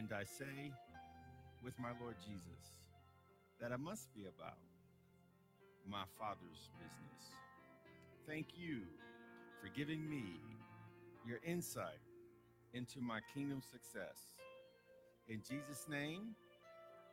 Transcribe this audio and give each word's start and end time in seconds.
And 0.00 0.14
I 0.14 0.24
say 0.24 0.72
with 1.62 1.78
my 1.78 1.90
Lord 2.00 2.16
Jesus 2.26 2.72
that 3.60 3.70
I 3.70 3.76
must 3.76 4.08
be 4.14 4.22
about 4.22 4.56
my 5.86 6.04
Father's 6.18 6.70
business. 6.78 7.34
Thank 8.26 8.46
you 8.56 8.80
for 9.60 9.68
giving 9.76 10.08
me 10.08 10.40
your 11.26 11.38
insight 11.44 12.00
into 12.72 13.02
my 13.02 13.20
kingdom 13.34 13.60
success. 13.60 14.16
In 15.28 15.42
Jesus' 15.46 15.84
name, 15.86 16.34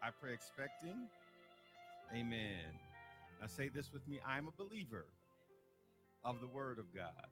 I 0.01 0.07
pray 0.21 0.31
expecting. 0.31 1.09
Amen. 2.15 2.71
Now 3.41 3.47
say 3.47 3.67
this 3.67 3.91
with 3.91 4.07
me 4.07 4.21
I 4.25 4.38
am 4.38 4.47
a 4.47 4.63
believer 4.63 5.07
of 6.23 6.39
the 6.39 6.47
Word 6.47 6.79
of 6.79 6.95
God. 6.95 7.27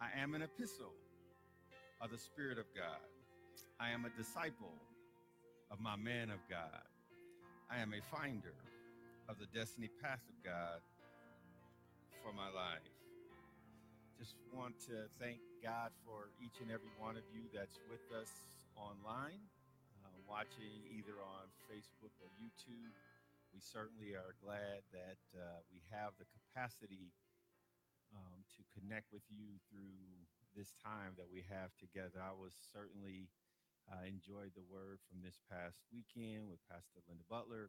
I 0.00 0.18
am 0.18 0.32
an 0.32 0.40
epistle 0.40 0.94
of 2.00 2.10
the 2.10 2.18
Spirit 2.18 2.56
of 2.56 2.64
God. 2.74 3.13
I 3.78 3.90
am 3.90 4.04
a 4.04 4.12
disciple 4.16 4.74
of 5.70 5.80
my 5.80 5.96
man 5.96 6.30
of 6.30 6.40
God. 6.50 6.86
I 7.70 7.78
am 7.78 7.94
a 7.94 8.02
finder 8.14 8.54
of 9.28 9.38
the 9.38 9.46
destiny 9.56 9.90
path 10.02 10.22
of 10.28 10.36
God 10.44 10.80
for 12.22 12.32
my 12.32 12.48
life. 12.52 12.84
Just 14.18 14.36
want 14.54 14.78
to 14.88 15.10
thank 15.18 15.42
God 15.62 15.90
for 16.06 16.30
each 16.40 16.62
and 16.62 16.70
every 16.70 16.92
one 16.96 17.16
of 17.16 17.26
you 17.34 17.44
that's 17.52 17.76
with 17.90 18.04
us 18.14 18.30
online, 18.76 19.42
uh, 20.00 20.16
watching 20.28 20.86
either 20.94 21.18
on 21.18 21.50
Facebook 21.66 22.14
or 22.22 22.30
YouTube. 22.38 22.94
We 23.52 23.60
certainly 23.60 24.14
are 24.14 24.34
glad 24.42 24.82
that 24.94 25.22
uh, 25.34 25.62
we 25.70 25.82
have 25.90 26.14
the 26.18 26.26
capacity 26.30 27.12
um, 28.14 28.42
to 28.54 28.60
connect 28.78 29.10
with 29.12 29.26
you 29.30 29.58
through 29.70 29.98
this 30.54 30.72
time 30.78 31.18
that 31.18 31.26
we 31.26 31.42
have 31.50 31.74
together. 31.76 32.22
I 32.22 32.30
was 32.34 32.54
certainly 32.70 33.26
uh, 33.90 34.04
enjoyed 34.06 34.52
the 34.56 34.64
word 34.64 35.00
from 35.06 35.20
this 35.20 35.40
past 35.50 35.80
weekend 35.92 36.48
with 36.48 36.62
Pastor 36.70 37.04
Linda 37.04 37.24
Butler 37.28 37.68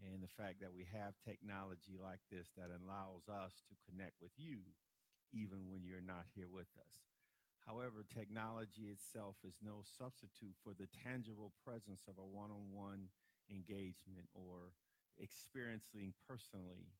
and 0.00 0.22
the 0.22 0.34
fact 0.38 0.58
that 0.62 0.74
we 0.74 0.86
have 0.90 1.14
technology 1.22 1.98
like 1.98 2.22
this 2.30 2.50
that 2.56 2.72
allows 2.72 3.28
us 3.28 3.62
to 3.68 3.74
connect 3.86 4.18
with 4.22 4.32
you 4.38 4.62
even 5.32 5.68
when 5.70 5.84
you're 5.84 6.04
not 6.04 6.28
here 6.34 6.50
with 6.50 6.70
us. 6.78 6.94
However, 7.66 8.02
technology 8.02 8.90
itself 8.90 9.38
is 9.46 9.54
no 9.62 9.86
substitute 9.86 10.58
for 10.66 10.74
the 10.74 10.90
tangible 10.90 11.54
presence 11.62 12.02
of 12.10 12.18
a 12.18 12.26
one 12.26 12.50
on 12.50 12.74
one 12.74 13.06
engagement 13.46 14.26
or 14.34 14.74
experiencing 15.20 16.14
personally 16.26 16.90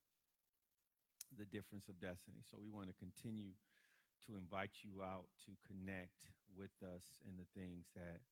the 1.35 1.49
difference 1.49 1.89
of 1.89 1.99
destiny. 1.99 2.45
So 2.47 2.63
we 2.63 2.71
want 2.71 2.93
to 2.93 3.03
continue 3.03 3.59
to 4.29 4.39
invite 4.39 4.87
you 4.87 5.03
out 5.03 5.27
to 5.49 5.53
connect 5.67 6.31
with 6.55 6.73
us 6.85 7.03
in 7.27 7.35
the 7.35 7.49
things 7.59 7.91
that 7.97 8.23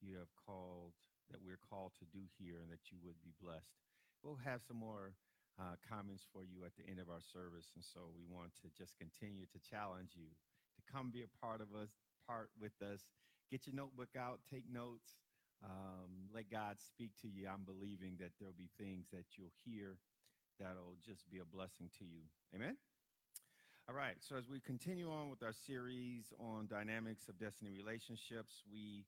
you 0.00 0.18
have 0.18 0.32
called, 0.34 0.92
that 1.30 1.40
we're 1.40 1.60
called 1.60 1.92
to 2.00 2.06
do 2.08 2.24
here, 2.38 2.60
and 2.60 2.72
that 2.72 2.90
you 2.90 2.98
would 3.04 3.20
be 3.22 3.32
blessed. 3.40 3.78
We'll 4.24 4.40
have 4.44 4.60
some 4.66 4.76
more 4.76 5.16
uh, 5.60 5.76
comments 5.84 6.24
for 6.32 6.44
you 6.44 6.64
at 6.64 6.76
the 6.76 6.88
end 6.88 7.00
of 7.00 7.08
our 7.08 7.22
service, 7.22 7.72
and 7.76 7.84
so 7.84 8.08
we 8.12 8.24
want 8.24 8.56
to 8.64 8.68
just 8.72 8.96
continue 8.96 9.46
to 9.52 9.58
challenge 9.60 10.16
you 10.16 10.32
to 10.76 10.80
come 10.90 11.10
be 11.10 11.24
a 11.24 11.32
part 11.40 11.60
of 11.60 11.72
us, 11.76 11.90
part 12.26 12.50
with 12.60 12.76
us. 12.80 13.04
Get 13.50 13.66
your 13.66 13.76
notebook 13.76 14.16
out, 14.16 14.40
take 14.48 14.64
notes. 14.70 15.20
Um, 15.62 16.32
let 16.32 16.48
God 16.48 16.80
speak 16.80 17.12
to 17.20 17.28
you. 17.28 17.44
I'm 17.44 17.68
believing 17.68 18.16
that 18.20 18.32
there'll 18.38 18.56
be 18.56 18.70
things 18.78 19.08
that 19.12 19.36
you'll 19.36 19.52
hear 19.64 19.98
that'll 20.58 20.96
just 21.04 21.28
be 21.28 21.38
a 21.38 21.44
blessing 21.44 21.90
to 21.98 22.04
you. 22.04 22.24
Amen. 22.54 22.76
All 23.88 23.96
right, 23.96 24.14
so 24.20 24.36
as 24.36 24.48
we 24.48 24.60
continue 24.60 25.10
on 25.10 25.30
with 25.30 25.42
our 25.42 25.52
series 25.52 26.32
on 26.38 26.68
dynamics 26.68 27.28
of 27.28 27.38
destiny 27.38 27.72
relationships, 27.72 28.62
we 28.70 29.04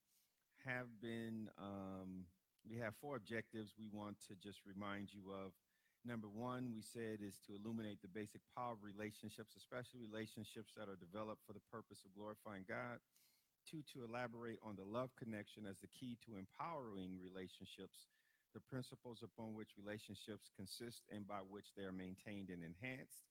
have 0.67 0.87
been, 1.01 1.51
um, 1.59 2.27
we 2.69 2.79
have 2.79 2.95
four 3.01 3.17
objectives 3.17 3.75
we 3.79 3.89
want 3.91 4.17
to 4.29 4.35
just 4.39 4.61
remind 4.67 5.11
you 5.13 5.33
of. 5.33 5.53
Number 6.03 6.27
one, 6.27 6.75
we 6.75 6.83
said 6.83 7.23
is 7.23 7.39
to 7.47 7.55
illuminate 7.55 8.03
the 8.03 8.11
basic 8.11 8.43
power 8.59 8.75
of 8.75 8.83
relationships, 8.83 9.55
especially 9.55 10.03
relationships 10.03 10.75
that 10.75 10.91
are 10.91 10.99
developed 10.99 11.47
for 11.47 11.55
the 11.55 11.63
purpose 11.71 12.03
of 12.03 12.11
glorifying 12.15 12.67
God. 12.67 12.99
Two, 13.63 13.87
to 13.95 14.03
elaborate 14.03 14.59
on 14.67 14.75
the 14.75 14.83
love 14.83 15.15
connection 15.15 15.63
as 15.63 15.79
the 15.79 15.91
key 15.95 16.19
to 16.27 16.35
empowering 16.35 17.23
relationships, 17.23 18.11
the 18.51 18.67
principles 18.67 19.23
upon 19.23 19.55
which 19.55 19.79
relationships 19.79 20.51
consist 20.59 21.07
and 21.15 21.23
by 21.23 21.39
which 21.47 21.71
they 21.79 21.87
are 21.87 21.95
maintained 21.95 22.51
and 22.51 22.67
enhanced 22.67 23.31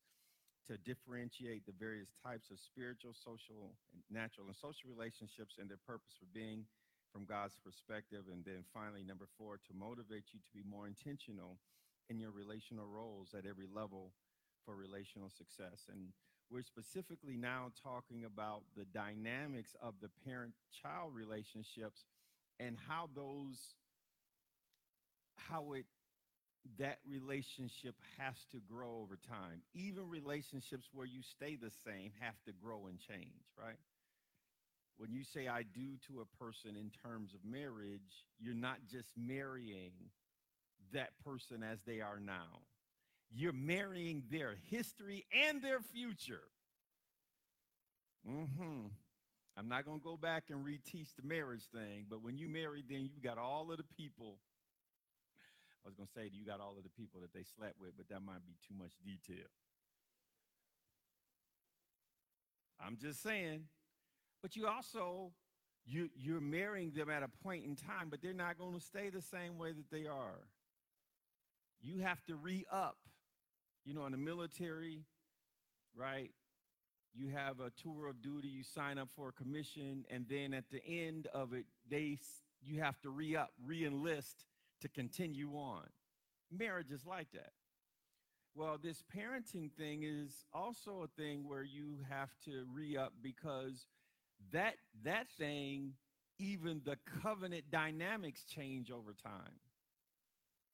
to 0.71 0.77
differentiate 0.87 1.65
the 1.65 1.75
various 1.75 2.15
types 2.23 2.47
of 2.47 2.59
spiritual, 2.59 3.11
social, 3.11 3.75
natural, 4.07 4.47
and 4.47 4.55
social 4.55 4.87
relationships 4.87 5.59
and 5.59 5.67
their 5.67 5.81
purpose 5.83 6.15
for 6.15 6.29
being 6.31 6.63
from 7.11 7.25
God's 7.25 7.57
perspective. 7.63 8.25
And 8.31 8.43
then 8.45 8.63
finally, 8.73 9.03
number 9.03 9.27
four, 9.37 9.57
to 9.57 9.73
motivate 9.73 10.25
you 10.33 10.39
to 10.39 10.51
be 10.53 10.63
more 10.67 10.87
intentional 10.87 11.57
in 12.09 12.19
your 12.19 12.31
relational 12.31 12.85
roles 12.85 13.33
at 13.37 13.45
every 13.45 13.67
level 13.73 14.11
for 14.65 14.75
relational 14.75 15.29
success. 15.29 15.87
And 15.91 16.09
we're 16.49 16.61
specifically 16.61 17.37
now 17.37 17.71
talking 17.81 18.25
about 18.25 18.63
the 18.75 18.85
dynamics 18.85 19.75
of 19.81 19.95
the 20.01 20.09
parent 20.25 20.53
child 20.81 21.13
relationships 21.15 22.03
and 22.59 22.77
how 22.87 23.09
those, 23.15 23.75
how 25.37 25.73
it 25.73 25.85
that 26.77 26.99
relationship 27.09 27.95
has 28.17 28.35
to 28.51 28.59
grow 28.69 29.01
over 29.01 29.17
time. 29.17 29.61
Even 29.73 30.07
relationships 30.07 30.89
where 30.93 31.07
you 31.07 31.21
stay 31.23 31.55
the 31.55 31.71
same 31.83 32.11
have 32.19 32.35
to 32.45 32.51
grow 32.51 32.85
and 32.87 32.99
change, 32.99 33.49
right? 33.57 33.77
When 34.97 35.11
you 35.11 35.23
say 35.23 35.47
I 35.47 35.63
do 35.63 35.97
to 36.07 36.21
a 36.21 36.43
person 36.43 36.75
in 36.75 36.91
terms 37.03 37.33
of 37.33 37.39
marriage, 37.43 38.25
you're 38.39 38.53
not 38.53 38.77
just 38.89 39.09
marrying 39.17 39.91
that 40.93 41.09
person 41.25 41.63
as 41.63 41.79
they 41.85 42.01
are 42.01 42.19
now. 42.19 42.59
You're 43.33 43.53
marrying 43.53 44.23
their 44.29 44.55
history 44.69 45.25
and 45.47 45.61
their 45.61 45.79
future. 45.79 46.43
Mm-hmm. 48.29 48.87
I'm 49.57 49.67
not 49.67 49.85
going 49.85 49.99
to 49.99 50.03
go 50.03 50.17
back 50.17 50.45
and 50.49 50.65
reteach 50.65 51.15
the 51.15 51.27
marriage 51.27 51.63
thing, 51.73 52.05
but 52.09 52.21
when 52.21 52.37
you 52.37 52.47
marry, 52.47 52.83
then 52.87 53.09
you 53.11 53.21
got 53.23 53.37
all 53.37 53.71
of 53.71 53.77
the 53.77 53.83
people 53.97 54.37
I 55.83 55.89
was 55.89 55.95
going 55.95 56.07
to 56.07 56.13
say 56.13 56.29
you 56.31 56.45
got 56.45 56.61
all 56.61 56.77
of 56.77 56.83
the 56.83 56.93
people 56.93 57.21
that 57.21 57.33
they 57.33 57.43
slept 57.57 57.81
with, 57.81 57.97
but 57.97 58.07
that 58.09 58.21
might 58.21 58.45
be 58.45 58.53
too 58.67 58.75
much 58.77 58.93
detail. 59.03 59.49
I'm 62.79 62.97
just 62.97 63.21
saying. 63.23 63.65
But 64.41 64.55
you 64.55 64.67
also 64.67 65.31
you 65.85 66.09
you're 66.15 66.41
marrying 66.41 66.91
them 66.91 67.09
at 67.09 67.23
a 67.23 67.27
point 67.43 67.65
in 67.65 67.75
time, 67.75 68.09
but 68.09 68.21
they're 68.21 68.33
not 68.33 68.57
going 68.57 68.73
to 68.73 68.85
stay 68.85 69.09
the 69.09 69.21
same 69.21 69.57
way 69.57 69.71
that 69.71 69.89
they 69.91 70.07
are. 70.07 70.47
You 71.81 72.01
have 72.01 72.23
to 72.25 72.35
re-up. 72.35 72.97
You 73.83 73.95
know, 73.95 74.05
in 74.05 74.11
the 74.11 74.17
military, 74.17 75.05
right? 75.95 76.29
You 77.13 77.29
have 77.29 77.59
a 77.59 77.71
tour 77.81 78.07
of 78.07 78.21
duty, 78.21 78.47
you 78.47 78.63
sign 78.63 78.97
up 78.99 79.09
for 79.15 79.29
a 79.29 79.31
commission, 79.31 80.05
and 80.09 80.25
then 80.29 80.53
at 80.53 80.65
the 80.71 80.85
end 80.85 81.27
of 81.33 81.53
it, 81.53 81.65
they 81.89 82.19
you 82.61 82.79
have 82.79 83.01
to 83.01 83.09
re-up, 83.09 83.49
re-enlist 83.65 84.45
to 84.81 84.87
continue 84.87 85.53
on. 85.53 85.83
Marriage 86.51 86.91
is 86.91 87.05
like 87.05 87.31
that. 87.33 87.53
Well, 88.53 88.77
this 88.81 89.03
parenting 89.15 89.71
thing 89.71 90.03
is 90.03 90.45
also 90.53 91.03
a 91.03 91.21
thing 91.21 91.47
where 91.47 91.63
you 91.63 91.97
have 92.09 92.29
to 92.45 92.65
re-up 92.71 93.13
because 93.21 93.87
that 94.51 94.75
that 95.03 95.27
thing, 95.37 95.93
even 96.37 96.81
the 96.85 96.97
covenant 97.21 97.65
dynamics 97.71 98.43
change 98.43 98.91
over 98.91 99.13
time. 99.13 99.59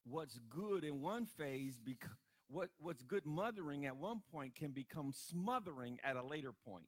What's 0.04 0.38
good 0.48 0.84
in 0.84 1.02
one 1.02 1.26
phase, 1.26 1.78
bec- 1.78 2.08
what, 2.48 2.70
what's 2.78 3.02
good 3.02 3.26
mothering 3.26 3.84
at 3.84 3.96
one 3.96 4.22
point 4.32 4.54
can 4.54 4.70
become 4.70 5.12
smothering 5.12 5.98
at 6.02 6.16
a 6.16 6.22
later 6.22 6.52
point. 6.66 6.86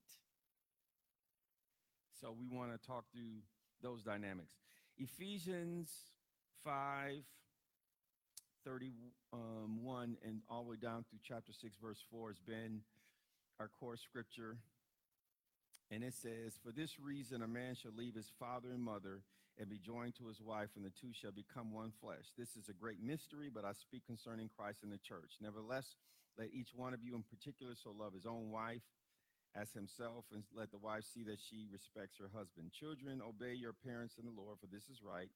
So 2.21 2.35
we 2.39 2.47
want 2.55 2.73
to 2.73 2.87
talk 2.87 3.05
through 3.13 3.43
those 3.83 4.03
dynamics. 4.03 4.55
Ephesians 4.99 5.91
5, 6.65 7.23
31, 8.65 8.93
um, 9.33 10.17
and 10.27 10.41
all 10.49 10.65
the 10.65 10.71
way 10.71 10.77
down 10.77 11.05
through 11.09 11.21
chapter 11.23 11.53
6, 11.53 11.75
verse 11.83 12.03
4 12.11 12.29
has 12.29 12.39
been 12.39 12.81
our 13.59 13.69
core 13.69 13.97
scripture. 13.97 14.57
And 15.91 16.05
it 16.05 16.15
says, 16.15 16.59
For 16.65 16.71
this 16.73 16.99
reason, 17.01 17.43
a 17.43 17.49
man 17.49 17.75
shall 17.75 17.93
leave 17.97 18.15
his 18.15 18.31
father 18.39 18.71
and 18.71 18.83
mother 18.83 19.23
and 19.59 19.69
be 19.69 19.79
joined 19.79 20.15
to 20.17 20.29
his 20.29 20.41
wife, 20.41 20.71
and 20.77 20.85
the 20.85 20.95
two 20.95 21.13
shall 21.13 21.33
become 21.33 21.73
one 21.75 21.93
flesh. 22.01 22.31
This 22.39 22.57
is 22.57 22.69
a 22.69 22.73
great 22.73 23.03
mystery, 23.03 23.51
but 23.53 23.65
I 23.65 23.73
speak 23.73 24.07
concerning 24.07 24.49
Christ 24.49 24.79
and 24.83 24.93
the 24.93 25.03
church. 25.03 25.37
Nevertheless, 25.41 25.97
let 26.39 26.55
each 26.55 26.71
one 26.75 26.95
of 26.95 27.03
you 27.03 27.15
in 27.15 27.25
particular 27.25 27.75
so 27.75 27.91
love 27.91 28.15
his 28.15 28.25
own 28.25 28.51
wife 28.51 28.87
as 29.55 29.73
himself, 29.73 30.25
and 30.33 30.45
let 30.55 30.71
the 30.71 30.79
wife 30.79 31.03
see 31.03 31.25
that 31.25 31.43
she 31.43 31.67
respects 31.73 32.17
her 32.19 32.31
husband. 32.33 32.71
Children, 32.73 33.21
obey 33.21 33.53
your 33.53 33.75
parents 33.75 34.15
in 34.17 34.25
the 34.25 34.33
Lord, 34.33 34.59
for 34.61 34.69
this 34.71 34.89
is 34.89 35.03
right. 35.03 35.29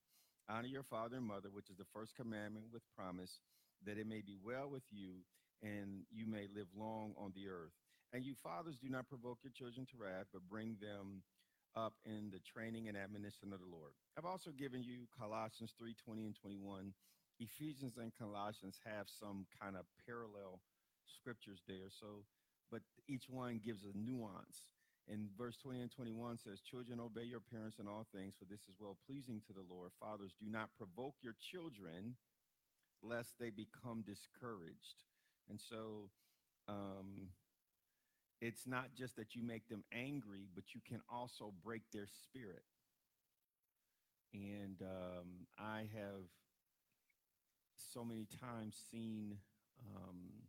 Honor 0.49 0.69
your 0.69 0.85
father 0.85 1.17
and 1.17 1.27
mother, 1.27 1.49
which 1.51 1.69
is 1.69 1.77
the 1.77 1.91
first 1.93 2.15
commandment 2.15 2.67
with 2.73 2.83
promise, 2.97 3.41
that 3.85 3.99
it 3.99 4.07
may 4.07 4.23
be 4.23 4.39
well 4.39 4.71
with 4.71 4.85
you 4.91 5.25
and 5.63 6.05
you 6.13 6.27
may 6.27 6.47
live 6.55 6.69
long 6.77 7.15
on 7.19 7.33
the 7.35 7.49
earth. 7.49 7.73
And 8.15 8.25
you 8.25 8.39
fathers, 8.39 8.79
do 8.79 8.89
not 8.89 9.11
provoke 9.11 9.43
your 9.43 9.51
children 9.51 9.87
to 9.91 9.99
wrath, 9.99 10.31
but 10.33 10.47
bring 10.49 10.79
them 10.79 11.27
up 11.75 11.95
in 12.07 12.31
the 12.31 12.39
training 12.39 12.87
and 12.87 12.97
admonition 12.97 13.51
of 13.51 13.59
the 13.59 13.67
Lord. 13.67 13.91
I've 14.17 14.25
also 14.25 14.55
given 14.55 14.87
you 14.87 15.11
Colossians 15.19 15.75
3 15.77 15.99
20 15.99 16.31
and 16.31 16.37
21. 16.39 16.95
Ephesians 17.41 17.99
and 17.99 18.15
Colossians 18.15 18.79
have 18.87 19.11
some 19.11 19.51
kind 19.61 19.75
of 19.75 19.83
parallel 20.07 20.63
scriptures 21.11 21.59
there. 21.67 21.91
So, 21.91 22.23
but 22.71 22.83
each 23.09 23.27
one 23.29 23.59
gives 23.59 23.83
a 23.83 23.91
nuance. 23.99 24.71
In 25.11 25.29
verse 25.37 25.59
20 25.59 25.83
and 25.83 25.91
21 25.91 26.39
says, 26.39 26.63
Children, 26.63 27.01
obey 27.01 27.27
your 27.27 27.43
parents 27.43 27.83
in 27.83 27.89
all 27.89 28.07
things, 28.15 28.39
for 28.39 28.47
this 28.47 28.63
is 28.71 28.79
well 28.79 28.97
pleasing 29.11 29.43
to 29.49 29.53
the 29.53 29.67
Lord. 29.69 29.91
Fathers, 29.99 30.33
do 30.39 30.47
not 30.49 30.71
provoke 30.79 31.17
your 31.21 31.35
children, 31.51 32.15
lest 33.03 33.35
they 33.41 33.51
become 33.51 34.07
discouraged. 34.07 35.03
And 35.51 35.59
so, 35.59 36.09
um, 36.69 37.35
it's 38.41 38.67
not 38.67 38.95
just 38.97 39.17
that 39.17 39.35
you 39.35 39.43
make 39.43 39.69
them 39.69 39.85
angry, 39.93 40.49
but 40.55 40.75
you 40.75 40.81
can 40.87 41.01
also 41.09 41.53
break 41.65 41.83
their 41.93 42.07
spirit. 42.07 42.65
And 44.33 44.83
um, 44.83 45.47
I 45.59 45.87
have 45.95 46.27
so 47.75 48.05
many 48.05 48.27
times 48.41 48.77
seen 48.91 49.39
um, 49.95 50.45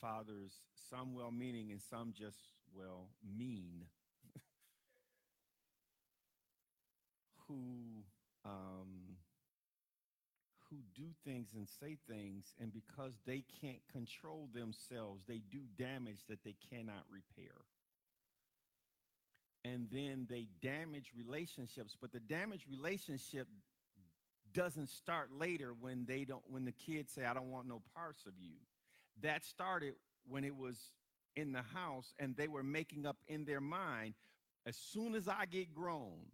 fathers, 0.00 0.52
some 0.90 1.14
well 1.14 1.30
meaning 1.30 1.70
and 1.70 1.80
some 1.80 2.12
just, 2.16 2.38
well, 2.74 3.10
mean, 3.38 3.84
who. 7.48 8.04
Um, 8.44 9.11
do 10.94 11.06
things 11.24 11.50
and 11.54 11.68
say 11.80 11.96
things, 12.08 12.54
and 12.60 12.72
because 12.72 13.12
they 13.26 13.44
can't 13.60 13.80
control 13.92 14.48
themselves, 14.54 15.22
they 15.26 15.42
do 15.50 15.60
damage 15.78 16.20
that 16.28 16.44
they 16.44 16.54
cannot 16.70 17.04
repair. 17.10 17.54
And 19.64 19.88
then 19.92 20.26
they 20.28 20.48
damage 20.60 21.12
relationships, 21.16 21.96
but 22.00 22.12
the 22.12 22.20
damaged 22.20 22.64
relationship 22.68 23.46
doesn't 24.52 24.88
start 24.88 25.30
later 25.38 25.72
when 25.80 26.04
they 26.04 26.24
don't 26.24 26.42
when 26.48 26.64
the 26.64 26.72
kids 26.72 27.12
say, 27.12 27.24
I 27.24 27.32
don't 27.32 27.50
want 27.50 27.68
no 27.68 27.80
parts 27.94 28.26
of 28.26 28.32
you. 28.38 28.54
That 29.22 29.44
started 29.44 29.94
when 30.28 30.44
it 30.44 30.56
was 30.56 30.76
in 31.36 31.52
the 31.52 31.62
house 31.62 32.12
and 32.18 32.36
they 32.36 32.48
were 32.48 32.62
making 32.62 33.06
up 33.06 33.16
in 33.28 33.44
their 33.44 33.60
mind 33.60 34.14
as 34.66 34.76
soon 34.76 35.14
as 35.14 35.28
I 35.28 35.46
get 35.46 35.72
grown, 35.74 36.26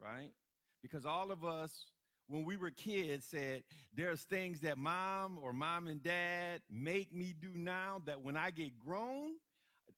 right? 0.00 0.30
Because 0.82 1.06
all 1.06 1.30
of 1.32 1.44
us 1.44 1.86
when 2.28 2.44
we 2.44 2.56
were 2.56 2.70
kids 2.70 3.26
said 3.30 3.62
there's 3.94 4.22
things 4.22 4.60
that 4.60 4.78
mom 4.78 5.38
or 5.42 5.52
mom 5.52 5.88
and 5.88 6.02
dad 6.02 6.60
make 6.70 7.12
me 7.12 7.34
do 7.40 7.48
now 7.54 8.02
that 8.06 8.22
when 8.22 8.36
I 8.36 8.50
get 8.50 8.78
grown, 8.78 9.32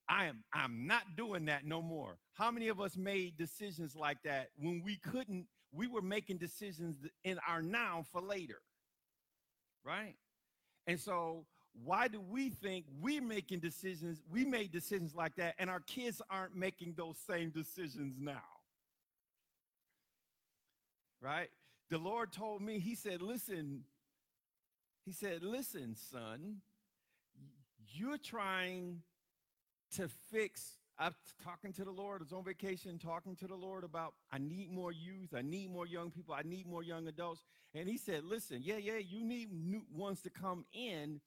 I 0.09 0.27
am 0.27 0.45
I'm 0.53 0.87
not 0.87 1.03
doing 1.17 1.47
that 1.47 1.65
no 1.65 1.83
more. 1.83 2.19
How 2.35 2.51
many 2.51 2.69
of 2.69 2.81
us 2.81 2.97
made 2.97 3.37
decisions 3.37 3.95
like 3.97 4.23
that 4.25 4.49
when 4.57 4.83
we 4.85 4.97
couldn't 4.97 5.47
we 5.73 5.87
were 5.87 6.03
making 6.03 6.39
decisions 6.39 6.97
in 7.25 7.39
our 7.49 7.63
now 7.63 8.05
for 8.13 8.21
later. 8.21 8.61
Right? 9.85 10.17
And 10.87 10.99
so 10.99 11.47
why 11.85 12.09
do 12.09 12.21
we 12.21 12.51
think 12.51 12.85
we're 13.01 13.23
making 13.23 13.61
decisions 13.61 14.21
we 14.31 14.45
made 14.45 14.73
decisions 14.73 15.15
like 15.15 15.37
that 15.37 15.55
and 15.59 15.71
our 15.71 15.81
kids 15.81 16.21
aren't 16.31 16.57
making 16.57 16.95
those 16.97 17.17
same 17.29 17.51
decisions 17.51 18.17
now? 18.19 18.43
Right? 21.23 21.51
The 21.91 21.99
Lord 21.99 22.33
told 22.33 22.63
me, 22.63 22.79
He 22.79 22.95
said, 22.95 23.21
Listen, 23.21 23.83
He 25.05 25.13
said, 25.13 25.43
Listen, 25.43 25.97
son, 25.97 26.59
you're 27.93 28.19
trying 28.19 29.03
to 29.97 30.09
fix. 30.33 30.79
I'm 30.99 31.15
talking 31.43 31.73
to 31.75 31.85
the 31.85 31.91
Lord. 31.91 32.21
I 32.21 32.25
was 32.25 32.33
on 32.33 32.45
vacation 32.45 32.99
talking 32.99 33.35
to 33.37 33.47
the 33.47 33.55
Lord 33.55 33.85
about 33.85 34.15
I 34.31 34.39
need 34.39 34.71
more 34.71 34.93
youth. 34.93 35.35
I 35.35 35.43
need 35.43 35.71
more 35.71 35.87
young 35.87 36.11
people. 36.11 36.35
I 36.35 36.43
need 36.43 36.67
more 36.67 36.83
young 36.83 37.09
adults. 37.09 37.43
And 37.75 37.89
he 37.89 37.97
said, 37.97 38.25
Listen, 38.25 38.61
yeah, 38.63 38.77
yeah, 38.77 38.99
you 38.99 39.25
need 39.25 39.49
new 39.53 39.83
ones 39.93 40.21
to 40.23 40.31
come 40.31 40.65
in, 40.73 41.21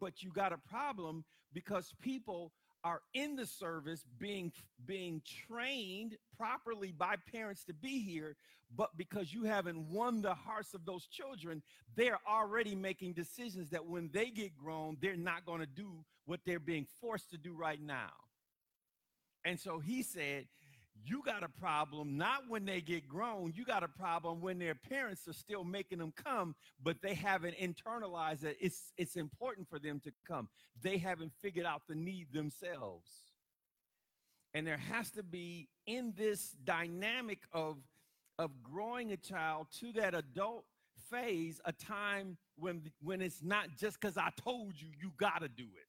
but 0.00 0.22
you 0.22 0.30
got 0.30 0.52
a 0.52 0.58
problem 0.58 1.24
because 1.52 1.94
people 2.00 2.52
are 2.86 3.00
in 3.14 3.34
the 3.34 3.46
service 3.46 4.04
being 4.18 4.52
being 4.86 5.20
trained 5.48 6.16
properly 6.38 6.92
by 6.92 7.16
parents 7.32 7.64
to 7.64 7.74
be 7.74 7.98
here 8.00 8.36
but 8.76 8.96
because 8.96 9.32
you 9.32 9.44
haven't 9.44 9.78
won 9.90 10.22
the 10.22 10.34
hearts 10.34 10.72
of 10.72 10.84
those 10.84 11.06
children 11.06 11.60
they're 11.96 12.20
already 12.30 12.76
making 12.76 13.12
decisions 13.12 13.70
that 13.70 13.84
when 13.84 14.08
they 14.12 14.30
get 14.30 14.56
grown 14.56 14.96
they're 15.00 15.16
not 15.16 15.44
going 15.44 15.60
to 15.60 15.66
do 15.66 16.04
what 16.26 16.40
they're 16.44 16.60
being 16.60 16.86
forced 17.00 17.30
to 17.30 17.38
do 17.38 17.54
right 17.54 17.80
now. 17.80 18.10
And 19.44 19.58
so 19.58 19.78
he 19.78 20.02
said 20.02 20.46
you 21.06 21.22
got 21.24 21.42
a 21.44 21.48
problem 21.48 22.16
not 22.16 22.48
when 22.48 22.64
they 22.64 22.80
get 22.80 23.08
grown. 23.08 23.52
You 23.54 23.64
got 23.64 23.82
a 23.82 23.88
problem 23.88 24.40
when 24.40 24.58
their 24.58 24.74
parents 24.74 25.28
are 25.28 25.32
still 25.32 25.64
making 25.64 25.98
them 25.98 26.12
come, 26.22 26.54
but 26.82 27.00
they 27.00 27.14
haven't 27.14 27.56
internalized 27.58 28.40
that 28.40 28.56
it's 28.60 28.92
it's 28.96 29.16
important 29.16 29.68
for 29.68 29.78
them 29.78 30.00
to 30.00 30.12
come. 30.26 30.48
They 30.82 30.98
haven't 30.98 31.32
figured 31.40 31.66
out 31.66 31.82
the 31.88 31.94
need 31.94 32.28
themselves. 32.32 33.10
And 34.54 34.66
there 34.66 34.78
has 34.78 35.10
to 35.12 35.22
be 35.22 35.68
in 35.86 36.12
this 36.16 36.56
dynamic 36.64 37.40
of 37.52 37.76
of 38.38 38.50
growing 38.62 39.12
a 39.12 39.16
child 39.16 39.68
to 39.80 39.92
that 39.92 40.14
adult 40.14 40.64
phase 41.10 41.60
a 41.64 41.72
time 41.72 42.36
when 42.58 42.82
when 43.02 43.20
it's 43.22 43.42
not 43.42 43.68
just 43.78 44.00
because 44.00 44.16
I 44.16 44.30
told 44.42 44.74
you 44.76 44.88
you 45.00 45.12
got 45.18 45.40
to 45.42 45.48
do 45.48 45.64
it 45.64 45.85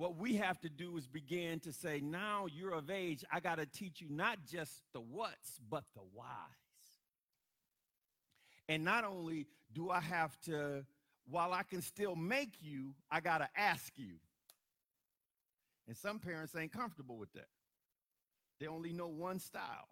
what 0.00 0.16
we 0.16 0.36
have 0.36 0.58
to 0.58 0.70
do 0.70 0.96
is 0.96 1.06
begin 1.06 1.60
to 1.60 1.74
say, 1.74 2.00
now 2.00 2.46
you're 2.50 2.72
of 2.72 2.88
age, 2.88 3.22
I 3.30 3.38
got 3.38 3.58
to 3.58 3.66
teach 3.66 4.00
you 4.00 4.06
not 4.08 4.38
just 4.50 4.80
the 4.94 5.00
what's, 5.00 5.60
but 5.68 5.84
the 5.94 6.00
whys. 6.14 6.26
And 8.66 8.82
not 8.82 9.04
only 9.04 9.46
do 9.74 9.90
I 9.90 10.00
have 10.00 10.40
to, 10.46 10.86
while 11.28 11.52
I 11.52 11.64
can 11.64 11.82
still 11.82 12.16
make 12.16 12.54
you, 12.62 12.94
I 13.10 13.20
got 13.20 13.38
to 13.38 13.48
ask 13.54 13.92
you. 13.96 14.14
And 15.86 15.94
some 15.94 16.18
parents 16.18 16.56
ain't 16.56 16.72
comfortable 16.72 17.18
with 17.18 17.34
that. 17.34 17.48
They 18.58 18.68
only 18.68 18.94
know 18.94 19.08
one 19.08 19.38
style 19.38 19.88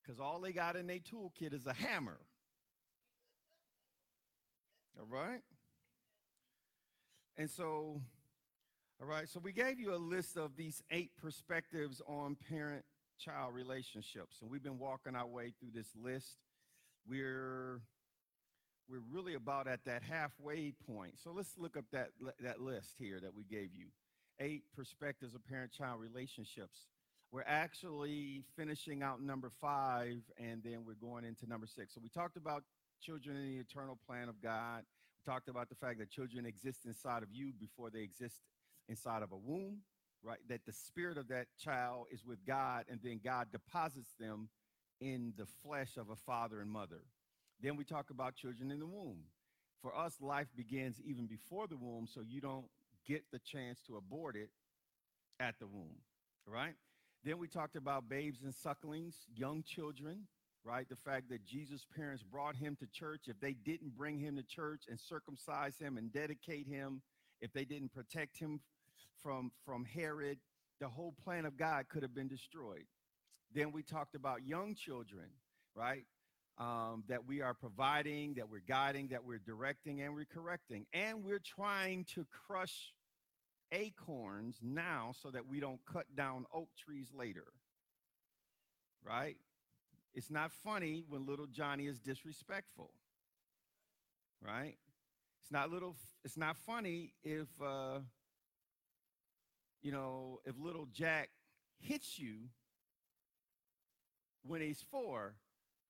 because 0.00 0.20
all 0.20 0.38
they 0.38 0.52
got 0.52 0.76
in 0.76 0.86
their 0.86 1.00
toolkit 1.00 1.52
is 1.52 1.66
a 1.66 1.72
hammer. 1.72 2.20
All 4.96 5.06
right? 5.10 5.42
And 7.36 7.50
so 7.50 8.00
all 9.00 9.06
right, 9.06 9.28
so 9.28 9.38
we 9.40 9.52
gave 9.52 9.78
you 9.78 9.94
a 9.94 9.96
list 9.96 10.38
of 10.38 10.56
these 10.56 10.82
eight 10.90 11.10
perspectives 11.20 12.00
on 12.06 12.34
parent 12.48 12.82
child 13.18 13.54
relationships, 13.54 14.38
and 14.40 14.50
we've 14.50 14.62
been 14.62 14.78
walking 14.78 15.14
our 15.14 15.26
way 15.26 15.52
through 15.60 15.68
this 15.74 15.88
list. 16.02 16.38
We're 17.06 17.82
we're 18.88 19.02
really 19.12 19.34
about 19.34 19.66
at 19.66 19.84
that 19.84 20.02
halfway 20.02 20.72
point. 20.86 21.18
So 21.22 21.32
let's 21.32 21.58
look 21.58 21.76
up 21.76 21.84
that 21.92 22.10
that 22.40 22.60
list 22.62 22.94
here 22.98 23.20
that 23.20 23.34
we 23.34 23.44
gave 23.44 23.74
you. 23.74 23.88
Eight 24.40 24.64
perspectives 24.74 25.34
of 25.34 25.46
parent-child 25.46 26.00
relationships. 26.00 26.86
We're 27.32 27.44
actually 27.46 28.44
finishing 28.56 29.02
out 29.02 29.20
number 29.20 29.50
five, 29.60 30.22
and 30.38 30.62
then 30.64 30.84
we're 30.86 30.94
going 30.94 31.24
into 31.24 31.46
number 31.46 31.66
six. 31.66 31.92
So 31.94 32.00
we 32.02 32.08
talked 32.08 32.38
about 32.38 32.62
children 33.02 33.36
in 33.36 33.56
the 33.56 33.58
eternal 33.58 33.98
plan 34.06 34.30
of 34.30 34.40
God. 34.40 34.84
We 35.18 35.30
talked 35.30 35.48
about 35.48 35.68
the 35.68 35.74
fact 35.74 35.98
that 35.98 36.10
children 36.10 36.46
exist 36.46 36.86
inside 36.86 37.22
of 37.22 37.28
you 37.30 37.52
before 37.58 37.90
they 37.90 38.00
exist 38.00 38.40
inside 38.88 39.22
of 39.22 39.32
a 39.32 39.36
womb, 39.36 39.78
right? 40.22 40.38
That 40.48 40.64
the 40.66 40.72
spirit 40.72 41.18
of 41.18 41.28
that 41.28 41.46
child 41.58 42.06
is 42.10 42.24
with 42.24 42.44
God, 42.46 42.84
and 42.88 43.00
then 43.02 43.20
God 43.22 43.48
deposits 43.52 44.14
them 44.18 44.48
in 45.00 45.32
the 45.36 45.46
flesh 45.62 45.96
of 45.96 46.10
a 46.10 46.16
father 46.16 46.60
and 46.60 46.70
mother. 46.70 47.02
Then 47.60 47.76
we 47.76 47.84
talk 47.84 48.10
about 48.10 48.36
children 48.36 48.70
in 48.70 48.78
the 48.78 48.86
womb. 48.86 49.24
For 49.82 49.96
us, 49.96 50.16
life 50.20 50.48
begins 50.56 51.00
even 51.04 51.26
before 51.26 51.66
the 51.66 51.76
womb, 51.76 52.06
so 52.06 52.22
you 52.26 52.40
don't 52.40 52.66
get 53.06 53.24
the 53.32 53.38
chance 53.38 53.80
to 53.86 53.96
abort 53.96 54.36
it 54.36 54.50
at 55.38 55.58
the 55.58 55.66
womb, 55.66 55.96
right? 56.46 56.74
Then 57.24 57.38
we 57.38 57.48
talked 57.48 57.76
about 57.76 58.08
babes 58.08 58.42
and 58.42 58.54
sucklings, 58.54 59.16
young 59.34 59.62
children, 59.62 60.26
right? 60.64 60.88
The 60.88 60.96
fact 60.96 61.28
that 61.30 61.44
Jesus' 61.44 61.86
parents 61.96 62.22
brought 62.22 62.56
him 62.56 62.76
to 62.80 62.86
church. 62.86 63.22
If 63.26 63.38
they 63.40 63.52
didn't 63.52 63.96
bring 63.96 64.18
him 64.18 64.36
to 64.36 64.42
church 64.42 64.84
and 64.88 64.98
circumcise 64.98 65.78
him 65.78 65.96
and 65.96 66.12
dedicate 66.12 66.66
him, 66.66 67.02
if 67.40 67.52
they 67.52 67.64
didn't 67.64 67.92
protect 67.92 68.38
him 68.38 68.60
from, 69.22 69.50
from 69.64 69.84
Herod, 69.84 70.38
the 70.80 70.88
whole 70.88 71.14
plan 71.24 71.44
of 71.44 71.56
God 71.56 71.88
could 71.88 72.02
have 72.02 72.14
been 72.14 72.28
destroyed. 72.28 72.84
Then 73.54 73.72
we 73.72 73.82
talked 73.82 74.14
about 74.14 74.46
young 74.46 74.74
children, 74.74 75.26
right? 75.74 76.04
Um, 76.58 77.04
that 77.08 77.26
we 77.26 77.42
are 77.42 77.54
providing, 77.54 78.34
that 78.34 78.48
we're 78.48 78.62
guiding, 78.66 79.08
that 79.08 79.24
we're 79.24 79.38
directing, 79.38 80.00
and 80.00 80.14
we're 80.14 80.26
correcting. 80.26 80.86
And 80.92 81.24
we're 81.24 81.42
trying 81.44 82.04
to 82.14 82.26
crush 82.46 82.92
acorns 83.72 84.58
now 84.62 85.12
so 85.20 85.30
that 85.30 85.46
we 85.46 85.60
don't 85.60 85.80
cut 85.90 86.06
down 86.16 86.46
oak 86.52 86.68
trees 86.78 87.10
later. 87.14 87.44
Right? 89.04 89.36
It's 90.14 90.30
not 90.30 90.50
funny 90.50 91.04
when 91.08 91.26
little 91.26 91.46
Johnny 91.46 91.86
is 91.86 92.00
disrespectful. 92.00 92.90
Right? 94.42 94.76
It's 95.42 95.52
not 95.52 95.70
little 95.70 95.94
it's 96.24 96.36
not 96.36 96.56
funny 96.56 97.12
if 97.22 97.46
uh 97.62 98.00
you 99.82 99.92
know, 99.92 100.40
if 100.44 100.54
little 100.58 100.86
Jack 100.92 101.30
hits 101.80 102.18
you 102.18 102.48
when 104.44 104.60
he's 104.60 104.84
four, 104.90 105.34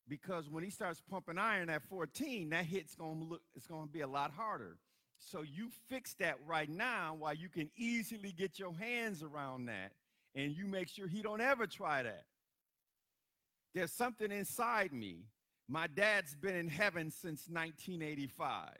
because 0.08 0.48
when 0.48 0.62
he 0.62 0.70
starts 0.70 1.02
pumping 1.10 1.38
iron 1.38 1.68
at 1.70 1.82
14, 1.82 2.50
that 2.50 2.64
hit's 2.64 2.94
gonna 2.94 3.24
look 3.24 3.42
it's 3.54 3.66
gonna 3.66 3.86
be 3.86 4.02
a 4.02 4.06
lot 4.06 4.30
harder. 4.32 4.78
So 5.18 5.42
you 5.42 5.70
fix 5.88 6.14
that 6.14 6.36
right 6.46 6.68
now 6.68 7.16
while 7.18 7.34
you 7.34 7.48
can 7.48 7.70
easily 7.76 8.32
get 8.32 8.58
your 8.58 8.74
hands 8.74 9.22
around 9.22 9.66
that 9.66 9.92
and 10.34 10.52
you 10.52 10.66
make 10.66 10.88
sure 10.88 11.08
he 11.08 11.22
don't 11.22 11.40
ever 11.40 11.66
try 11.66 12.02
that. 12.02 12.24
There's 13.74 13.92
something 13.92 14.30
inside 14.30 14.92
me. 14.92 15.24
My 15.68 15.86
dad's 15.86 16.34
been 16.34 16.54
in 16.54 16.68
heaven 16.68 17.10
since 17.10 17.48
1985. 17.48 18.70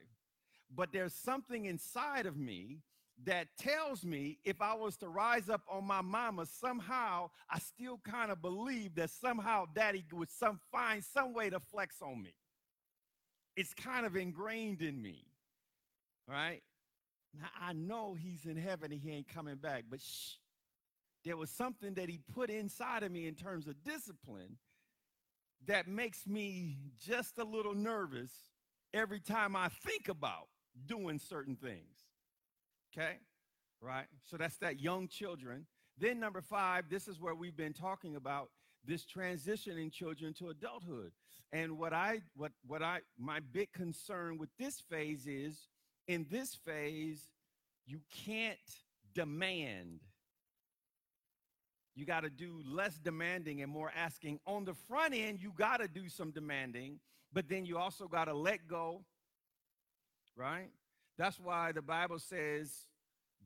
But 0.75 0.93
there's 0.93 1.15
something 1.15 1.65
inside 1.65 2.27
of 2.27 2.37
me 2.37 2.79
that 3.25 3.49
tells 3.59 4.05
me 4.05 4.39
if 4.45 4.61
I 4.61 4.75
was 4.75 4.97
to 4.99 5.09
rise 5.09 5.49
up 5.49 5.63
on 5.71 5.87
my 5.87 6.03
mama, 6.03 6.47
somehow 6.47 7.31
I 7.51 7.59
still 7.59 7.99
kind 8.05 8.31
of 8.31 8.43
believe 8.43 8.95
that 8.97 9.11
somehow 9.11 9.65
daddy 9.75 10.05
would 10.13 10.31
some 10.31 10.61
find 10.71 11.03
some 11.03 11.33
way 11.33 11.51
to 11.51 11.59
flex 11.59 11.97
on 12.03 12.23
me. 12.23 12.35
It's 13.57 13.73
kind 13.73 14.05
of 14.05 14.17
ingrained 14.17 14.83
in 14.83 15.01
me. 15.01 15.25
Right? 16.29 16.63
Now 17.39 17.49
I 17.61 17.73
know 17.73 18.15
he's 18.15 18.45
in 18.45 18.57
heaven 18.57 18.93
and 18.93 19.01
he 19.01 19.11
ain't 19.11 19.29
coming 19.29 19.57
back, 19.57 19.85
but 19.91 20.01
shh. 20.01 20.35
There 21.25 21.37
was 21.37 21.51
something 21.51 21.95
that 21.95 22.09
he 22.09 22.21
put 22.35 22.51
inside 22.51 23.03
of 23.03 23.11
me 23.11 23.27
in 23.27 23.35
terms 23.35 23.67
of 23.67 23.83
discipline 23.83 24.59
that 25.67 25.89
makes 25.89 26.25
me 26.25 26.77
just 27.05 27.39
a 27.39 27.45
little 27.45 27.75
nervous 27.75 28.31
every 28.95 29.19
time 29.19 29.57
I 29.57 29.69
think 29.69 30.09
about 30.09 30.47
doing 30.87 31.19
certain 31.19 31.57
things. 31.57 32.06
Okay? 32.97 33.17
Right? 33.81 34.07
So 34.25 34.37
that's 34.37 34.57
that 34.59 34.81
young 34.81 35.09
children. 35.09 35.67
Then 35.99 36.21
number 36.21 36.41
5, 36.41 36.89
this 36.89 37.09
is 37.09 37.21
where 37.21 37.35
we've 37.35 37.57
been 37.57 37.73
talking 37.73 38.17
about 38.17 38.51
this 38.85 39.05
transitioning 39.05 39.93
children 39.93 40.33
to 40.35 40.49
adulthood. 40.49 41.13
And 41.53 41.79
what 41.79 41.93
I 41.93 42.23
what 42.35 42.53
what 42.67 42.83
I 42.83 43.01
my 43.19 43.41
big 43.41 43.73
concern 43.73 44.37
with 44.37 44.51
this 44.59 44.81
phase 44.81 45.27
is 45.27 45.69
in 46.09 46.27
this 46.31 46.55
phase 46.55 47.29
you 47.87 48.01
can't 48.25 48.59
demand. 49.15 50.01
You 51.95 52.05
got 52.05 52.25
to 52.25 52.31
do 52.31 52.63
less 52.67 52.99
demanding 52.99 53.63
and 53.63 53.71
more 53.71 53.91
asking. 53.97 54.41
On 54.47 54.65
the 54.65 54.75
front 54.75 55.15
end, 55.15 55.41
you 55.41 55.53
got 55.57 55.79
to 55.79 55.89
do 55.89 56.09
some 56.09 56.31
demanding, 56.31 56.99
but 57.33 57.49
then 57.49 57.65
you 57.65 57.79
also 57.79 58.07
got 58.07 58.27
to 58.27 58.35
let 58.35 58.69
go, 58.69 59.03
right? 60.37 60.69
That's 61.19 61.39
why 61.41 61.73
the 61.73 61.83
Bible 61.83 62.19
says 62.19 62.87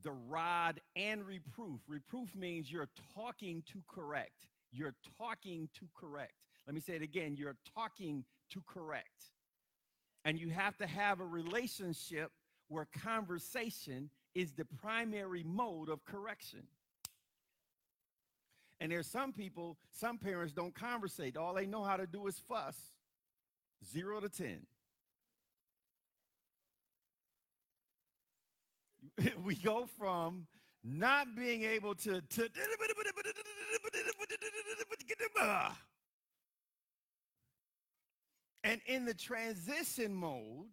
the 0.02 0.12
rod 0.12 0.80
and 0.96 1.24
reproof. 1.24 1.80
Reproof 1.86 2.34
means 2.34 2.70
you're 2.70 2.88
talking 3.14 3.62
to 3.72 3.82
correct. 3.88 4.46
You're 4.72 4.94
talking 5.18 5.68
to 5.78 5.86
correct. 5.94 6.32
Let 6.66 6.74
me 6.74 6.80
say 6.80 6.94
it 6.94 7.02
again. 7.02 7.36
You're 7.36 7.56
talking 7.74 8.24
to 8.50 8.62
correct. 8.66 9.24
And 10.24 10.38
you 10.38 10.50
have 10.50 10.76
to 10.78 10.86
have 10.86 11.20
a 11.20 11.24
relationship 11.24 12.30
where 12.68 12.86
conversation 13.02 14.10
is 14.34 14.52
the 14.52 14.64
primary 14.64 15.42
mode 15.42 15.88
of 15.88 16.04
correction. 16.04 16.62
And 18.80 18.90
there's 18.90 19.06
some 19.06 19.32
people, 19.32 19.76
some 19.92 20.18
parents 20.18 20.52
don't 20.52 20.74
conversate. 20.74 21.36
All 21.36 21.54
they 21.54 21.66
know 21.66 21.82
how 21.82 21.96
to 21.96 22.06
do 22.06 22.26
is 22.26 22.38
fuss. 22.48 22.76
Zero 23.92 24.20
to 24.20 24.28
10. 24.28 24.60
we 29.44 29.54
go 29.54 29.86
from 29.98 30.46
not 30.82 31.34
being 31.36 31.64
able 31.64 31.94
to, 31.94 32.20
to 32.22 32.48
and 38.64 38.80
in 38.86 39.04
the 39.04 39.14
transition 39.14 40.14
mode 40.14 40.68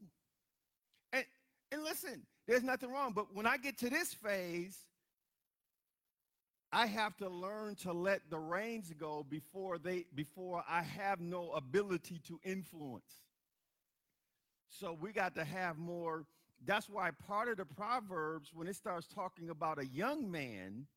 and, 1.13 1.25
and 1.71 1.83
listen 1.83 2.21
there's 2.47 2.63
nothing 2.63 2.91
wrong 2.91 3.11
but 3.13 3.33
when 3.35 3.45
i 3.45 3.57
get 3.57 3.77
to 3.77 3.89
this 3.89 4.13
phase 4.13 4.77
i 6.71 6.85
have 6.85 7.17
to 7.17 7.29
learn 7.29 7.75
to 7.75 7.91
let 7.91 8.21
the 8.29 8.37
reins 8.37 8.93
go 8.97 9.25
before 9.29 9.77
they 9.77 10.05
before 10.15 10.63
i 10.69 10.81
have 10.81 11.19
no 11.19 11.51
ability 11.51 12.21
to 12.27 12.39
influence. 12.43 13.23
So 14.69 14.97
we 14.99 15.11
got 15.11 15.35
to 15.35 15.43
have 15.43 15.77
more 15.77 16.25
that's 16.65 16.89
why 16.89 17.11
part 17.27 17.49
of 17.49 17.57
the 17.57 17.65
Proverbs, 17.65 18.51
when 18.53 18.67
it 18.67 18.75
starts 18.75 19.07
talking 19.07 19.49
about 19.49 19.79
a 19.79 19.85
young 19.85 20.29
man, 20.29 20.87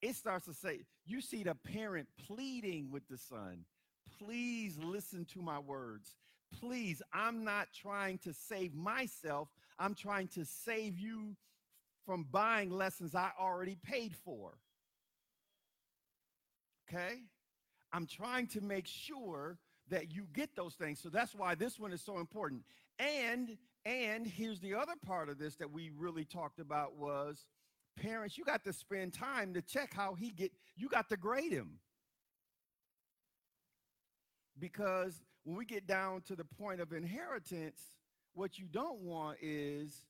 it 0.00 0.14
starts 0.16 0.46
to 0.46 0.54
say, 0.54 0.80
you 1.06 1.20
see 1.20 1.42
the 1.42 1.54
parent 1.54 2.08
pleading 2.26 2.90
with 2.90 3.06
the 3.08 3.18
son, 3.18 3.64
please 4.18 4.78
listen 4.82 5.24
to 5.32 5.42
my 5.42 5.58
words. 5.58 6.14
Please, 6.60 7.02
I'm 7.12 7.44
not 7.44 7.68
trying 7.74 8.18
to 8.18 8.32
save 8.32 8.74
myself. 8.74 9.48
I'm 9.78 9.94
trying 9.94 10.28
to 10.28 10.44
save 10.44 10.98
you 10.98 11.36
from 12.06 12.26
buying 12.30 12.70
lessons 12.70 13.14
I 13.14 13.30
already 13.40 13.76
paid 13.82 14.14
for. 14.24 14.52
Okay? 16.88 17.22
I'm 17.92 18.06
trying 18.06 18.46
to 18.48 18.60
make 18.60 18.86
sure 18.86 19.58
that 19.88 20.12
you 20.12 20.26
get 20.32 20.54
those 20.54 20.74
things. 20.74 21.00
So 21.00 21.08
that's 21.08 21.34
why 21.34 21.54
this 21.54 21.78
one 21.78 21.92
is 21.92 22.02
so 22.02 22.18
important. 22.18 22.62
And 22.98 23.56
and 23.84 24.26
here's 24.26 24.60
the 24.60 24.74
other 24.74 24.94
part 25.04 25.28
of 25.28 25.38
this 25.38 25.56
that 25.56 25.70
we 25.70 25.90
really 25.96 26.24
talked 26.24 26.58
about 26.58 26.96
was 26.96 27.44
parents, 27.96 28.38
you 28.38 28.44
got 28.44 28.64
to 28.64 28.72
spend 28.72 29.12
time 29.12 29.54
to 29.54 29.62
check 29.62 29.92
how 29.94 30.14
he 30.14 30.30
get 30.30 30.52
you 30.76 30.88
got 30.88 31.08
to 31.10 31.16
grade 31.16 31.52
him. 31.52 31.78
Because 34.58 35.20
when 35.44 35.56
we 35.56 35.64
get 35.64 35.86
down 35.86 36.22
to 36.22 36.36
the 36.36 36.44
point 36.44 36.80
of 36.80 36.92
inheritance, 36.92 37.80
what 38.34 38.58
you 38.58 38.66
don't 38.70 39.00
want 39.00 39.38
is 39.42 40.04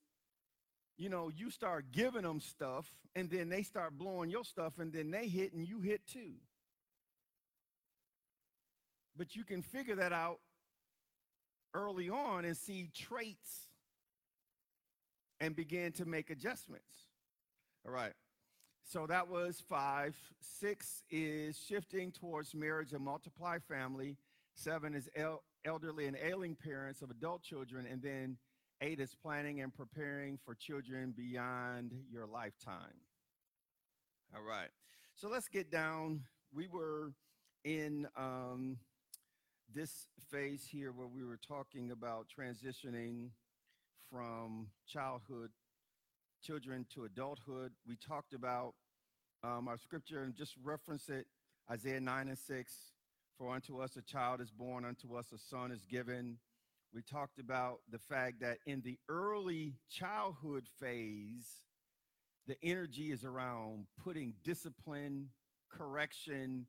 you 0.97 1.09
know, 1.09 1.29
you 1.35 1.51
start 1.51 1.87
giving 1.91 2.23
them 2.23 2.41
stuff 2.41 2.93
and 3.17 3.29
then 3.29 3.49
they 3.49 3.63
start 3.63 3.99
blowing 3.99 4.31
your 4.31 4.45
stuff 4.45 4.79
and 4.79 4.93
then 4.93 5.11
they 5.11 5.27
hit 5.27 5.53
and 5.53 5.67
you 5.67 5.81
hit 5.81 6.07
too. 6.07 6.35
But 9.17 9.35
you 9.35 9.45
can 9.45 9.63
figure 9.63 9.97
that 9.97 10.13
out 10.13 10.39
early 11.75 12.09
on 12.09 12.45
and 12.45 12.57
see 12.57 12.91
traits 12.95 13.69
and 15.41 15.55
begin 15.55 15.93
to 15.93 16.05
make 16.05 16.31
adjustments. 16.31 17.09
All 17.87 17.93
right. 17.93 18.13
So 18.85 19.07
that 19.07 19.29
was 19.29 19.63
five. 19.69 20.17
Six 20.41 21.03
is 21.11 21.59
shifting 21.59 22.13
towards 22.13 22.55
marriage 22.55 22.93
and 22.93 23.05
multiply 23.05 23.59
family. 23.59 24.17
Seven 24.55 24.95
is 24.95 25.09
el- 25.17 25.43
elderly 25.65 26.07
and 26.07 26.17
ailing 26.17 26.55
parents 26.55 27.03
of 27.03 27.11
adult 27.11 27.43
children. 27.43 27.87
And 27.91 28.03
then 28.03 28.37
eight 28.81 29.01
is 29.01 29.15
planning 29.15 29.61
and 29.61 29.75
preparing 29.75 30.39
for 30.45 30.55
children 30.55 31.13
beyond 31.17 31.93
your 32.11 32.27
lifetime. 32.27 33.01
All 34.35 34.43
right. 34.43 34.69
So 35.15 35.29
let's 35.29 35.49
get 35.49 35.71
down. 35.71 36.21
We 36.55 36.69
were 36.69 37.13
in 37.65 38.07
um, 38.17 38.77
this 39.75 40.07
phase 40.31 40.65
here 40.71 40.93
where 40.93 41.09
we 41.09 41.25
were 41.25 41.39
talking 41.49 41.91
about 41.91 42.27
transitioning 42.29 43.31
from 44.11 44.69
childhood, 44.87 45.51
children 46.43 46.87
to 46.95 47.05
adulthood. 47.05 47.73
We 47.87 47.97
talked 47.97 48.35
about 48.35 48.75
um, 49.43 49.67
our 49.67 49.77
scripture 49.77 50.23
and 50.23 50.35
just 50.35 50.55
reference 50.63 51.09
it 51.09 51.27
Isaiah 51.71 52.01
9 52.01 52.29
and 52.29 52.39
6. 52.39 52.75
For 53.37 53.53
unto 53.53 53.81
us 53.81 53.97
a 53.97 54.03
child 54.03 54.41
is 54.41 54.53
born, 54.53 54.85
unto 54.85 55.17
us 55.17 55.27
a 55.35 55.39
son 55.39 55.73
is 55.73 55.85
given. 55.85 56.39
We 56.95 57.03
talked 57.03 57.41
about 57.41 57.81
the 57.91 57.99
fact 57.99 58.41
that 58.43 58.59
in 58.67 58.81
the 58.83 58.97
early 59.09 59.75
childhood 59.91 60.69
phase, 60.79 61.49
the 62.47 62.57
energy 62.63 63.11
is 63.11 63.25
around 63.25 63.87
putting 64.05 64.35
discipline, 64.45 65.31
correction, 65.69 66.67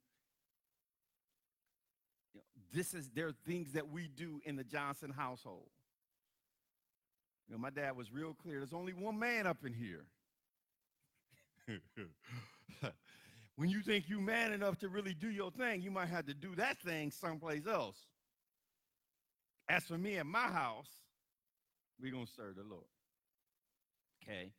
this 2.76 2.94
is 2.94 3.10
there 3.16 3.28
are 3.28 3.36
things 3.48 3.72
that 3.72 3.90
we 3.90 4.10
do 4.10 4.42
in 4.44 4.58
the 4.58 4.64
Johnson 4.64 5.10
household. 5.10 5.70
You 7.48 7.56
know, 7.56 7.62
my 7.62 7.70
dad 7.70 7.96
was 7.96 8.12
real 8.12 8.34
clear. 8.34 8.58
There's 8.58 8.74
only 8.74 8.92
one 8.92 9.18
man 9.18 9.48
up 9.48 9.66
in 9.66 9.74
here. 9.74 10.06
when 13.56 13.70
you 13.70 13.82
think 13.82 14.10
you 14.10 14.20
man 14.20 14.52
enough 14.52 14.78
to 14.80 14.90
really 14.90 15.14
do 15.14 15.30
your 15.30 15.52
thing, 15.52 15.82
you 15.82 15.90
might 15.90 16.10
have 16.10 16.26
to 16.26 16.34
do 16.34 16.54
that 16.56 16.78
thing 16.80 17.12
someplace 17.12 17.66
else. 17.66 17.98
As 19.70 19.84
for 19.86 19.98
me 19.98 20.18
and 20.18 20.30
my 20.30 20.48
house, 20.48 20.90
we're 22.02 22.12
gonna 22.12 22.26
serve 22.36 22.58
the 22.58 22.64
Lord. 22.64 22.84
Okay. 24.22 24.52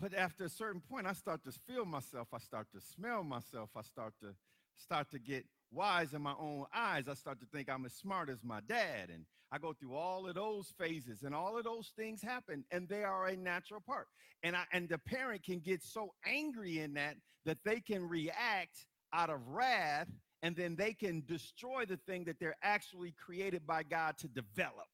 But 0.00 0.14
after 0.14 0.44
a 0.44 0.48
certain 0.48 0.80
point, 0.80 1.06
I 1.06 1.12
start 1.12 1.44
to 1.44 1.52
feel 1.52 1.84
myself. 1.84 2.28
I 2.34 2.38
start 2.38 2.66
to 2.74 2.80
smell 2.80 3.22
myself. 3.22 3.70
I 3.76 3.82
start 3.82 4.14
to 4.20 4.34
start 4.76 5.10
to 5.12 5.20
get 5.20 5.46
wise 5.72 6.12
in 6.12 6.22
my 6.22 6.34
own 6.38 6.66
eyes. 6.74 7.08
I 7.08 7.14
start 7.14 7.40
to 7.40 7.46
think 7.46 7.68
I'm 7.68 7.84
as 7.84 7.94
smart 7.94 8.28
as 8.28 8.44
my 8.44 8.60
dad. 8.68 9.10
And 9.12 9.24
I 9.50 9.58
go 9.58 9.72
through 9.72 9.94
all 9.94 10.28
of 10.28 10.34
those 10.34 10.72
phases 10.78 11.22
and 11.22 11.34
all 11.34 11.58
of 11.58 11.64
those 11.64 11.92
things 11.96 12.22
happen 12.22 12.64
and 12.70 12.88
they 12.88 13.04
are 13.04 13.26
a 13.26 13.36
natural 13.36 13.80
part. 13.80 14.06
And 14.42 14.56
I 14.56 14.64
and 14.72 14.88
the 14.88 14.98
parent 14.98 15.44
can 15.44 15.60
get 15.60 15.82
so 15.82 16.12
angry 16.26 16.80
in 16.80 16.94
that 16.94 17.16
that 17.44 17.58
they 17.64 17.80
can 17.80 18.08
react 18.08 18.86
out 19.12 19.30
of 19.30 19.46
wrath 19.48 20.08
and 20.42 20.56
then 20.56 20.74
they 20.74 20.92
can 20.92 21.22
destroy 21.26 21.84
the 21.84 21.98
thing 22.08 22.24
that 22.24 22.36
they're 22.40 22.56
actually 22.62 23.12
created 23.12 23.66
by 23.66 23.82
God 23.82 24.16
to 24.18 24.28
develop. 24.28 24.88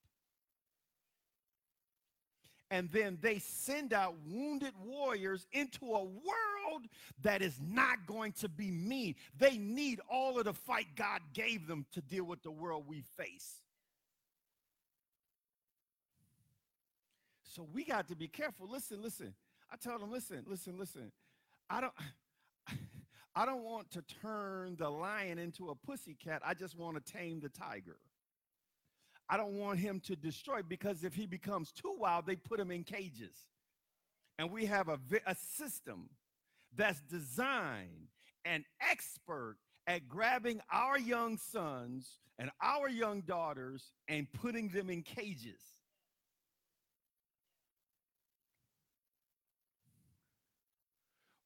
And 2.70 2.90
then 2.92 3.18
they 3.22 3.38
send 3.38 3.92
out 3.94 4.14
wounded 4.26 4.74
warriors 4.84 5.46
into 5.52 5.86
a 5.86 6.04
world 6.04 6.86
that 7.22 7.40
is 7.40 7.58
not 7.66 8.06
going 8.06 8.32
to 8.32 8.48
be 8.48 8.70
mean. 8.70 9.14
They 9.38 9.56
need 9.56 10.00
all 10.10 10.38
of 10.38 10.44
the 10.44 10.52
fight 10.52 10.86
God 10.94 11.20
gave 11.32 11.66
them 11.66 11.86
to 11.92 12.02
deal 12.02 12.24
with 12.24 12.42
the 12.42 12.50
world 12.50 12.84
we 12.86 13.02
face. 13.16 13.62
So 17.42 17.66
we 17.72 17.84
got 17.84 18.08
to 18.08 18.16
be 18.16 18.28
careful. 18.28 18.68
Listen, 18.70 19.02
listen. 19.02 19.34
I 19.72 19.76
tell 19.76 19.98
them, 19.98 20.12
listen, 20.12 20.44
listen, 20.46 20.78
listen. 20.78 21.10
I 21.68 21.80
don't 21.80 21.92
I 23.34 23.46
don't 23.46 23.64
want 23.64 23.90
to 23.92 24.02
turn 24.02 24.76
the 24.76 24.88
lion 24.88 25.38
into 25.38 25.70
a 25.70 25.74
pussycat. 25.74 26.42
I 26.44 26.54
just 26.54 26.76
want 26.76 27.04
to 27.04 27.12
tame 27.12 27.40
the 27.40 27.48
tiger. 27.48 27.96
I 29.28 29.36
don't 29.36 29.58
want 29.58 29.78
him 29.78 30.00
to 30.06 30.16
destroy 30.16 30.62
because 30.62 31.04
if 31.04 31.14
he 31.14 31.26
becomes 31.26 31.70
too 31.70 31.94
wild, 31.98 32.26
they 32.26 32.36
put 32.36 32.58
him 32.58 32.70
in 32.70 32.82
cages. 32.82 33.36
And 34.38 34.50
we 34.50 34.66
have 34.66 34.88
a, 34.88 34.98
a 35.26 35.34
system 35.56 36.08
that's 36.74 37.00
designed 37.02 38.08
and 38.44 38.64
expert 38.80 39.56
at 39.86 40.08
grabbing 40.08 40.60
our 40.72 40.98
young 40.98 41.36
sons 41.36 42.08
and 42.38 42.50
our 42.62 42.88
young 42.88 43.20
daughters 43.22 43.92
and 44.06 44.30
putting 44.32 44.68
them 44.68 44.88
in 44.88 45.02
cages. 45.02 45.60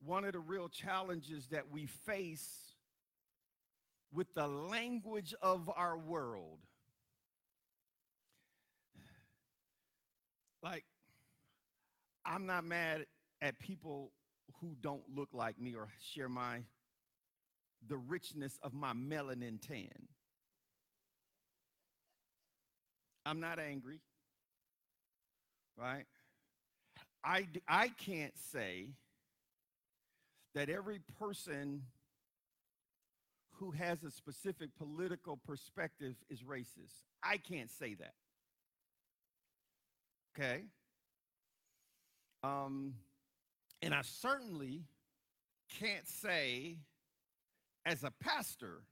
One 0.05 0.25
of 0.25 0.33
the 0.33 0.41
real 0.41 0.69
challenges 0.69 1.47
that 1.49 1.71
we 1.71 1.87
face 1.87 2.75
with 4.13 4.35
the 4.35 4.47
language 4.47 5.35
of 5.41 5.71
our 5.75 5.97
world 5.97 6.59
like 10.63 10.85
I'm 12.25 12.47
not 12.47 12.65
mad 12.65 13.07
at 13.41 13.59
people 13.59 14.13
who 14.61 14.77
don't 14.81 15.03
look 15.15 15.31
like 15.33 15.61
me 15.61 15.75
or 15.75 15.89
share 16.15 16.29
my 16.29 16.61
the 17.89 17.97
richness 17.97 18.59
of 18.63 18.73
my 18.73 18.93
melanin 18.93 19.61
tan. 19.61 20.09
I'm 23.27 23.41
not 23.41 23.59
angry. 23.59 24.01
Right? 25.77 26.05
I 27.25 27.47
I 27.67 27.89
can't 27.89 28.37
say 28.53 28.91
that 30.55 30.69
every 30.69 31.01
person 31.19 31.83
who 33.55 33.71
has 33.71 34.03
a 34.03 34.11
specific 34.11 34.71
political 34.77 35.37
perspective 35.37 36.17
is 36.29 36.43
racist. 36.43 37.03
I 37.23 37.37
can't 37.37 37.71
say 37.71 37.95
that. 37.95 38.15
Okay. 40.35 40.63
Um, 42.43 42.95
and 43.83 43.95
I 43.95 44.03
certainly 44.03 44.85
can't 45.79 46.07
say, 46.07 46.79
as 47.85 48.03
a 48.05 48.13
pastor 48.21 48.83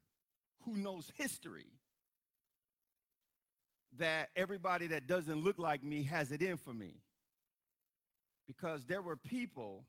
who 0.65 0.77
knows 0.77 1.11
history, 1.17 1.67
that 3.99 4.29
everybody 4.37 4.87
that 4.89 5.07
doesn't 5.07 5.43
look 5.43 5.59
like 5.59 5.83
me 5.83 6.03
has 6.05 6.31
it 6.31 6.43
in 6.43 6.57
for 6.57 6.73
me. 6.73 7.01
Because 8.47 8.85
there 8.85 9.03
were 9.03 9.17
people 9.17 9.85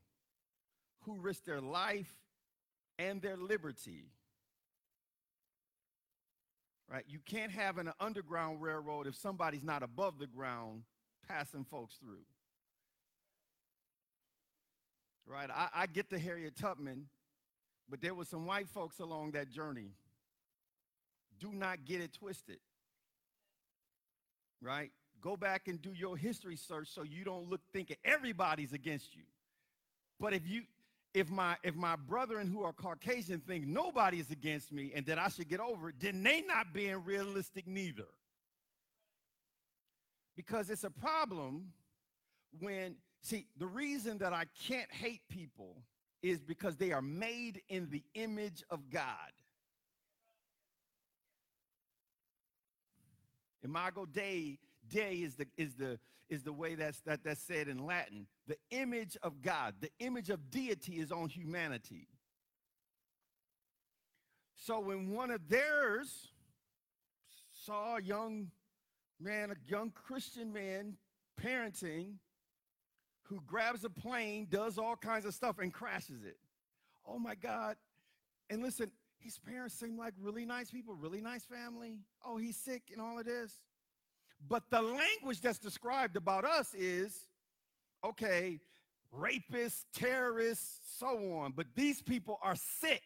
who 1.01 1.19
risked 1.19 1.45
their 1.45 1.61
life 1.61 2.13
and 2.97 3.21
their 3.21 3.37
liberty. 3.37 4.05
Right? 6.89 7.03
You 7.07 7.19
can't 7.25 7.51
have 7.51 7.77
an 7.77 7.91
underground 7.99 8.61
railroad 8.61 9.07
if 9.07 9.15
somebody's 9.15 9.63
not 9.63 9.81
above 9.81 10.19
the 10.19 10.27
ground 10.27 10.83
passing 11.27 11.65
folks 11.65 11.95
through. 11.95 12.25
Right? 15.25 15.49
I, 15.49 15.69
I 15.73 15.85
get 15.87 16.09
the 16.09 16.19
Harriet 16.19 16.55
Tubman, 16.55 17.07
but 17.89 18.01
there 18.01 18.13
were 18.13 18.25
some 18.25 18.45
white 18.45 18.67
folks 18.69 18.99
along 18.99 19.31
that 19.31 19.49
journey. 19.49 19.91
Do 21.39 21.51
not 21.53 21.85
get 21.85 22.01
it 22.01 22.13
twisted. 22.13 22.59
Right? 24.61 24.91
Go 25.21 25.37
back 25.37 25.67
and 25.67 25.81
do 25.81 25.91
your 25.93 26.17
history 26.17 26.55
search 26.55 26.89
so 26.89 27.03
you 27.03 27.23
don't 27.23 27.49
look 27.49 27.61
thinking 27.71 27.97
everybody's 28.03 28.73
against 28.73 29.15
you. 29.15 29.23
But 30.19 30.33
if 30.33 30.47
you 30.47 30.63
if 31.13 31.29
my 31.29 31.57
if 31.63 31.75
my 31.75 31.95
brethren 31.95 32.47
who 32.47 32.63
are 32.63 32.73
Caucasian 32.73 33.39
think 33.39 33.67
nobody 33.67 34.19
is 34.19 34.31
against 34.31 34.71
me 34.71 34.91
and 34.95 35.05
that 35.05 35.19
I 35.19 35.29
should 35.29 35.49
get 35.49 35.59
over 35.59 35.89
it, 35.89 35.95
then 35.99 36.23
they 36.23 36.41
not 36.41 36.73
being 36.73 37.03
realistic 37.03 37.67
neither 37.67 38.05
because 40.35 40.69
it's 40.69 40.83
a 40.83 40.89
problem 40.89 41.71
when, 42.59 42.95
see, 43.21 43.47
the 43.57 43.67
reason 43.67 44.17
that 44.19 44.33
I 44.33 44.45
can't 44.67 44.91
hate 44.91 45.21
people 45.29 45.83
is 46.21 46.41
because 46.41 46.77
they 46.77 46.91
are 46.91 47.01
made 47.01 47.61
in 47.69 47.89
the 47.89 48.03
image 48.13 48.63
of 48.69 48.89
God. 48.89 49.31
Imago 53.63 54.05
Dei, 54.05 54.57
Dei 54.89 55.15
is 55.15 55.35
the 55.35 55.47
is 55.57 55.75
the 55.75 55.99
is 56.29 56.43
the 56.43 56.53
way 56.53 56.75
that's 56.75 56.99
that 57.01 57.23
that's 57.23 57.41
said 57.41 57.67
in 57.67 57.85
Latin. 57.85 58.25
The 58.47 58.57
image 58.71 59.17
of 59.21 59.41
God, 59.41 59.75
the 59.81 59.91
image 59.99 60.29
of 60.29 60.49
deity 60.49 60.99
is 60.99 61.11
on 61.11 61.29
humanity. 61.29 62.07
So 64.55 64.79
when 64.79 65.11
one 65.11 65.31
of 65.31 65.47
theirs 65.47 66.29
saw 67.51 67.97
a 67.97 68.01
young 68.01 68.51
man, 69.21 69.51
a 69.51 69.55
young 69.69 69.91
Christian 69.91 70.51
man 70.51 70.97
parenting 71.41 72.15
who 73.23 73.41
grabs 73.47 73.85
a 73.85 73.89
plane, 73.89 74.47
does 74.49 74.77
all 74.77 74.95
kinds 74.95 75.25
of 75.25 75.33
stuff, 75.33 75.59
and 75.59 75.73
crashes 75.73 76.23
it. 76.23 76.37
Oh 77.07 77.17
my 77.17 77.35
God. 77.35 77.77
And 78.49 78.61
listen, 78.61 78.91
his 79.19 79.37
parents 79.39 79.75
seem 79.75 79.97
like 79.97 80.13
really 80.19 80.45
nice 80.45 80.69
people, 80.69 80.95
really 80.95 81.21
nice 81.21 81.45
family. 81.45 81.99
Oh, 82.25 82.37
he's 82.37 82.57
sick 82.57 82.83
and 82.91 83.01
all 83.01 83.17
of 83.17 83.25
this. 83.25 83.53
But 84.49 84.63
the 84.69 84.81
language 84.81 85.39
that's 85.41 85.59
described 85.59 86.17
about 86.17 86.43
us 86.43 86.73
is 86.73 87.17
okay, 88.03 88.59
rapists, 89.17 89.85
terrorists, 89.93 90.79
so 90.97 91.33
on. 91.37 91.53
But 91.55 91.67
these 91.75 92.01
people 92.01 92.39
are 92.43 92.55
sick. 92.55 93.03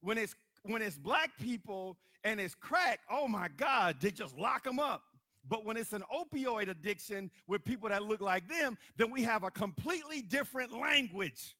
When 0.00 0.18
it's 0.18 0.34
when 0.62 0.82
it's 0.82 0.96
black 0.96 1.30
people 1.38 1.96
and 2.24 2.40
it's 2.40 2.54
crack, 2.54 3.00
oh 3.10 3.28
my 3.28 3.48
God, 3.56 3.96
they 4.00 4.10
just 4.10 4.36
lock 4.36 4.64
them 4.64 4.78
up. 4.78 5.02
But 5.48 5.64
when 5.64 5.76
it's 5.76 5.92
an 5.92 6.04
opioid 6.14 6.68
addiction 6.68 7.30
with 7.46 7.64
people 7.64 7.88
that 7.88 8.02
look 8.02 8.20
like 8.20 8.48
them, 8.48 8.76
then 8.96 9.10
we 9.10 9.22
have 9.22 9.44
a 9.44 9.50
completely 9.50 10.20
different 10.20 10.72
language. 10.78 11.54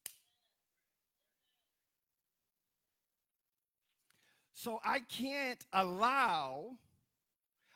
So 4.53 4.79
I 4.83 4.99
can't 4.99 5.63
allow, 5.71 6.71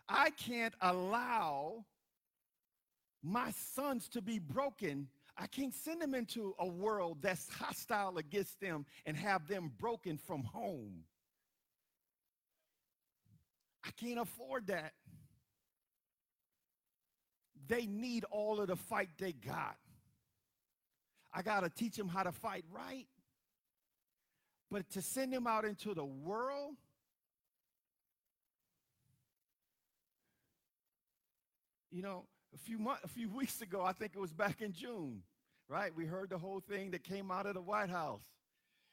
I 0.08 0.32
can't 0.32 0.74
allow 0.82 1.86
my 3.24 3.52
sons 3.52 4.10
to 4.10 4.22
be 4.22 4.38
broken. 4.38 5.08
I 5.38 5.48
can't 5.48 5.74
send 5.74 6.02
them 6.02 6.14
into 6.14 6.54
a 6.60 6.68
world 6.68 7.20
that's 7.22 7.50
hostile 7.50 8.18
against 8.18 8.60
them 8.60 8.86
and 9.06 9.16
have 9.16 9.48
them 9.48 9.72
broken 9.80 10.18
from 10.18 10.44
home. 10.44 11.06
I 13.86 13.90
can't 13.92 14.20
afford 14.20 14.68
that. 14.68 14.94
They 17.68 17.86
need 17.86 18.26
all 18.32 18.60
of 18.60 18.68
the 18.68 18.76
fight 18.76 19.10
they 19.18 19.32
got. 19.32 19.78
I 21.34 21.42
got 21.42 21.62
to 21.62 21.70
teach 21.70 21.96
them 21.96 22.08
how 22.08 22.24
to 22.24 22.32
fight 22.32 22.66
right. 22.72 23.08
But 24.70 24.90
to 24.92 25.02
send 25.02 25.34
them 25.34 25.48
out 25.48 25.66
into 25.66 25.94
the 25.94 26.06
world, 26.06 26.76
you 31.92 32.02
know, 32.02 32.26
a 32.54 32.58
few 32.58 32.80
months, 32.80 33.02
a 33.04 33.08
few 33.08 33.30
weeks 33.36 33.62
ago, 33.62 33.84
I 33.84 33.94
think 33.94 34.14
it 34.16 34.20
was 34.20 34.34
back 34.34 34.62
in 34.62 34.74
June, 34.74 35.24
right? 35.70 35.96
We 35.96 36.06
heard 36.06 36.30
the 36.30 36.38
whole 36.38 36.60
thing 36.60 36.92
that 36.92 37.04
came 37.04 37.32
out 37.32 37.46
of 37.46 37.54
the 37.54 37.62
White 37.62 37.90
House. 37.90 38.24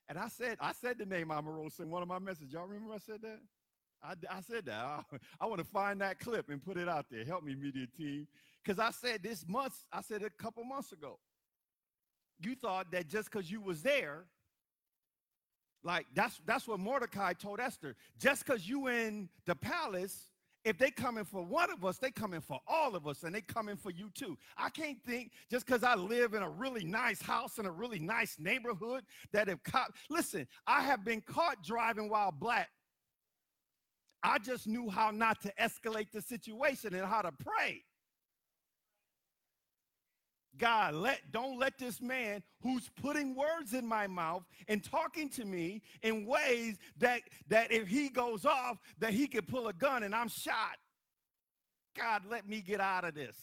And 0.09 0.19
I 0.19 0.29
said, 0.29 0.57
I 0.61 0.73
said 0.73 0.99
the 0.99 1.07
name 1.07 1.29
Omarosa 1.29 1.81
in 1.81 1.91
one 1.91 2.03
of 2.03 2.09
my 2.09 2.19
messages. 2.19 2.53
Y'all 2.53 2.67
remember 2.67 2.95
I 2.95 2.99
said 2.99 3.23
that? 3.23 3.39
I, 4.03 4.15
I 4.31 4.41
said 4.43 4.67
that. 4.67 4.85
I, 4.85 5.03
I 5.41 5.47
want 5.47 5.61
to 5.61 5.67
find 5.67 6.01
that 6.03 6.21
clip 6.21 6.51
and 6.51 6.63
put 6.65 6.77
it 6.79 6.89
out 6.89 7.07
there. 7.11 7.25
Help 7.25 7.45
me, 7.45 7.55
media 7.55 7.87
team. 7.97 8.29
Because 8.65 8.79
I 8.79 8.91
said 8.91 9.23
this 9.23 9.47
month, 9.49 9.75
I 9.93 10.03
said 10.03 10.23
a 10.23 10.31
couple 10.31 10.65
months 10.65 10.93
ago, 10.93 11.19
you 12.41 12.55
thought 12.57 12.93
that 12.93 13.09
just 13.09 13.31
because 13.31 13.51
you 13.51 13.61
was 13.61 13.83
there, 13.83 14.25
Like 15.83 16.07
that's 16.15 16.41
that's 16.47 16.69
what 16.69 16.79
Mordecai 16.81 17.33
told 17.35 17.61
Esther. 17.61 17.97
Just 18.19 18.45
because 18.45 18.69
you 18.69 18.89
in 18.89 19.31
the 19.47 19.55
palace, 19.55 20.31
if 20.65 20.79
they 20.79 20.91
coming 20.91 21.25
for 21.25 21.43
one 21.43 21.71
of 21.71 21.85
us, 21.87 21.99
they 21.99 22.11
coming 22.11 22.43
for 22.43 22.61
all 22.67 22.95
of 22.95 23.07
us, 23.07 23.23
and 23.25 23.35
they 23.35 23.41
coming 23.41 23.77
for 23.77 23.91
you 23.91 24.11
too. 24.15 24.37
I 24.59 24.69
can't 24.71 25.03
think 25.07 25.33
just 25.51 25.67
because 25.67 25.83
I 25.83 25.95
live 25.95 26.35
in 26.35 26.43
a 26.43 26.51
really 26.51 26.85
nice 26.85 27.23
house 27.23 27.59
in 27.59 27.67
a 27.67 27.73
really 27.73 27.99
nice 27.99 28.37
neighborhood 28.39 29.05
that 29.33 29.49
if 29.49 29.63
cop 29.63 29.95
listen, 30.11 30.47
I 30.67 30.83
have 30.83 31.05
been 31.05 31.23
caught 31.23 31.65
driving 31.65 32.11
while 32.11 32.33
black. 32.33 32.69
I 34.23 34.39
just 34.39 34.67
knew 34.67 34.91
how 34.91 35.11
not 35.11 35.41
to 35.43 35.53
escalate 35.61 36.11
the 36.13 36.21
situation 36.21 36.95
and 36.95 37.07
how 37.07 37.23
to 37.23 37.33
pray. 37.33 37.83
God, 40.59 40.95
let 40.95 41.21
don't 41.31 41.59
let 41.59 41.79
this 41.79 42.03
man 42.03 42.43
who's 42.63 42.91
putting 43.01 43.35
words 43.35 43.73
in 43.73 43.87
my 43.87 44.07
mouth 44.07 44.43
and 44.69 44.85
talking 44.85 45.29
to 45.31 45.45
me 45.45 45.81
in 46.03 46.27
ways 46.27 46.77
that 46.99 47.23
that 47.49 47.73
if 47.73 47.89
he 47.89 48.09
goes 48.09 48.45
off, 48.45 48.79
that 48.99 49.15
he 49.15 49.27
could 49.27 49.49
pull 49.49 49.69
a 49.69 49.73
gun 49.73 50.03
and 50.03 50.15
I'm 50.15 50.29
shot. 50.29 50.77
God, 51.97 52.23
let 52.29 52.49
me 52.49 52.61
get 52.61 52.81
out 52.81 53.05
of 53.05 53.15
this. 53.15 53.37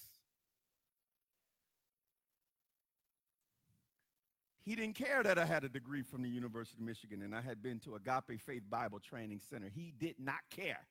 He 4.68 4.76
didn't 4.76 4.96
care 4.96 5.24
that 5.24 5.40
I 5.40 5.46
had 5.46 5.64
a 5.64 5.70
degree 5.70 6.02
from 6.02 6.22
the 6.24 6.28
University 6.28 6.82
of 6.82 6.86
Michigan 6.86 7.22
and 7.22 7.34
I 7.34 7.40
had 7.40 7.64
been 7.64 7.80
to 7.86 7.96
Agape 7.96 8.42
Faith 8.42 8.64
Bible 8.70 9.00
Training 9.00 9.40
Center. 9.50 9.72
He 9.74 9.94
did 9.98 10.16
not 10.20 10.42
care. 10.50 10.86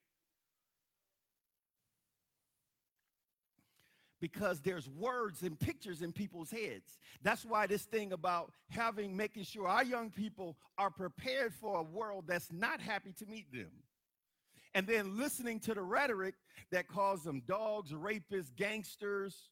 because 4.19 4.61
there's 4.63 4.89
words 4.89 5.43
and 5.43 5.61
pictures 5.61 6.01
in 6.01 6.11
people's 6.11 6.51
heads. 6.51 6.99
That's 7.23 7.45
why 7.45 7.67
this 7.67 7.83
thing 7.83 8.13
about 8.13 8.51
having, 8.71 9.15
making 9.15 9.45
sure 9.45 9.69
our 9.69 9.85
young 9.85 10.11
people 10.11 10.57
are 10.79 10.91
prepared 10.91 11.53
for 11.53 11.79
a 11.79 11.83
world 11.83 12.25
that's 12.27 12.51
not 12.51 12.81
happy 12.81 13.13
to 13.19 13.27
meet 13.27 13.53
them. 13.53 13.71
And 14.75 14.87
then 14.87 15.19
listening 15.19 15.61
to 15.61 15.75
the 15.75 15.83
rhetoric 15.83 16.35
that 16.73 16.89
calls 16.89 17.25
them 17.25 17.43
dogs, 17.47 17.93
rapists, 17.93 18.57
gangsters, 18.57 19.51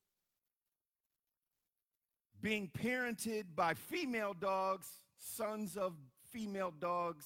being 2.44 2.70
parented 2.78 3.44
by 3.56 3.74
female 3.74 4.34
dogs, 4.38 4.86
sons 5.18 5.76
of 5.76 5.94
female 6.30 6.72
dogs. 6.78 7.24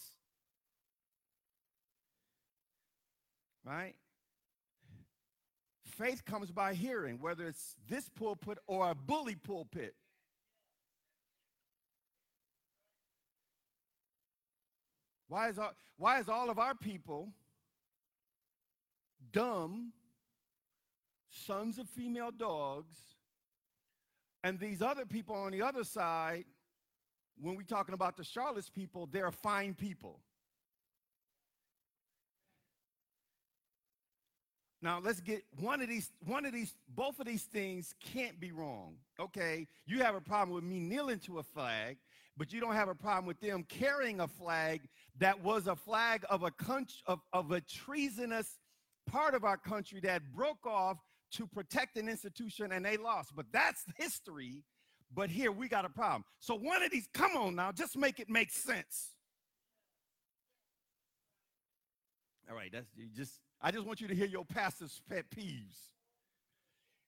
Right? 3.64 3.94
faith 5.98 6.24
comes 6.24 6.52
by 6.52 6.74
hearing, 6.74 7.18
whether 7.20 7.48
it's 7.48 7.74
this 7.88 8.08
pulpit 8.08 8.58
or 8.68 8.90
a 8.90 8.94
bully 8.94 9.34
pulpit. 9.34 9.94
Why 15.26 15.48
is, 15.48 15.58
all, 15.58 15.72
why 15.96 16.20
is 16.20 16.28
all 16.28 16.48
of 16.48 16.58
our 16.58 16.74
people 16.74 17.30
dumb, 19.32 19.92
sons 21.30 21.78
of 21.78 21.88
female 21.88 22.30
dogs, 22.30 22.96
and 24.44 24.58
these 24.58 24.82
other 24.82 25.04
people 25.04 25.34
on 25.34 25.52
the 25.52 25.62
other 25.62 25.84
side, 25.84 26.44
when 27.40 27.56
we're 27.56 27.62
talking 27.62 27.94
about 27.94 28.16
the 28.16 28.24
Charlotte's 28.24 28.70
people, 28.70 29.08
they're 29.10 29.30
fine 29.30 29.74
people. 29.74 30.20
Now 34.80 35.00
let's 35.02 35.20
get 35.20 35.42
one 35.60 35.80
of 35.80 35.88
these, 35.88 36.12
one 36.24 36.46
of 36.46 36.52
these, 36.52 36.72
both 36.88 37.18
of 37.18 37.26
these 37.26 37.42
things 37.42 37.94
can't 38.00 38.38
be 38.38 38.52
wrong. 38.52 38.94
Okay, 39.18 39.66
you 39.86 40.02
have 40.02 40.14
a 40.14 40.20
problem 40.20 40.54
with 40.54 40.62
me 40.62 40.78
kneeling 40.78 41.18
to 41.20 41.40
a 41.40 41.42
flag, 41.42 41.98
but 42.36 42.52
you 42.52 42.60
don't 42.60 42.74
have 42.74 42.88
a 42.88 42.94
problem 42.94 43.26
with 43.26 43.40
them 43.40 43.64
carrying 43.68 44.20
a 44.20 44.28
flag 44.28 44.82
that 45.18 45.42
was 45.42 45.66
a 45.66 45.74
flag 45.74 46.24
of 46.30 46.44
a 46.44 46.52
country 46.52 46.94
of, 47.06 47.18
of 47.32 47.50
a 47.50 47.60
treasonous 47.60 48.58
part 49.08 49.34
of 49.34 49.42
our 49.42 49.56
country 49.56 49.98
that 50.00 50.22
broke 50.32 50.64
off 50.64 50.98
to 51.32 51.46
protect 51.46 51.96
an 51.96 52.08
institution 52.08 52.72
and 52.72 52.84
they 52.84 52.96
lost. 52.96 53.34
But 53.34 53.46
that's 53.52 53.84
history. 53.96 54.64
But 55.14 55.30
here 55.30 55.52
we 55.52 55.68
got 55.68 55.84
a 55.84 55.88
problem. 55.88 56.24
So 56.40 56.54
one 56.54 56.82
of 56.82 56.90
these, 56.90 57.08
come 57.14 57.36
on 57.36 57.54
now, 57.54 57.72
just 57.72 57.96
make 57.96 58.20
it 58.20 58.28
make 58.28 58.50
sense. 58.50 59.14
All 62.50 62.56
right, 62.56 62.70
that's 62.72 62.88
just 63.14 63.40
I 63.60 63.70
just 63.70 63.86
want 63.86 64.00
you 64.00 64.08
to 64.08 64.14
hear 64.14 64.26
your 64.26 64.44
pastor's 64.44 65.00
pet 65.08 65.24
peeves. 65.30 65.76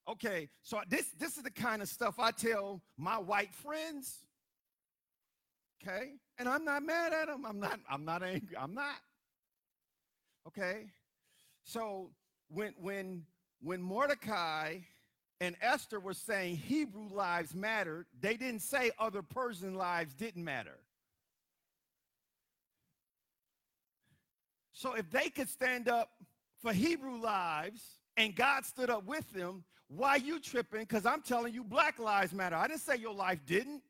Okay, 0.08 0.48
so 0.62 0.80
this 0.88 1.06
this 1.18 1.36
is 1.36 1.42
the 1.42 1.50
kind 1.50 1.80
of 1.80 1.88
stuff 1.88 2.16
I 2.18 2.30
tell 2.30 2.82
my 2.98 3.16
white 3.16 3.54
friends. 3.54 4.18
Okay, 5.82 6.12
and 6.38 6.48
I'm 6.48 6.64
not 6.64 6.82
mad 6.82 7.12
at 7.12 7.28
them. 7.28 7.46
I'm 7.46 7.58
not. 7.58 7.80
I'm 7.88 8.04
not 8.04 8.22
angry. 8.22 8.56
I'm 8.58 8.74
not. 8.74 8.96
Okay, 10.48 10.90
so 11.64 12.10
when 12.48 12.74
when 12.78 13.22
when 13.62 13.82
Mordecai 13.82 14.78
and 15.40 15.56
Esther 15.60 16.00
were 16.00 16.14
saying 16.14 16.56
Hebrew 16.56 17.08
lives 17.12 17.54
mattered, 17.54 18.06
they 18.20 18.36
didn't 18.36 18.60
say 18.60 18.90
other 18.98 19.22
Persian 19.22 19.74
lives 19.74 20.14
didn't 20.14 20.44
matter. 20.44 20.78
So 24.72 24.94
if 24.94 25.10
they 25.10 25.28
could 25.28 25.48
stand 25.48 25.88
up 25.88 26.10
for 26.62 26.72
Hebrew 26.72 27.20
lives 27.20 27.82
and 28.16 28.34
God 28.34 28.64
stood 28.64 28.88
up 28.88 29.04
with 29.04 29.30
them, 29.32 29.64
why 29.88 30.16
you 30.16 30.40
tripping? 30.40 30.80
Because 30.80 31.04
I'm 31.04 31.20
telling 31.20 31.52
you, 31.52 31.64
black 31.64 31.98
lives 31.98 32.32
matter. 32.32 32.56
I 32.56 32.68
didn't 32.68 32.80
say 32.80 32.96
your 32.96 33.14
life 33.14 33.40
didn't. 33.44 33.82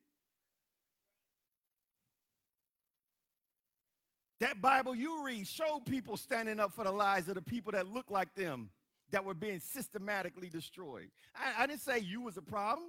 That 4.40 4.62
Bible 4.62 4.94
you 4.94 5.24
read 5.24 5.46
showed 5.46 5.84
people 5.84 6.16
standing 6.16 6.58
up 6.58 6.72
for 6.72 6.84
the 6.84 6.90
lives 6.90 7.28
of 7.28 7.34
the 7.34 7.42
people 7.42 7.72
that 7.72 7.86
look 7.86 8.10
like 8.10 8.34
them 8.34 8.70
that 9.10 9.24
were 9.24 9.34
being 9.34 9.60
systematically 9.60 10.48
destroyed. 10.48 11.10
I, 11.34 11.64
I 11.64 11.66
didn't 11.66 11.80
say 11.80 11.98
you 11.98 12.20
was 12.22 12.36
a 12.36 12.42
problem. 12.42 12.88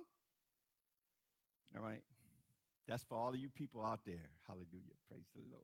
All 1.76 1.84
right. 1.84 2.02
That's 2.88 3.04
for 3.04 3.18
all 3.18 3.30
of 3.30 3.38
you 3.38 3.50
people 3.50 3.84
out 3.84 4.02
there. 4.06 4.30
Hallelujah. 4.48 4.96
Praise 5.10 5.26
the 5.36 5.42
Lord. 5.50 5.64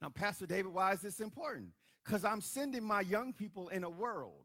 Now, 0.00 0.08
Pastor 0.08 0.46
David, 0.46 0.72
why 0.72 0.92
is 0.92 1.00
this 1.00 1.20
important? 1.20 1.68
Because 2.04 2.24
I'm 2.24 2.40
sending 2.40 2.82
my 2.82 3.00
young 3.00 3.32
people 3.32 3.68
in 3.68 3.84
a 3.84 3.90
world. 3.90 4.44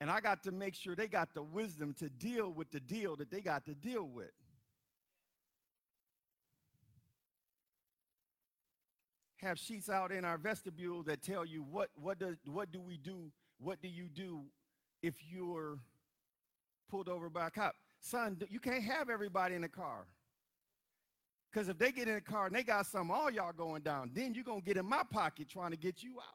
And 0.00 0.10
I 0.10 0.20
got 0.20 0.44
to 0.44 0.52
make 0.52 0.74
sure 0.74 0.94
they 0.94 1.08
got 1.08 1.34
the 1.34 1.42
wisdom 1.42 1.94
to 1.94 2.08
deal 2.08 2.52
with 2.52 2.70
the 2.70 2.78
deal 2.78 3.16
that 3.16 3.30
they 3.30 3.40
got 3.40 3.64
to 3.64 3.74
deal 3.74 4.04
with. 4.04 4.30
Have 9.38 9.58
sheets 9.58 9.88
out 9.88 10.10
in 10.10 10.24
our 10.24 10.36
vestibule 10.36 11.04
that 11.04 11.22
tell 11.22 11.44
you 11.44 11.62
what, 11.62 11.90
what, 11.94 12.18
does, 12.18 12.36
what 12.44 12.72
do 12.72 12.80
we 12.80 12.96
do? 12.96 13.30
What 13.60 13.80
do 13.80 13.88
you 13.88 14.08
do 14.08 14.42
if 15.00 15.14
you're 15.30 15.78
pulled 16.90 17.08
over 17.08 17.30
by 17.30 17.46
a 17.46 17.50
cop? 17.50 17.74
Son, 18.00 18.36
you 18.50 18.58
can't 18.58 18.82
have 18.82 19.08
everybody 19.08 19.54
in 19.54 19.62
the 19.62 19.68
car. 19.68 20.06
Because 21.52 21.68
if 21.68 21.78
they 21.78 21.92
get 21.92 22.08
in 22.08 22.14
the 22.14 22.20
car 22.20 22.46
and 22.46 22.54
they 22.54 22.64
got 22.64 22.86
some, 22.86 23.12
all 23.12 23.30
y'all 23.30 23.52
going 23.52 23.82
down, 23.82 24.10
then 24.12 24.34
you're 24.34 24.44
going 24.44 24.60
to 24.60 24.66
get 24.66 24.76
in 24.76 24.84
my 24.84 25.02
pocket 25.08 25.48
trying 25.48 25.70
to 25.70 25.76
get 25.76 26.02
you 26.02 26.18
out. 26.18 26.34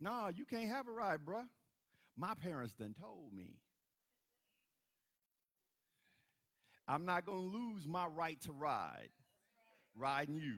No, 0.00 0.30
you 0.34 0.44
can't 0.44 0.68
have 0.70 0.86
a 0.86 0.92
ride, 0.92 1.20
bruh. 1.26 1.44
My 2.16 2.34
parents 2.34 2.72
done 2.72 2.94
told 3.00 3.32
me. 3.32 3.56
I'm 6.88 7.04
not 7.04 7.26
going 7.26 7.50
to 7.50 7.56
lose 7.58 7.86
my 7.86 8.06
right 8.06 8.40
to 8.42 8.52
ride, 8.52 9.10
riding 9.94 10.36
you. 10.36 10.56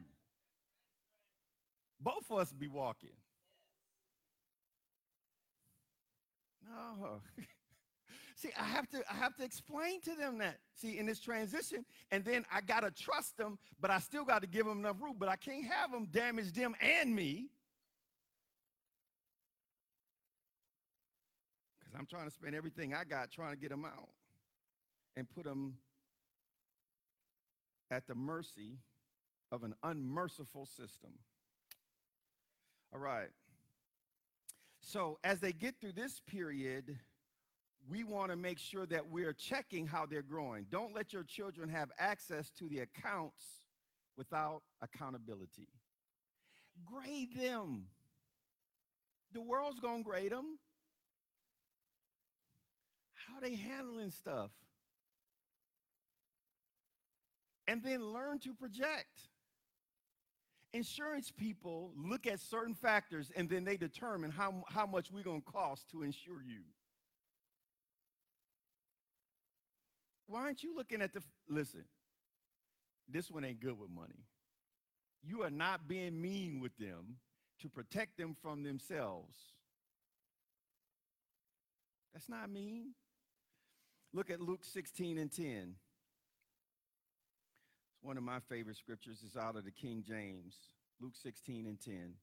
Both 2.00 2.30
of 2.30 2.38
us 2.38 2.52
be 2.52 2.68
walking. 2.68 3.10
No. 6.64 7.20
See, 8.36 8.50
I 8.58 8.64
have 8.64 8.88
to 8.90 9.02
I 9.10 9.14
have 9.16 9.36
to 9.36 9.44
explain 9.44 10.00
to 10.02 10.14
them 10.14 10.38
that. 10.38 10.56
See, 10.74 10.98
in 10.98 11.04
this 11.04 11.20
transition, 11.20 11.84
and 12.10 12.24
then 12.24 12.46
I 12.50 12.62
gotta 12.62 12.90
trust 12.90 13.36
them, 13.36 13.58
but 13.80 13.90
I 13.90 13.98
still 13.98 14.24
got 14.24 14.40
to 14.40 14.48
give 14.48 14.64
them 14.64 14.78
enough 14.78 14.96
room. 14.98 15.16
But 15.18 15.28
I 15.28 15.36
can't 15.36 15.66
have 15.66 15.92
them 15.92 16.06
damage 16.10 16.52
them 16.52 16.74
and 16.80 17.14
me. 17.14 17.50
Because 21.78 21.92
I'm 21.98 22.06
trying 22.06 22.28
to 22.28 22.30
spend 22.30 22.54
everything 22.54 22.94
I 22.94 23.04
got 23.04 23.30
trying 23.30 23.54
to 23.54 23.60
get 23.60 23.68
them 23.70 23.84
out 23.84 24.08
and 25.16 25.28
put 25.28 25.44
them 25.44 25.74
at 27.90 28.07
the 28.07 28.14
mercy 28.14 28.79
of 29.53 29.62
an 29.64 29.74
unmerciful 29.83 30.66
system. 30.66 31.11
All 32.92 33.00
right. 33.00 33.31
So 34.81 35.18
as 35.24 35.40
they 35.40 35.53
get 35.53 35.74
through 35.81 35.92
this 35.92 36.20
period, 36.26 36.98
we 37.88 38.05
want 38.05 38.31
to 38.31 38.37
make 38.37 38.59
sure 38.59 38.87
that 38.87 39.09
we're 39.09 39.33
checking 39.33 39.87
how 39.87 40.07
they're 40.07 40.22
growing. 40.22 40.66
Don't 40.70 40.94
let 40.94 41.12
your 41.12 41.24
children 41.24 41.68
have 41.68 41.90
access 41.98 42.50
to 42.59 42.68
the 42.68 42.81
accounts 42.81 43.44
without 44.16 44.62
accountability. 44.83 45.68
Grade 46.85 47.37
them. 47.37 47.87
The 49.33 49.40
world's 49.40 49.81
going 49.81 50.05
to 50.05 50.11
grade 50.11 50.33
them. 50.33 50.59
how 53.29 53.40
they 53.40 53.55
handling 53.55 54.11
stuff. 54.11 54.50
And 57.70 57.85
then 57.85 58.12
learn 58.12 58.40
to 58.40 58.52
project. 58.52 59.28
Insurance 60.72 61.30
people 61.30 61.92
look 61.96 62.26
at 62.26 62.40
certain 62.40 62.74
factors 62.74 63.30
and 63.37 63.48
then 63.48 63.62
they 63.62 63.76
determine 63.76 64.33
how, 64.33 64.64
how 64.66 64.87
much 64.87 65.12
we're 65.12 65.22
going 65.22 65.40
to 65.40 65.52
cost 65.52 65.88
to 65.92 66.02
insure 66.02 66.42
you. 66.44 66.62
Why 70.26 70.40
aren't 70.40 70.64
you 70.64 70.74
looking 70.76 71.00
at 71.00 71.12
the, 71.12 71.22
listen, 71.48 71.85
this 73.09 73.30
one 73.30 73.44
ain't 73.44 73.61
good 73.61 73.78
with 73.78 73.90
money. 73.90 74.26
You 75.22 75.44
are 75.44 75.50
not 75.50 75.87
being 75.87 76.20
mean 76.20 76.59
with 76.59 76.76
them 76.76 77.18
to 77.61 77.68
protect 77.68 78.18
them 78.18 78.35
from 78.42 78.64
themselves. 78.64 79.37
That's 82.12 82.28
not 82.28 82.50
mean. 82.50 82.94
Look 84.12 84.28
at 84.28 84.40
Luke 84.40 84.64
16 84.64 85.18
and 85.18 85.30
10. 85.30 85.74
One 88.02 88.16
of 88.16 88.22
my 88.22 88.40
favorite 88.48 88.76
scriptures. 88.76 89.22
is 89.22 89.36
out 89.36 89.56
of 89.56 89.64
the 89.64 89.70
King 89.70 90.02
James. 90.06 90.54
Luke 91.00 91.14
16 91.22 91.66
and 91.66 91.80
10. 91.80 92.14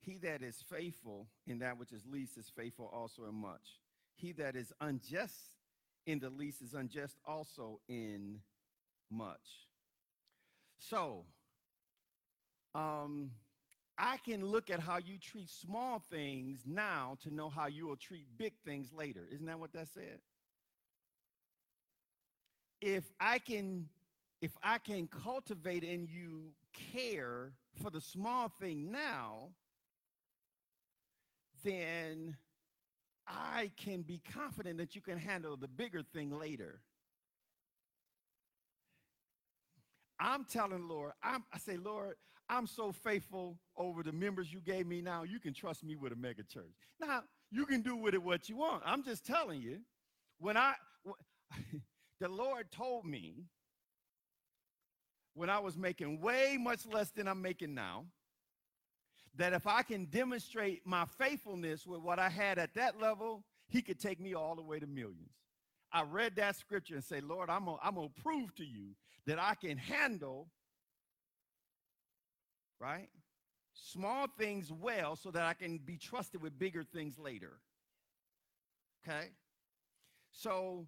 He 0.00 0.18
that 0.18 0.42
is 0.42 0.62
faithful 0.68 1.28
in 1.46 1.60
that 1.60 1.78
which 1.78 1.92
is 1.92 2.04
least 2.06 2.36
is 2.36 2.50
faithful 2.56 2.90
also 2.92 3.24
in 3.24 3.34
much. 3.34 3.80
He 4.16 4.32
that 4.32 4.56
is 4.56 4.72
unjust 4.80 5.56
in 6.06 6.18
the 6.18 6.30
least 6.30 6.60
is 6.60 6.74
unjust 6.74 7.16
also 7.24 7.80
in 7.88 8.40
much. 9.10 9.68
So, 10.78 11.24
um, 12.74 13.30
I 13.96 14.16
can 14.24 14.44
look 14.44 14.70
at 14.70 14.80
how 14.80 14.98
you 14.98 15.18
treat 15.18 15.48
small 15.48 16.02
things 16.10 16.62
now 16.66 17.16
to 17.22 17.32
know 17.32 17.48
how 17.48 17.66
you 17.66 17.86
will 17.86 17.96
treat 17.96 18.26
big 18.36 18.54
things 18.64 18.92
later. 18.92 19.20
Isn't 19.30 19.46
that 19.46 19.60
what 19.60 19.72
that 19.74 19.88
said? 19.94 20.18
If 22.82 23.04
I 23.20 23.38
can 23.38 23.88
if 24.42 24.50
I 24.62 24.78
can 24.78 25.06
cultivate 25.06 25.84
in 25.84 26.08
you 26.10 26.50
care 26.92 27.52
for 27.80 27.90
the 27.90 28.00
small 28.00 28.48
thing 28.60 28.90
now, 28.90 29.50
then 31.64 32.36
I 33.26 33.70
can 33.76 34.02
be 34.02 34.20
confident 34.34 34.78
that 34.78 34.96
you 34.96 35.00
can 35.00 35.16
handle 35.16 35.56
the 35.56 35.68
bigger 35.68 36.02
thing 36.02 36.36
later. 36.36 36.80
I'm 40.18 40.44
telling 40.44 40.88
Lord, 40.88 41.12
I'm, 41.22 41.44
I 41.52 41.58
say, 41.58 41.76
Lord, 41.76 42.16
I'm 42.48 42.66
so 42.66 42.90
faithful 42.92 43.58
over 43.76 44.02
the 44.02 44.12
members 44.12 44.52
you 44.52 44.60
gave 44.60 44.86
me 44.88 45.00
now. 45.00 45.22
You 45.22 45.38
can 45.38 45.54
trust 45.54 45.84
me 45.84 45.94
with 45.94 46.12
a 46.12 46.16
mega 46.16 46.42
church. 46.42 46.74
Now, 47.00 47.22
you 47.50 47.64
can 47.64 47.80
do 47.80 47.96
with 47.96 48.14
it 48.14 48.22
what 48.22 48.48
you 48.48 48.56
want. 48.56 48.82
I'm 48.84 49.04
just 49.04 49.24
telling 49.24 49.62
you. 49.62 49.78
When 50.38 50.56
I, 50.56 50.74
the 52.22 52.28
Lord 52.28 52.70
told 52.70 53.04
me 53.04 53.46
when 55.34 55.50
I 55.50 55.58
was 55.58 55.76
making 55.76 56.20
way 56.20 56.56
much 56.56 56.86
less 56.86 57.10
than 57.10 57.26
I'm 57.26 57.42
making 57.42 57.74
now, 57.74 58.04
that 59.34 59.52
if 59.52 59.66
I 59.66 59.82
can 59.82 60.04
demonstrate 60.04 60.86
my 60.86 61.04
faithfulness 61.18 61.84
with 61.84 62.00
what 62.00 62.20
I 62.20 62.28
had 62.28 62.60
at 62.60 62.74
that 62.74 63.00
level, 63.00 63.42
he 63.66 63.82
could 63.82 63.98
take 63.98 64.20
me 64.20 64.34
all 64.34 64.54
the 64.54 64.62
way 64.62 64.78
to 64.78 64.86
millions. 64.86 65.32
I 65.92 66.02
read 66.02 66.36
that 66.36 66.54
scripture 66.54 66.94
and 66.94 67.02
say, 67.02 67.20
Lord, 67.20 67.50
I'm 67.50 67.64
gonna, 67.64 67.78
I'm 67.82 67.96
gonna 67.96 68.08
prove 68.22 68.54
to 68.54 68.64
you 68.64 68.90
that 69.26 69.40
I 69.40 69.56
can 69.56 69.76
handle, 69.76 70.46
right? 72.78 73.08
Small 73.74 74.28
things 74.38 74.70
well 74.70 75.16
so 75.16 75.32
that 75.32 75.42
I 75.42 75.54
can 75.54 75.78
be 75.78 75.96
trusted 75.96 76.40
with 76.40 76.56
bigger 76.56 76.84
things 76.84 77.18
later. 77.18 77.58
Okay? 79.02 79.30
So 80.30 80.86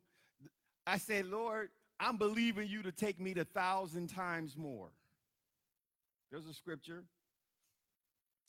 I 0.87 0.99
say, 0.99 1.23
Lord, 1.23 1.70
I'm 1.99 2.16
believing 2.16 2.68
you 2.68 2.83
to 2.83 2.92
take 2.92 3.20
me 3.20 3.35
to 3.35 3.44
thousand 3.44 4.09
times 4.09 4.57
more. 4.57 4.88
There's 6.31 6.47
a 6.47 6.55
scripture 6.55 7.05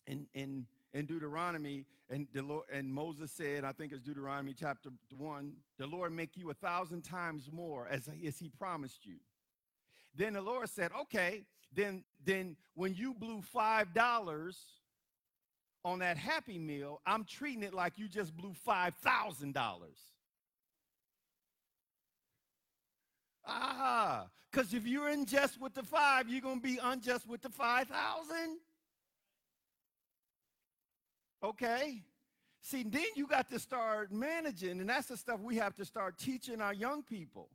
in 0.07 0.27
in 0.33 0.65
in 0.93 1.05
Deuteronomy, 1.05 1.85
and 2.09 2.27
the 2.33 2.41
Lord 2.41 2.65
and 2.71 2.91
Moses 2.93 3.31
said, 3.31 3.63
I 3.63 3.73
think 3.73 3.91
it's 3.91 4.01
Deuteronomy 4.01 4.55
chapter 4.57 4.89
one, 5.17 5.53
the 5.77 5.85
Lord 5.87 6.13
make 6.13 6.35
you 6.35 6.49
a 6.49 6.53
thousand 6.53 7.03
times 7.03 7.49
more 7.51 7.87
as, 7.89 8.09
as 8.25 8.39
he 8.39 8.49
promised 8.49 9.05
you. 9.05 9.15
Then 10.15 10.33
the 10.33 10.41
Lord 10.41 10.69
said, 10.69 10.91
Okay, 11.01 11.43
then 11.73 12.03
then 12.25 12.55
when 12.73 12.95
you 12.95 13.13
blew 13.13 13.41
five 13.41 13.93
dollars 13.93 14.57
on 15.83 15.99
that 15.99 16.17
happy 16.17 16.57
meal, 16.57 17.01
I'm 17.05 17.23
treating 17.25 17.63
it 17.63 17.73
like 17.73 17.97
you 17.97 18.07
just 18.07 18.35
blew 18.35 18.53
five 18.53 18.95
thousand 18.95 19.53
dollars. 19.53 19.97
Ah, 23.47 24.27
because 24.51 24.73
if 24.73 24.87
you're 24.87 25.09
unjust 25.09 25.59
with 25.59 25.73
the 25.73 25.83
five, 25.83 26.27
you're 26.29 26.41
gonna 26.41 26.59
be 26.59 26.79
unjust 26.81 27.27
with 27.27 27.41
the 27.41 27.49
five 27.49 27.87
thousand. 27.87 28.59
Okay. 31.43 32.01
See, 32.61 32.81
then 32.81 33.05
you 33.15 33.27
got 33.27 33.47
to 33.49 33.59
start 33.59 34.11
managing, 34.11 34.79
and 34.79 34.89
that's 34.89 35.07
the 35.07 35.17
stuff 35.17 35.39
we 35.39 35.57
have 35.57 35.75
to 35.75 35.85
start 35.85 36.17
teaching 36.17 36.61
our 36.61 36.73
young 36.73 37.03
people, 37.03 37.49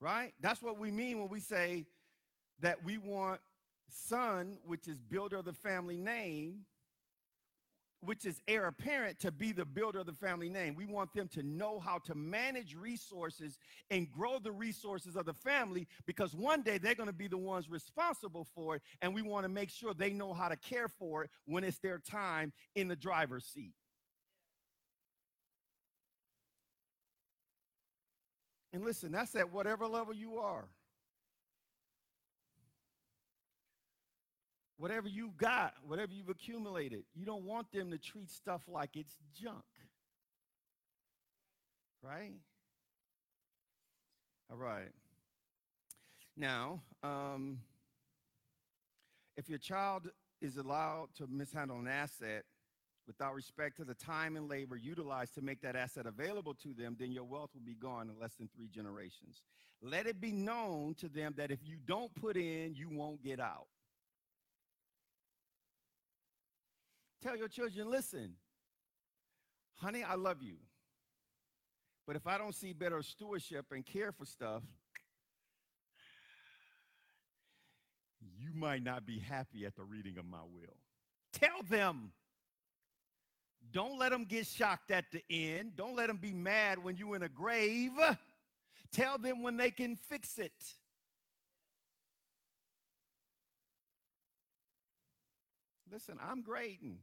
right? 0.00 0.32
That's 0.40 0.62
what 0.62 0.78
we 0.78 0.90
mean 0.90 1.18
when 1.18 1.28
we 1.28 1.40
say 1.40 1.84
that 2.60 2.82
we 2.82 2.96
want 2.96 3.42
son, 3.90 4.56
which 4.64 4.88
is 4.88 4.98
builder 5.02 5.36
of 5.36 5.44
the 5.44 5.52
family 5.52 5.98
name, 5.98 6.60
which 8.04 8.26
is 8.26 8.40
heir 8.48 8.66
apparent 8.66 9.20
to 9.20 9.30
be 9.30 9.52
the 9.52 9.64
builder 9.64 10.00
of 10.00 10.06
the 10.06 10.12
family 10.12 10.48
name. 10.48 10.74
We 10.74 10.86
want 10.86 11.14
them 11.14 11.28
to 11.28 11.42
know 11.42 11.78
how 11.78 11.98
to 12.06 12.14
manage 12.14 12.74
resources 12.74 13.58
and 13.90 14.10
grow 14.10 14.38
the 14.40 14.50
resources 14.50 15.14
of 15.14 15.24
the 15.24 15.34
family 15.34 15.86
because 16.04 16.34
one 16.34 16.62
day 16.62 16.78
they're 16.78 16.96
going 16.96 17.08
to 17.08 17.14
be 17.14 17.28
the 17.28 17.38
ones 17.38 17.70
responsible 17.70 18.46
for 18.54 18.76
it. 18.76 18.82
And 19.00 19.14
we 19.14 19.22
want 19.22 19.44
to 19.44 19.48
make 19.48 19.70
sure 19.70 19.94
they 19.94 20.12
know 20.12 20.32
how 20.32 20.48
to 20.48 20.56
care 20.56 20.88
for 20.88 21.22
it 21.22 21.30
when 21.44 21.62
it's 21.62 21.78
their 21.78 21.98
time 21.98 22.52
in 22.74 22.88
the 22.88 22.96
driver's 22.96 23.44
seat. 23.44 23.74
And 28.72 28.84
listen, 28.84 29.12
that's 29.12 29.36
at 29.36 29.52
whatever 29.52 29.86
level 29.86 30.14
you 30.14 30.38
are. 30.38 30.66
Whatever 34.82 35.06
you've 35.06 35.36
got, 35.36 35.74
whatever 35.86 36.10
you've 36.12 36.28
accumulated, 36.28 37.04
you 37.14 37.24
don't 37.24 37.44
want 37.44 37.70
them 37.70 37.92
to 37.92 37.98
treat 37.98 38.28
stuff 38.28 38.62
like 38.66 38.96
it's 38.96 39.16
junk. 39.40 39.62
Right? 42.02 42.32
All 44.50 44.56
right. 44.56 44.90
Now, 46.36 46.82
um, 47.04 47.60
if 49.36 49.48
your 49.48 49.60
child 49.60 50.10
is 50.40 50.56
allowed 50.56 51.10
to 51.18 51.28
mishandle 51.28 51.78
an 51.78 51.86
asset 51.86 52.42
without 53.06 53.36
respect 53.36 53.76
to 53.76 53.84
the 53.84 53.94
time 53.94 54.34
and 54.34 54.50
labor 54.50 54.76
utilized 54.76 55.36
to 55.36 55.42
make 55.42 55.60
that 55.60 55.76
asset 55.76 56.06
available 56.06 56.54
to 56.54 56.74
them, 56.74 56.96
then 56.98 57.12
your 57.12 57.22
wealth 57.22 57.50
will 57.54 57.64
be 57.64 57.76
gone 57.76 58.10
in 58.10 58.20
less 58.20 58.34
than 58.34 58.48
three 58.56 58.66
generations. 58.66 59.42
Let 59.80 60.08
it 60.08 60.20
be 60.20 60.32
known 60.32 60.96
to 60.96 61.08
them 61.08 61.34
that 61.36 61.52
if 61.52 61.60
you 61.62 61.76
don't 61.86 62.12
put 62.16 62.36
in, 62.36 62.74
you 62.74 62.88
won't 62.90 63.22
get 63.22 63.38
out. 63.38 63.68
Tell 67.22 67.36
your 67.36 67.48
children, 67.48 67.88
listen, 67.88 68.34
honey, 69.76 70.02
I 70.02 70.16
love 70.16 70.42
you. 70.42 70.56
But 72.04 72.16
if 72.16 72.26
I 72.26 72.36
don't 72.36 72.54
see 72.54 72.72
better 72.72 73.00
stewardship 73.00 73.66
and 73.70 73.86
care 73.86 74.10
for 74.10 74.24
stuff, 74.24 74.62
you 78.38 78.50
might 78.54 78.82
not 78.82 79.06
be 79.06 79.20
happy 79.20 79.64
at 79.64 79.76
the 79.76 79.84
reading 79.84 80.18
of 80.18 80.24
my 80.24 80.42
will. 80.52 80.76
Tell 81.32 81.62
them. 81.68 82.10
Don't 83.70 83.98
let 83.98 84.10
them 84.10 84.24
get 84.24 84.46
shocked 84.46 84.90
at 84.90 85.04
the 85.12 85.22
end. 85.30 85.76
Don't 85.76 85.94
let 85.94 86.08
them 86.08 86.18
be 86.18 86.32
mad 86.32 86.82
when 86.82 86.96
you're 86.96 87.14
in 87.14 87.22
a 87.22 87.28
grave. 87.28 87.92
Tell 88.92 89.16
them 89.16 89.42
when 89.42 89.56
they 89.56 89.70
can 89.70 89.94
fix 89.94 90.38
it. 90.38 90.52
Listen, 95.90 96.18
I'm 96.20 96.42
grading 96.42 96.98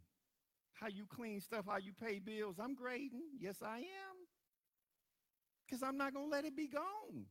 how 0.79 0.87
you 0.87 1.05
clean 1.13 1.41
stuff, 1.41 1.65
how 1.67 1.77
you 1.77 1.91
pay 1.93 2.19
bills. 2.19 2.55
I'm 2.59 2.73
grading. 2.75 3.23
Yes, 3.39 3.57
I 3.61 3.77
am. 3.79 3.83
Because 5.65 5.83
I'm 5.83 5.97
not 5.97 6.13
going 6.13 6.27
to 6.27 6.31
let 6.31 6.45
it 6.45 6.55
be 6.55 6.67
gone. 6.67 7.25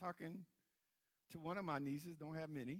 Talking 0.00 0.38
to 1.32 1.38
one 1.38 1.58
of 1.58 1.64
my 1.64 1.78
nieces, 1.78 2.16
don't 2.16 2.34
have 2.34 2.48
many. 2.48 2.78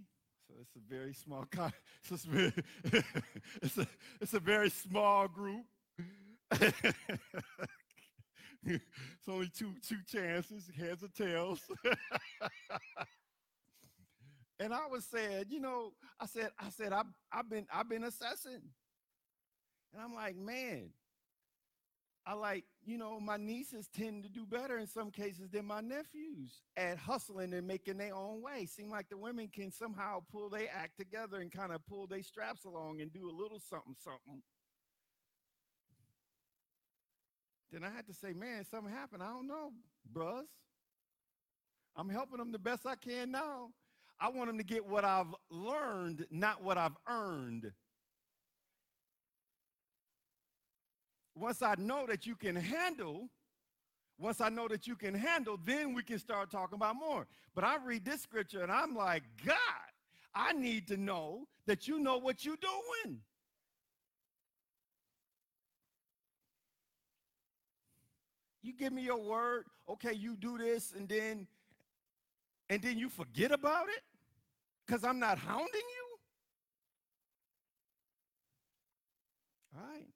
So 0.49 0.55
it's 0.61 0.75
a 0.75 0.81
very 0.89 1.13
small, 1.13 1.45
con- 1.51 1.73
it's, 2.11 2.27
it's, 3.63 3.79
a, 3.79 3.87
it's 4.21 4.35
a 4.35 4.41
very 4.41 4.71
small 4.71 5.29
group. 5.29 5.67
it's 8.65 9.29
only 9.29 9.49
two 9.49 9.73
two 9.87 9.99
chances, 10.11 10.69
heads 10.77 11.05
or 11.05 11.09
tails. 11.09 11.61
And 14.61 14.75
I 14.75 14.87
was 14.87 15.07
saying, 15.07 15.47
you 15.49 15.59
know, 15.59 15.93
I 16.21 16.27
said, 16.27 16.51
I 16.59 16.69
said, 16.69 16.93
I've, 16.93 17.07
I've 17.33 17.49
been, 17.49 17.67
I've 17.73 17.89
been 17.89 18.05
assessing. 18.05 18.61
And 19.93 20.03
I'm 20.03 20.15
like, 20.15 20.37
man, 20.37 20.91
I 22.27 22.35
like, 22.35 22.65
you 22.85 22.99
know, 22.99 23.19
my 23.19 23.39
nieces 23.39 23.89
tend 23.89 24.23
to 24.25 24.29
do 24.29 24.45
better 24.45 24.77
in 24.77 24.87
some 24.87 25.11
cases 25.11 25.49
than 25.51 25.65
my 25.65 25.81
nephews 25.81 26.61
at 26.77 26.99
hustling 26.99 27.55
and 27.55 27.67
making 27.67 27.97
their 27.97 28.15
own 28.15 28.43
way. 28.43 28.67
Seem 28.67 28.91
like 28.91 29.09
the 29.09 29.17
women 29.17 29.49
can 29.49 29.73
somehow 29.73 30.21
pull 30.31 30.51
their 30.51 30.69
act 30.77 30.99
together 30.99 31.39
and 31.39 31.51
kind 31.51 31.73
of 31.73 31.85
pull 31.87 32.07
their 32.07 32.23
straps 32.23 32.67
along 32.67 33.01
and 33.01 33.11
do 33.11 33.31
a 33.31 33.33
little 33.33 33.61
something, 33.61 33.97
something. 33.99 34.43
Then 37.73 37.83
I 37.83 37.91
had 37.91 38.07
to 38.09 38.15
say, 38.15 38.35
man, 38.35 38.67
something 38.71 38.93
happened. 38.93 39.23
I 39.23 39.29
don't 39.29 39.49
know, 39.49 39.73
bros. 40.13 40.45
I'm 41.97 42.11
helping 42.11 42.39
them 42.39 42.53
the 42.53 42.59
best 42.59 42.85
I 42.87 42.97
can 42.97 43.31
now. 43.31 43.71
I 44.21 44.29
want 44.29 44.49
them 44.49 44.59
to 44.59 44.65
get 44.65 44.87
what 44.87 45.05
I've 45.05 45.35
learned, 45.51 46.27
not 46.31 46.63
what 46.63 46.77
I've 46.77 46.97
earned. 47.09 47.73
Once 51.35 51.63
I 51.63 51.75
know 51.79 52.07
that 52.07 52.27
you 52.27 52.37
can 52.37 52.55
handle, 52.55 53.31
once 54.19 54.43
I 54.43 54.51
know 54.51 54.69
that 54.69 54.87
you 54.87 54.95
can 54.95 55.15
handle, 55.15 55.59
then 55.65 55.95
we 55.95 56.03
can 56.03 56.19
start 56.19 56.51
talking 56.51 56.77
about 56.77 56.97
more. 56.97 57.27
But 57.55 57.65
I 57.65 57.77
read 57.83 58.05
this 58.05 58.21
scripture 58.21 58.63
and 58.63 58.71
I'm 58.71 58.95
like, 58.95 59.23
God, 59.47 59.57
I 60.35 60.53
need 60.53 60.87
to 60.89 60.99
know 60.99 61.47
that 61.67 61.89
you 61.89 61.99
know 61.99 62.19
what 62.19 62.45
you're 62.45 62.57
doing. 62.57 63.21
You 68.63 68.75
give 68.75 68.93
me 68.93 69.03
your 69.03 69.23
word, 69.23 69.65
okay, 69.89 70.13
you 70.13 70.37
do 70.37 70.59
this, 70.59 70.93
and 70.95 71.09
then 71.09 71.47
and 72.69 72.83
then 72.83 72.99
you 72.99 73.09
forget 73.09 73.51
about 73.51 73.89
it 73.89 74.03
because 74.91 75.05
I'm 75.05 75.21
not 75.21 75.39
hounding 75.39 75.69
you. 75.73 76.19
All 79.77 79.87
right. 79.89 80.09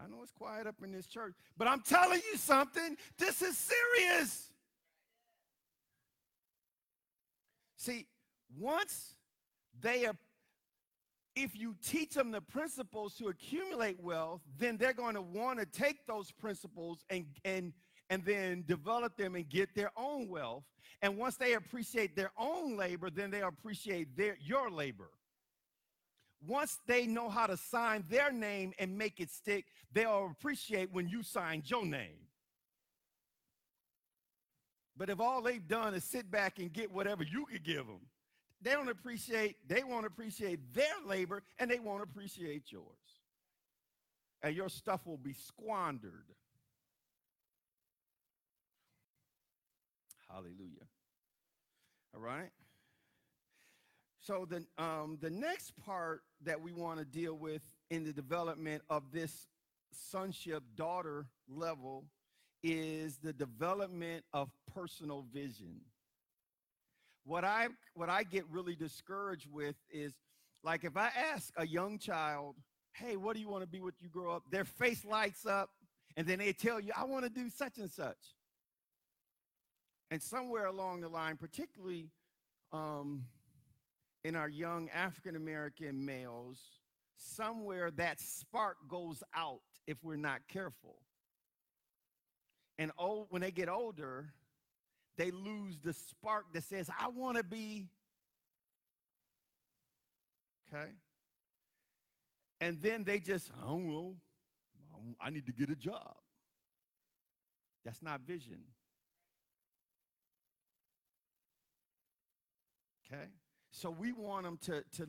I 0.00 0.06
know 0.06 0.22
it's 0.22 0.30
quiet 0.30 0.68
up 0.68 0.76
in 0.84 0.92
this 0.92 1.08
church, 1.08 1.34
but 1.56 1.66
I'm 1.66 1.80
telling 1.80 2.20
you 2.30 2.38
something. 2.38 2.96
This 3.18 3.42
is 3.42 3.58
serious. 3.58 4.52
See, 7.76 8.06
once 8.56 9.16
they 9.80 10.06
are, 10.06 10.14
if 11.34 11.58
you 11.58 11.74
teach 11.84 12.14
them 12.14 12.30
the 12.30 12.40
principles 12.40 13.14
to 13.16 13.26
accumulate 13.26 13.98
wealth, 14.00 14.42
then 14.56 14.76
they're 14.76 14.92
going 14.92 15.14
to 15.14 15.22
want 15.22 15.58
to 15.58 15.66
take 15.66 16.06
those 16.06 16.30
principles 16.30 17.04
and 17.10 17.26
and 17.44 17.72
and 18.10 18.24
then 18.24 18.64
develop 18.66 19.16
them 19.16 19.34
and 19.34 19.48
get 19.48 19.74
their 19.74 19.90
own 19.96 20.28
wealth. 20.28 20.64
And 21.02 21.18
once 21.18 21.36
they 21.36 21.54
appreciate 21.54 22.16
their 22.16 22.30
own 22.38 22.76
labor, 22.76 23.10
then 23.10 23.30
they 23.30 23.42
appreciate 23.42 24.16
their 24.16 24.36
your 24.40 24.70
labor. 24.70 25.10
Once 26.46 26.78
they 26.86 27.06
know 27.06 27.28
how 27.28 27.46
to 27.46 27.56
sign 27.56 28.04
their 28.08 28.30
name 28.30 28.72
and 28.78 28.96
make 28.96 29.20
it 29.20 29.30
stick, 29.30 29.64
they'll 29.92 30.30
appreciate 30.30 30.92
when 30.92 31.08
you 31.08 31.22
sign 31.22 31.62
your 31.66 31.84
name. 31.84 32.18
But 34.96 35.10
if 35.10 35.20
all 35.20 35.42
they've 35.42 35.66
done 35.66 35.94
is 35.94 36.04
sit 36.04 36.30
back 36.30 36.58
and 36.58 36.72
get 36.72 36.90
whatever 36.90 37.22
you 37.22 37.46
could 37.46 37.64
give 37.64 37.86
them, 37.86 38.00
they 38.62 38.72
don't 38.72 38.88
appreciate, 38.88 39.56
they 39.68 39.82
won't 39.82 40.06
appreciate 40.06 40.72
their 40.72 40.94
labor 41.04 41.42
and 41.58 41.70
they 41.70 41.78
won't 41.78 42.02
appreciate 42.02 42.72
yours. 42.72 42.84
And 44.42 44.56
your 44.56 44.68
stuff 44.68 45.06
will 45.06 45.18
be 45.18 45.34
squandered. 45.34 46.24
Hallelujah. 50.36 50.84
All 52.14 52.20
right. 52.20 52.50
So 54.20 54.46
the 54.46 54.66
um, 54.82 55.16
the 55.22 55.30
next 55.30 55.72
part 55.78 56.24
that 56.44 56.60
we 56.60 56.72
want 56.72 56.98
to 56.98 57.06
deal 57.06 57.32
with 57.32 57.62
in 57.88 58.04
the 58.04 58.12
development 58.12 58.82
of 58.90 59.12
this 59.12 59.48
sonship 59.92 60.62
daughter 60.74 61.24
level 61.48 62.04
is 62.62 63.16
the 63.16 63.32
development 63.32 64.26
of 64.34 64.50
personal 64.74 65.24
vision. 65.32 65.80
What 67.24 67.44
I 67.44 67.68
what 67.94 68.10
I 68.10 68.22
get 68.22 68.44
really 68.50 68.76
discouraged 68.76 69.48
with 69.50 69.76
is 69.90 70.12
like 70.62 70.84
if 70.84 70.98
I 70.98 71.08
ask 71.32 71.50
a 71.56 71.66
young 71.66 71.98
child, 71.98 72.56
"Hey, 72.92 73.16
what 73.16 73.36
do 73.36 73.40
you 73.40 73.48
want 73.48 73.62
to 73.62 73.68
be 73.68 73.80
when 73.80 73.94
you 74.00 74.10
grow 74.10 74.36
up?" 74.36 74.42
Their 74.50 74.66
face 74.66 75.02
lights 75.02 75.46
up 75.46 75.70
and 76.14 76.26
then 76.26 76.40
they 76.40 76.52
tell 76.52 76.78
you, 76.78 76.92
"I 76.94 77.04
want 77.04 77.24
to 77.24 77.30
do 77.30 77.48
such 77.48 77.78
and 77.78 77.90
such." 77.90 78.35
And 80.10 80.22
somewhere 80.22 80.66
along 80.66 81.00
the 81.00 81.08
line, 81.08 81.36
particularly 81.36 82.10
um, 82.72 83.24
in 84.24 84.36
our 84.36 84.48
young 84.48 84.88
African 84.90 85.36
American 85.36 86.04
males, 86.04 86.58
somewhere 87.16 87.90
that 87.92 88.20
spark 88.20 88.76
goes 88.88 89.22
out 89.34 89.60
if 89.86 90.02
we're 90.04 90.16
not 90.16 90.40
careful. 90.48 90.96
And 92.78 92.92
old, 92.98 93.26
when 93.30 93.42
they 93.42 93.50
get 93.50 93.68
older, 93.68 94.32
they 95.16 95.30
lose 95.30 95.78
the 95.82 95.92
spark 95.92 96.52
that 96.52 96.64
says, 96.64 96.90
I 97.00 97.08
want 97.08 97.38
to 97.38 97.44
be. 97.44 97.88
Okay? 100.68 100.90
And 102.60 102.80
then 102.82 103.04
they 103.04 103.18
just, 103.18 103.50
I 103.62 103.66
don't 103.66 103.86
know, 103.86 104.16
I 105.20 105.30
need 105.30 105.46
to 105.46 105.52
get 105.52 105.70
a 105.70 105.76
job. 105.76 106.16
That's 107.84 108.02
not 108.02 108.20
vision. 108.22 108.60
Okay? 113.16 113.28
So 113.70 113.90
we 113.90 114.12
want 114.12 114.44
them 114.44 114.58
to, 114.64 114.82
to, 114.96 115.06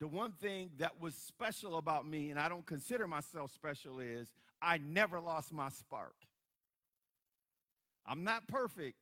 the 0.00 0.08
one 0.08 0.32
thing 0.32 0.70
that 0.78 1.00
was 1.00 1.14
special 1.14 1.76
about 1.76 2.06
me, 2.06 2.30
and 2.30 2.38
I 2.38 2.48
don't 2.48 2.66
consider 2.66 3.06
myself 3.06 3.52
special, 3.52 4.00
is 4.00 4.32
I 4.60 4.78
never 4.78 5.20
lost 5.20 5.52
my 5.52 5.68
spark. 5.68 6.14
I'm 8.06 8.24
not 8.24 8.46
perfect, 8.46 8.96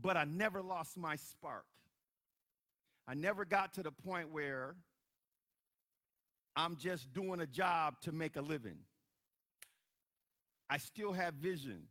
but 0.00 0.16
I 0.16 0.24
never 0.24 0.62
lost 0.62 0.96
my 0.96 1.16
spark. 1.16 1.64
I 3.06 3.14
never 3.14 3.44
got 3.44 3.74
to 3.74 3.82
the 3.82 3.90
point 3.90 4.30
where 4.30 4.74
I'm 6.56 6.76
just 6.76 7.12
doing 7.12 7.40
a 7.40 7.46
job 7.46 8.00
to 8.02 8.12
make 8.12 8.36
a 8.36 8.40
living. 8.40 8.78
I 10.68 10.78
still 10.78 11.12
have 11.12 11.34
vision. 11.34 11.82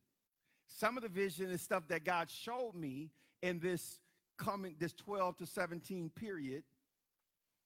Some 0.67 0.97
of 0.97 1.03
the 1.03 1.09
vision 1.09 1.49
is 1.51 1.61
stuff 1.61 1.87
that 1.89 2.05
God 2.05 2.29
showed 2.29 2.73
me 2.75 3.09
in 3.41 3.59
this 3.59 3.99
coming 4.39 4.75
this 4.79 4.93
12 4.93 5.37
to 5.37 5.45
17 5.45 6.09
period, 6.15 6.63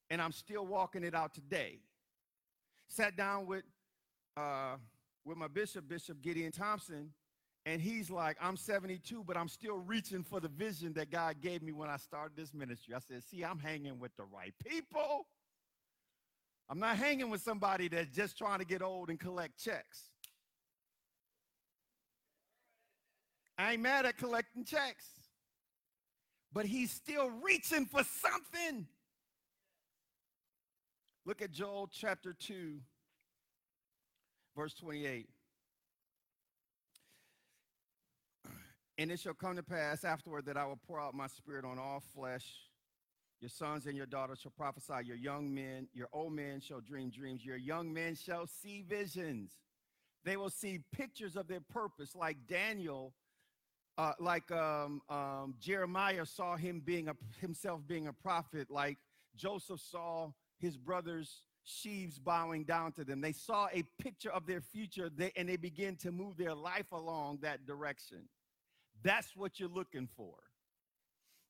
and 0.10 0.22
I'm 0.22 0.32
still 0.32 0.66
walking 0.66 1.04
it 1.04 1.16
out 1.16 1.34
today. 1.34 1.80
Sat 2.90 3.16
down 3.16 3.46
with 3.46 3.64
uh, 4.36 4.76
with 5.26 5.38
my 5.38 5.48
bishop, 5.48 5.88
Bishop 5.88 6.22
Gideon 6.22 6.52
Thompson, 6.52 7.12
and 7.66 7.82
he's 7.82 8.10
like, 8.10 8.36
I'm 8.42 8.58
72, 8.58 9.24
but 9.26 9.38
I'm 9.38 9.48
still 9.48 9.78
reaching 9.78 10.24
for 10.24 10.42
the 10.42 10.50
vision 10.50 10.92
that 10.94 11.12
God 11.12 11.40
gave 11.40 11.62
me 11.62 11.72
when 11.72 11.90
I 11.90 11.98
started 11.98 12.36
this 12.36 12.54
ministry. 12.54 12.94
I 12.94 13.00
said, 13.00 13.24
See, 13.24 13.44
I'm 13.44 13.60
hanging 13.60 14.00
with 14.00 14.16
the 14.18 14.24
right 14.24 14.54
people. 14.68 15.28
I'm 16.70 16.80
not 16.80 16.98
hanging 16.98 17.30
with 17.30 17.42
somebody 17.42 17.88
that's 17.88 18.14
just 18.16 18.38
trying 18.38 18.60
to 18.60 18.66
get 18.66 18.82
old 18.82 19.10
and 19.10 19.20
collect 19.20 19.64
checks. 19.64 20.10
I 23.58 23.74
ain't 23.74 23.82
mad 23.82 24.06
at 24.06 24.18
collecting 24.18 24.66
checks 24.66 25.06
but 26.54 26.66
he's 26.66 26.92
still 26.92 27.30
reaching 27.44 27.86
for 27.86 28.04
something. 28.04 28.88
Look 31.26 31.42
at 31.42 31.52
Joel 31.52 31.90
chapter 31.92 32.34
2, 32.34 32.80
verse 34.56 34.74
28. 34.76 35.30
And 38.98 39.12
it 39.12 39.20
shall 39.20 39.34
come 39.34 39.56
to 39.56 39.64
pass 39.64 40.04
afterward 40.04 40.46
that 40.46 40.58
I 40.58 40.66
will 40.66 40.80
pour 40.86 41.00
out 41.00 41.16
my 41.16 41.28
spirit 41.28 41.66
on 41.66 41.80
all 41.80 42.04
flesh. 42.16 42.46
Your 43.40 43.50
sons 43.50 43.88
and 43.88 43.98
your 43.98 44.06
daughters 44.06 44.40
shall 44.40 44.54
prophesy. 44.56 45.06
Your 45.06 45.18
young 45.18 45.54
men, 45.54 45.88
your 45.94 46.08
old 46.14 46.34
men 46.34 46.62
shall 46.62 46.80
dream 46.80 47.10
dreams. 47.10 47.44
Your 47.44 47.58
young 47.58 47.92
men 47.92 48.16
shall 48.16 48.46
see 48.46 48.84
visions. 48.88 49.52
They 50.24 50.38
will 50.38 50.52
see 50.52 50.82
pictures 50.94 51.36
of 51.36 51.48
their 51.48 51.60
purpose, 51.60 52.16
like 52.16 52.38
Daniel 52.48 53.14
uh, 53.98 54.14
like 54.20 54.52
um, 54.52 55.02
um, 55.10 55.56
Jeremiah 55.60 56.26
saw 56.26 56.56
him 56.56 56.82
being 56.84 57.08
a, 57.08 57.16
himself 57.40 57.82
being 57.88 58.08
a 58.08 58.14
prophet, 58.14 58.70
like 58.72 58.98
Joseph 59.36 59.80
saw 59.80 60.32
his 60.60 60.78
brothers 60.78 61.44
sheaves 61.64 62.20
bowing 62.20 62.64
down 62.64 62.92
to 62.94 63.04
them. 63.04 63.22
They 63.22 63.32
saw 63.32 63.68
a 63.72 63.84
picture 64.02 64.32
of 64.32 64.46
their 64.46 64.62
future 64.62 65.10
they, 65.10 65.32
and 65.36 65.48
they 65.48 65.56
began 65.58 65.96
to 65.98 66.12
move 66.12 66.38
their 66.38 66.54
life 66.56 66.92
along 66.92 67.40
that 67.42 67.66
direction. 67.66 68.28
That's 69.04 69.36
what 69.36 69.60
you're 69.60 69.70
looking 69.70 70.08
for. 70.16 70.36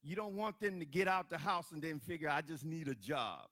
You 0.04 0.16
don't 0.16 0.36
want 0.36 0.60
them 0.60 0.80
to 0.80 0.86
get 0.86 1.08
out 1.08 1.30
the 1.30 1.38
house 1.38 1.72
and 1.72 1.82
then 1.82 2.00
figure, 2.00 2.30
I 2.30 2.42
just 2.42 2.66
need 2.66 2.88
a 2.88 2.96
job. 2.96 3.48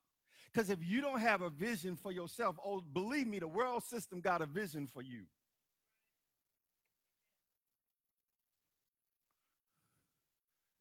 Because 0.51 0.69
if 0.69 0.79
you 0.81 0.99
don't 0.99 1.21
have 1.21 1.41
a 1.41 1.49
vision 1.49 1.95
for 1.95 2.11
yourself, 2.11 2.57
oh, 2.65 2.81
believe 2.81 3.25
me, 3.25 3.39
the 3.39 3.47
world 3.47 3.83
system 3.83 4.19
got 4.19 4.41
a 4.41 4.45
vision 4.45 4.85
for 4.85 5.01
you. 5.01 5.23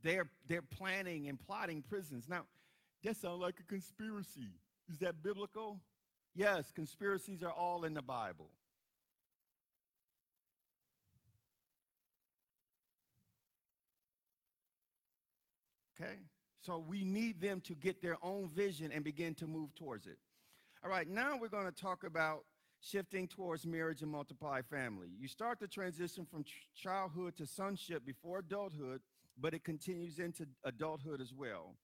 They're, 0.02 0.30
they're 0.48 0.62
planning 0.62 1.28
and 1.28 1.38
plotting 1.38 1.82
prisons. 1.82 2.28
Now, 2.28 2.44
That 3.04 3.16
sounds 3.16 3.40
like 3.40 3.56
a 3.60 3.64
conspiracy. 3.64 4.52
Is 4.90 4.98
that 4.98 5.22
biblical? 5.22 5.80
Yes, 6.34 6.70
conspiracies 6.74 7.42
are 7.42 7.52
all 7.52 7.84
in 7.84 7.94
the 7.94 8.02
Bible. 8.02 8.50
Okay? 16.00 16.14
So 16.62 16.78
we 16.78 17.04
need 17.04 17.40
them 17.40 17.60
to 17.62 17.74
get 17.74 18.02
their 18.02 18.16
own 18.22 18.48
vision 18.48 18.92
and 18.92 19.02
begin 19.04 19.34
to 19.36 19.46
move 19.46 19.74
towards 19.74 20.06
it. 20.06 20.18
All 20.84 20.90
right, 20.90 21.08
now 21.08 21.36
we're 21.38 21.48
going 21.48 21.66
to 21.66 21.72
talk 21.72 22.04
about 22.04 22.44
shifting 22.80 23.28
towards 23.28 23.66
marriage 23.66 24.00
and 24.02 24.10
multiply 24.10 24.62
family. 24.62 25.08
You 25.18 25.28
start 25.28 25.60
the 25.60 25.68
transition 25.68 26.24
from 26.24 26.44
ch- 26.44 26.68
childhood 26.74 27.36
to 27.36 27.46
sonship 27.46 28.06
before 28.06 28.38
adulthood, 28.38 29.00
but 29.38 29.54
it 29.54 29.64
continues 29.64 30.18
into 30.18 30.46
adulthood 30.64 31.20
as 31.20 31.32
well. 31.32 31.76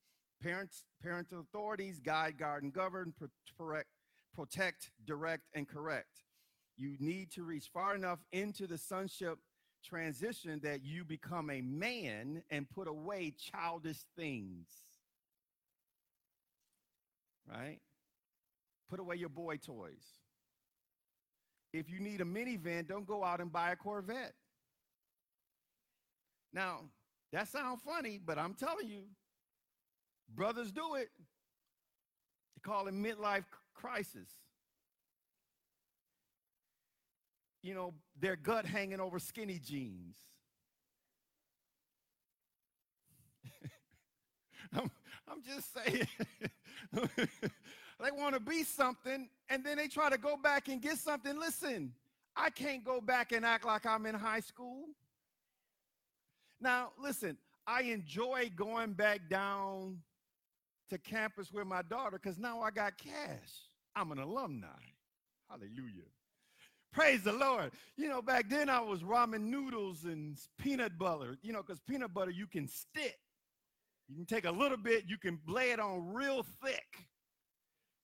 Parents, 0.43 0.85
parental 1.03 1.41
authorities 1.41 1.99
guide, 1.99 2.39
guard, 2.39 2.63
and 2.63 2.73
govern, 2.73 3.13
protect, 3.17 3.89
protect, 4.35 4.91
direct, 5.05 5.45
and 5.55 5.67
correct. 5.67 6.25
You 6.77 6.97
need 7.01 7.31
to 7.33 7.43
reach 7.43 7.71
far 7.73 7.95
enough 7.95 8.19
into 8.33 8.67
the 8.67 8.77
sonship 8.77 9.39
transition 9.83 10.61
that 10.63 10.85
you 10.85 11.05
become 11.05 11.49
a 11.49 11.63
man 11.63 12.43
and 12.51 12.69
put 12.69 12.87
away 12.87 13.33
childish 13.39 14.01
things. 14.17 14.67
Right? 17.49 17.79
Put 18.91 19.01
away 19.01 19.17
your 19.17 19.29
boy 19.29 19.57
toys. 19.57 20.05
If 21.73 21.89
you 21.89 22.01
need 22.01 22.21
a 22.21 22.25
minivan, 22.25 22.87
don't 22.87 23.07
go 23.07 23.25
out 23.25 23.41
and 23.41 23.53
buy 23.53 23.71
a 23.71 23.77
Corvette. 23.77 24.35
Now, 26.53 26.81
that 27.33 27.49
sounds 27.49 27.81
funny, 27.85 28.21
but 28.25 28.39
I'm 28.39 28.55
telling 28.55 28.89
you, 28.89 29.03
brothers 30.35 30.71
do 30.71 30.95
it. 30.95 31.09
They 32.55 32.61
call 32.63 32.87
it 32.87 32.95
midlife 32.95 33.45
crisis. 33.75 34.29
You 37.63 37.75
know, 37.75 37.95
their 38.21 38.37
gut 38.37 38.65
hanging 38.65 39.01
over 39.01 39.19
skinny 39.19 39.59
jeans. 39.59 40.17
I'm, 44.73 44.91
I'm 45.29 45.43
just 45.43 45.75
saying. 45.75 46.07
they 47.17 48.11
want 48.13 48.35
to 48.35 48.41
be 48.41 48.63
something 48.63 49.29
and 49.49 49.65
then 49.65 49.79
they 49.79 49.89
try 49.89 50.11
to 50.11 50.19
go 50.19 50.37
back 50.37 50.69
and 50.69 50.81
get 50.81 50.99
something. 50.99 51.39
Listen, 51.39 51.93
I 52.37 52.51
can't 52.51 52.85
go 52.85 53.01
back 53.01 53.33
and 53.33 53.45
act 53.45 53.65
like 53.65 53.87
I'm 53.87 54.07
in 54.07 54.15
high 54.15 54.41
school. 54.41 54.85
Now, 56.61 56.91
listen, 56.99 57.37
I 57.67 57.83
enjoy 57.83 58.51
going 58.55 58.93
back 58.93 59.29
down 59.29 59.99
to 60.91 60.99
campus 60.99 61.53
with 61.53 61.67
my 61.67 61.83
daughter 61.83 62.19
because 62.23 62.39
now 62.39 62.61
I 62.61 62.71
got 62.71 62.97
cash. 62.97 63.69
I'm 63.95 64.13
an 64.13 64.19
alumni. 64.19 64.67
Hallelujah. 65.49 66.11
Praise 66.93 67.23
the 67.23 67.33
Lord. 67.33 67.73
You 67.97 68.09
know, 68.09 68.23
back 68.23 68.49
then 68.49 68.71
I 68.71 68.81
was 68.81 69.03
ramen 69.03 69.43
noodles 69.43 70.05
and 70.05 70.39
peanut 70.59 70.99
butter, 70.99 71.37
you 71.43 71.53
know, 71.53 71.63
because 71.63 71.81
peanut 71.81 72.15
butter 72.15 72.31
you 72.31 72.47
can 72.47 72.69
stick. 72.69 73.19
You 74.09 74.15
can 74.15 74.25
take 74.25 74.45
a 74.45 74.51
little 74.51 74.79
bit, 74.79 75.05
you 75.07 75.19
can 75.19 75.39
lay 75.49 75.73
it 75.73 75.81
on 75.81 76.15
real 76.15 76.45
thick. 76.65 77.07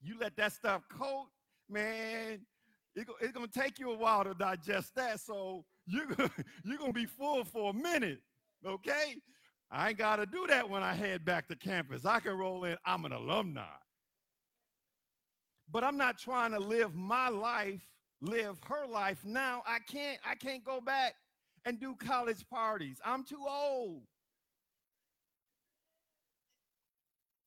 You 0.01 0.17
let 0.19 0.35
that 0.35 0.51
stuff 0.51 0.83
coat, 0.89 1.27
man, 1.69 2.41
it, 2.95 3.07
it's 3.21 3.31
going 3.31 3.47
to 3.47 3.59
take 3.59 3.79
you 3.79 3.91
a 3.91 3.97
while 3.97 4.23
to 4.25 4.33
digest 4.33 4.93
that. 4.95 5.19
So 5.21 5.65
you're, 5.85 6.05
you're 6.65 6.77
going 6.77 6.93
to 6.93 6.99
be 6.99 7.05
full 7.05 7.45
for 7.45 7.71
a 7.71 7.73
minute, 7.73 8.19
okay? 8.65 9.15
I 9.71 9.89
ain't 9.89 9.97
got 9.97 10.17
to 10.17 10.25
do 10.25 10.45
that 10.47 10.69
when 10.69 10.83
I 10.83 10.93
head 10.93 11.25
back 11.25 11.47
to 11.47 11.55
campus. 11.55 12.05
I 12.05 12.19
can 12.19 12.37
roll 12.37 12.63
in, 12.65 12.77
I'm 12.85 13.05
an 13.05 13.11
alumni. 13.11 13.61
But 15.71 15.83
I'm 15.83 15.97
not 15.97 16.19
trying 16.19 16.51
to 16.51 16.59
live 16.59 16.93
my 16.93 17.29
life, 17.29 17.81
live 18.21 18.59
her 18.67 18.85
life 18.85 19.25
now. 19.25 19.63
I 19.65 19.79
can't, 19.79 20.19
I 20.27 20.35
can't 20.35 20.63
go 20.63 20.79
back 20.79 21.15
and 21.65 21.79
do 21.79 21.95
college 21.95 22.47
parties. 22.47 22.99
I'm 23.03 23.23
too 23.23 23.43
old. 23.47 24.03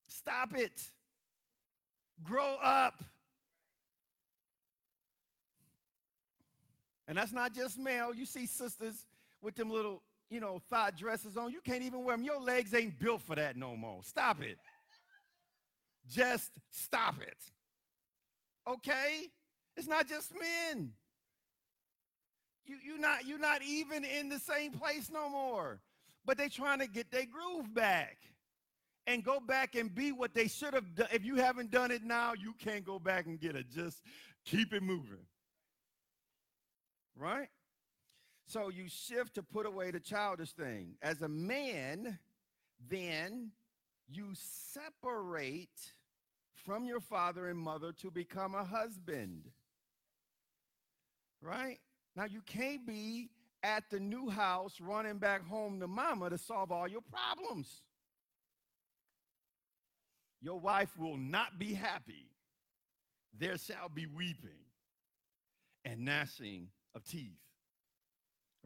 Stop 0.08 0.56
it. 0.56 0.82
Grow 2.24 2.56
up. 2.62 3.04
And 7.06 7.16
that's 7.16 7.32
not 7.32 7.54
just 7.54 7.78
male. 7.78 8.12
You 8.12 8.26
see 8.26 8.46
sisters 8.46 9.06
with 9.40 9.54
them 9.54 9.70
little, 9.70 10.02
you 10.30 10.40
know, 10.40 10.60
thigh 10.70 10.90
dresses 10.96 11.36
on. 11.36 11.52
You 11.52 11.60
can't 11.64 11.82
even 11.82 12.04
wear 12.04 12.16
them. 12.16 12.24
Your 12.24 12.40
legs 12.40 12.74
ain't 12.74 12.98
built 12.98 13.22
for 13.22 13.36
that 13.36 13.56
no 13.56 13.76
more. 13.76 14.00
Stop 14.02 14.42
it. 14.42 14.58
Just 16.08 16.52
stop 16.70 17.16
it. 17.20 17.36
Okay? 18.68 19.28
It's 19.76 19.88
not 19.88 20.08
just 20.08 20.32
men. 20.34 20.92
You, 22.64 22.76
you're, 22.84 22.98
not, 22.98 23.26
you're 23.26 23.38
not 23.38 23.62
even 23.62 24.04
in 24.04 24.28
the 24.28 24.38
same 24.38 24.72
place 24.72 25.10
no 25.12 25.28
more. 25.28 25.80
But 26.24 26.38
they're 26.38 26.48
trying 26.48 26.80
to 26.80 26.88
get 26.88 27.12
their 27.12 27.26
groove 27.26 27.72
back 27.72 28.16
and 29.06 29.22
go 29.22 29.38
back 29.38 29.76
and 29.76 29.94
be 29.94 30.10
what 30.10 30.34
they 30.34 30.48
should 30.48 30.74
have 30.74 30.94
done. 30.96 31.06
If 31.12 31.24
you 31.24 31.36
haven't 31.36 31.70
done 31.70 31.92
it 31.92 32.02
now, 32.02 32.32
you 32.32 32.52
can't 32.58 32.84
go 32.84 32.98
back 32.98 33.26
and 33.26 33.38
get 33.40 33.54
it. 33.54 33.66
Just 33.72 34.02
keep 34.44 34.72
it 34.72 34.82
moving. 34.82 35.24
Right? 37.16 37.48
So 38.46 38.68
you 38.68 38.88
shift 38.88 39.34
to 39.34 39.42
put 39.42 39.66
away 39.66 39.90
the 39.90 39.98
childish 39.98 40.52
thing. 40.52 40.94
As 41.02 41.20
a 41.22 41.28
man, 41.28 42.18
then 42.88 43.50
you 44.08 44.28
separate 44.34 45.92
from 46.64 46.84
your 46.84 47.00
father 47.00 47.48
and 47.48 47.58
mother 47.58 47.92
to 48.00 48.10
become 48.10 48.54
a 48.54 48.64
husband. 48.64 49.50
Right? 51.42 51.78
Now 52.14 52.24
you 52.24 52.40
can't 52.40 52.86
be 52.86 53.30
at 53.64 53.90
the 53.90 53.98
new 53.98 54.30
house 54.30 54.80
running 54.80 55.18
back 55.18 55.44
home 55.46 55.80
to 55.80 55.88
mama 55.88 56.30
to 56.30 56.38
solve 56.38 56.70
all 56.70 56.86
your 56.86 57.02
problems. 57.02 57.82
Your 60.40 60.60
wife 60.60 60.96
will 60.96 61.16
not 61.16 61.58
be 61.58 61.74
happy. 61.74 62.30
There 63.36 63.58
shall 63.58 63.88
be 63.88 64.06
weeping 64.06 64.62
and 65.84 66.04
gnashing 66.04 66.68
of 66.94 67.04
teeth. 67.04 67.45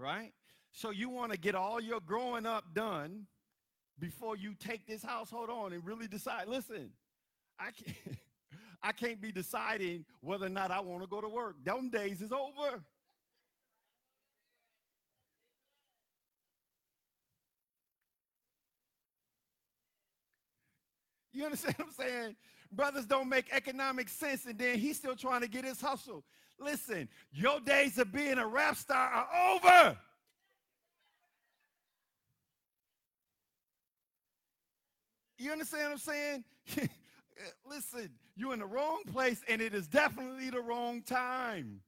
Right? 0.01 0.33
So 0.73 0.91
you 0.91 1.11
want 1.11 1.33
to 1.33 1.39
get 1.39 1.55
all 1.55 1.79
your 1.81 2.01
growing 2.01 2.47
up 2.47 2.65
done 2.73 3.27
before 3.99 4.35
you 4.35 4.55
take 4.59 4.87
this 4.87 5.03
household 5.03 5.51
on 5.51 5.75
and 5.75 5.85
really 5.85 6.07
decide, 6.09 6.49
listen, 6.49 6.91
I 7.59 7.71
can't, 7.73 8.19
I 8.83 8.93
can't 8.93 9.21
be 9.21 9.31
deciding 9.31 10.07
whether 10.23 10.47
or 10.47 10.51
not 10.51 10.71
I 10.71 10.81
want 10.81 11.03
to 11.03 11.07
go 11.07 11.21
to 11.21 11.29
work. 11.29 11.63
Them 11.63 11.91
days 11.91 12.23
is 12.23 12.33
over. 12.33 12.83
You 21.33 21.45
understand 21.45 21.75
what 21.77 21.89
I'm 21.89 21.93
saying? 21.93 22.37
Brothers 22.73 23.05
don't 23.05 23.29
make 23.29 23.47
economic 23.53 24.09
sense, 24.09 24.47
and 24.47 24.59
then 24.59 24.79
he's 24.79 24.97
still 24.97 25.17
trying 25.17 25.43
to 25.43 25.49
get 25.49 25.65
his 25.65 25.81
hustle. 25.81 26.25
Listen, 26.61 27.09
your 27.33 27.59
days 27.61 27.99
of 27.99 28.13
being 28.13 28.39
a 28.39 28.47
rap 28.47 28.77
star 28.77 29.09
are 29.09 29.29
over. 29.55 29.99
You 35.39 35.53
understand 35.53 35.85
what 35.85 35.93
I'm 35.93 35.99
saying? 35.99 36.45
Listen, 37.67 38.11
you're 38.37 38.53
in 38.53 38.59
the 38.61 38.67
wrong 38.67 39.03
place, 39.11 39.43
and 39.49 39.63
it 39.63 39.73
is 39.73 39.89
definitely 39.89 40.51
the 40.51 40.61
wrong 40.61 41.01
time. 41.01 41.81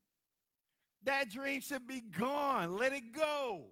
That 1.04 1.30
dream 1.30 1.60
should 1.60 1.86
be 1.86 2.00
gone. 2.18 2.78
Let 2.78 2.94
it 2.94 3.12
go. 3.14 3.64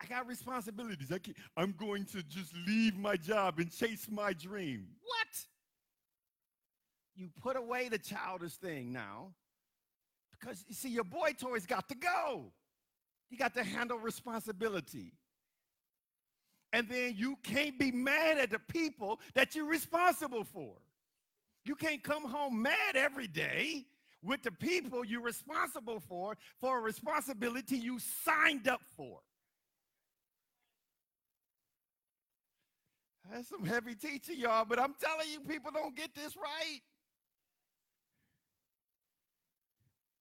I 0.00 0.06
got 0.06 0.28
responsibilities. 0.28 1.10
I 1.10 1.18
I'm 1.56 1.72
going 1.72 2.04
to 2.06 2.22
just 2.22 2.54
leave 2.66 2.96
my 2.96 3.16
job 3.16 3.58
and 3.58 3.72
chase 3.72 4.06
my 4.10 4.32
dream. 4.32 4.86
What? 5.02 5.46
You 7.16 7.28
put 7.40 7.56
away 7.56 7.88
the 7.88 7.98
childish 7.98 8.54
thing 8.54 8.92
now 8.92 9.34
because 10.38 10.64
you 10.68 10.74
see, 10.74 10.88
your 10.88 11.04
boy 11.04 11.32
toys 11.38 11.66
got 11.66 11.88
to 11.88 11.94
go. 11.94 12.52
You 13.30 13.38
got 13.38 13.54
to 13.54 13.64
handle 13.64 13.98
responsibility. 13.98 15.12
And 16.72 16.88
then 16.88 17.14
you 17.16 17.36
can't 17.42 17.78
be 17.78 17.92
mad 17.92 18.38
at 18.38 18.50
the 18.50 18.58
people 18.58 19.20
that 19.34 19.54
you're 19.54 19.64
responsible 19.64 20.44
for. 20.44 20.74
You 21.64 21.76
can't 21.76 22.02
come 22.02 22.24
home 22.24 22.60
mad 22.62 22.96
every 22.96 23.28
day 23.28 23.86
with 24.22 24.42
the 24.42 24.50
people 24.50 25.04
you're 25.04 25.22
responsible 25.22 26.00
for 26.00 26.36
for 26.60 26.78
a 26.78 26.80
responsibility 26.80 27.76
you 27.76 27.98
signed 28.24 28.68
up 28.68 28.80
for. 28.96 29.20
That's 33.32 33.48
some 33.48 33.64
heavy 33.64 33.94
teaching, 33.94 34.38
y'all, 34.38 34.64
but 34.64 34.78
I'm 34.78 34.94
telling 35.00 35.28
you, 35.32 35.40
people 35.40 35.70
don't 35.72 35.96
get 35.96 36.14
this 36.14 36.36
right. 36.36 36.80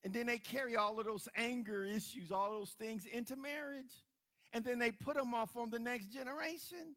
And 0.03 0.13
then 0.13 0.25
they 0.25 0.37
carry 0.37 0.75
all 0.75 0.99
of 0.99 1.05
those 1.05 1.29
anger 1.35 1.85
issues, 1.85 2.31
all 2.31 2.51
those 2.51 2.71
things 2.71 3.05
into 3.05 3.35
marriage. 3.35 4.03
And 4.51 4.63
then 4.63 4.77
they 4.77 4.91
put 4.91 5.15
them 5.15 5.33
off 5.33 5.55
on 5.55 5.69
the 5.69 5.79
next 5.79 6.07
generation. 6.07 6.95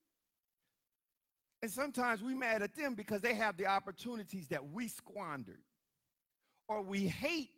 And 1.63 1.71
sometimes 1.71 2.23
we 2.23 2.35
mad 2.35 2.63
at 2.63 2.75
them 2.75 2.95
because 2.95 3.23
they 3.23 3.35
have 3.35 3.57
the 3.57 3.67
opportunities 3.67 4.49
that 4.49 4.73
we 4.73 4.89
squandered. 4.89 5.63
Or 6.69 6.83
we 6.83 7.07
hate, 7.07 7.51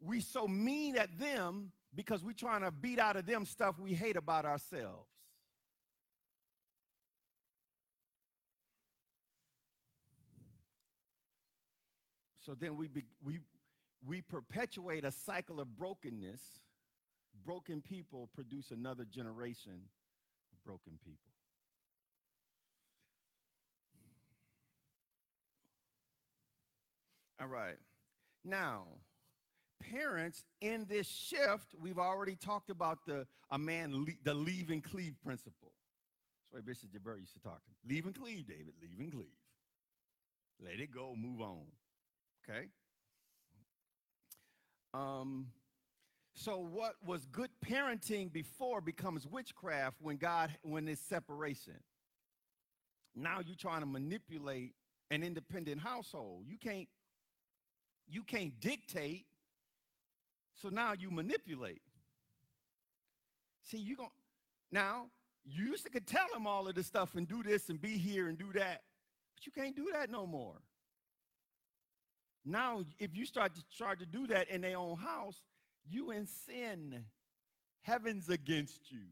we 0.00 0.20
so 0.20 0.48
mean 0.48 0.96
at 0.96 1.16
them 1.18 1.70
because 1.94 2.24
we're 2.24 2.32
trying 2.32 2.62
to 2.62 2.70
beat 2.70 2.98
out 2.98 3.16
of 3.16 3.24
them 3.24 3.44
stuff 3.46 3.78
we 3.78 3.94
hate 3.94 4.16
about 4.16 4.44
ourselves. 4.44 5.06
So 12.44 12.54
then 12.58 12.76
we, 12.76 12.88
be, 12.88 13.04
we, 13.24 13.38
we 14.06 14.20
perpetuate 14.20 15.04
a 15.04 15.12
cycle 15.12 15.60
of 15.60 15.76
brokenness. 15.76 16.40
Broken 17.44 17.80
people 17.80 18.28
produce 18.34 18.70
another 18.70 19.04
generation 19.04 19.72
of 20.52 20.64
broken 20.64 20.98
people. 21.04 21.32
All 27.40 27.48
right. 27.48 27.76
Now, 28.44 28.84
parents 29.90 30.44
in 30.60 30.86
this 30.88 31.08
shift, 31.08 31.74
we've 31.80 31.98
already 31.98 32.36
talked 32.36 32.70
about 32.70 32.98
the 33.06 33.26
a 33.50 33.58
man 33.58 34.04
le- 34.04 34.12
the 34.22 34.34
leave 34.34 34.70
and 34.70 34.82
cleave 34.82 35.14
principle. 35.24 35.72
That's 36.52 36.52
why 36.52 36.60
Bishop 36.60 36.92
Jabber 36.92 37.18
used 37.18 37.34
to 37.34 37.40
talk 37.40 37.64
to 37.64 37.70
Leave 37.88 38.06
and 38.06 38.14
cleave, 38.14 38.46
David. 38.46 38.74
Leave 38.80 39.00
and 39.00 39.10
cleave. 39.12 39.26
Let 40.62 40.78
it 40.78 40.94
go. 40.94 41.14
Move 41.16 41.40
on. 41.40 41.62
Okay. 42.48 42.68
Um. 44.94 45.48
So 46.34 46.58
what 46.58 46.94
was 47.04 47.26
good 47.26 47.50
parenting 47.64 48.32
before 48.32 48.80
becomes 48.80 49.26
witchcraft 49.26 49.96
when 50.00 50.16
God 50.16 50.50
when 50.62 50.88
it's 50.88 51.00
separation. 51.00 51.74
Now 53.14 53.40
you're 53.44 53.56
trying 53.56 53.80
to 53.80 53.86
manipulate 53.86 54.74
an 55.10 55.22
independent 55.22 55.80
household. 55.80 56.44
You 56.48 56.56
can't 56.58 56.88
you 58.08 58.22
can't 58.22 58.58
dictate. 58.60 59.26
So 60.60 60.68
now 60.68 60.94
you 60.98 61.10
manipulate. 61.10 61.82
See, 63.64 63.78
you 63.78 63.96
going 63.96 64.10
now 64.70 65.06
you 65.44 65.66
used 65.66 65.84
to 65.84 65.90
could 65.90 66.06
tell 66.06 66.26
them 66.32 66.46
all 66.46 66.66
of 66.68 66.74
this 66.74 66.86
stuff 66.86 67.14
and 67.14 67.28
do 67.28 67.42
this 67.42 67.68
and 67.68 67.80
be 67.80 67.98
here 67.98 68.28
and 68.28 68.38
do 68.38 68.52
that, 68.54 68.82
but 69.34 69.44
you 69.44 69.52
can't 69.52 69.76
do 69.76 69.90
that 69.92 70.10
no 70.10 70.26
more. 70.26 70.56
Now, 72.44 72.82
if 72.98 73.14
you 73.14 73.24
start 73.24 73.54
to 73.54 73.62
try 73.76 73.94
to 73.94 74.06
do 74.06 74.26
that 74.28 74.48
in 74.48 74.62
their 74.62 74.76
own 74.76 74.96
house, 74.96 75.40
you 75.88 76.10
in 76.10 76.26
sin. 76.26 77.04
Heaven's 77.82 78.28
against 78.28 78.90
you. 78.90 79.02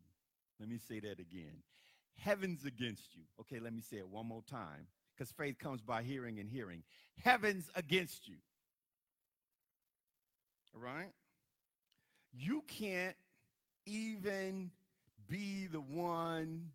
Let 0.58 0.68
me 0.68 0.78
say 0.78 1.00
that 1.00 1.18
again. 1.18 1.62
Heaven's 2.16 2.64
against 2.64 3.14
you. 3.14 3.22
Okay, 3.40 3.60
let 3.60 3.72
me 3.72 3.80
say 3.80 3.98
it 3.98 4.08
one 4.08 4.26
more 4.26 4.42
time 4.42 4.86
because 5.14 5.32
faith 5.32 5.58
comes 5.58 5.80
by 5.80 6.02
hearing 6.02 6.38
and 6.38 6.48
hearing. 6.48 6.82
Heaven's 7.22 7.70
against 7.74 8.28
you. 8.28 8.36
All 10.74 10.82
right? 10.82 11.10
You 12.32 12.62
can't 12.66 13.16
even 13.86 14.70
be 15.28 15.66
the 15.66 15.80
one 15.80 16.70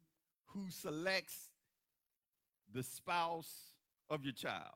who 0.47 0.69
selects 0.69 1.49
the 2.73 2.83
spouse 2.83 3.73
of 4.09 4.23
your 4.23 4.33
child. 4.33 4.75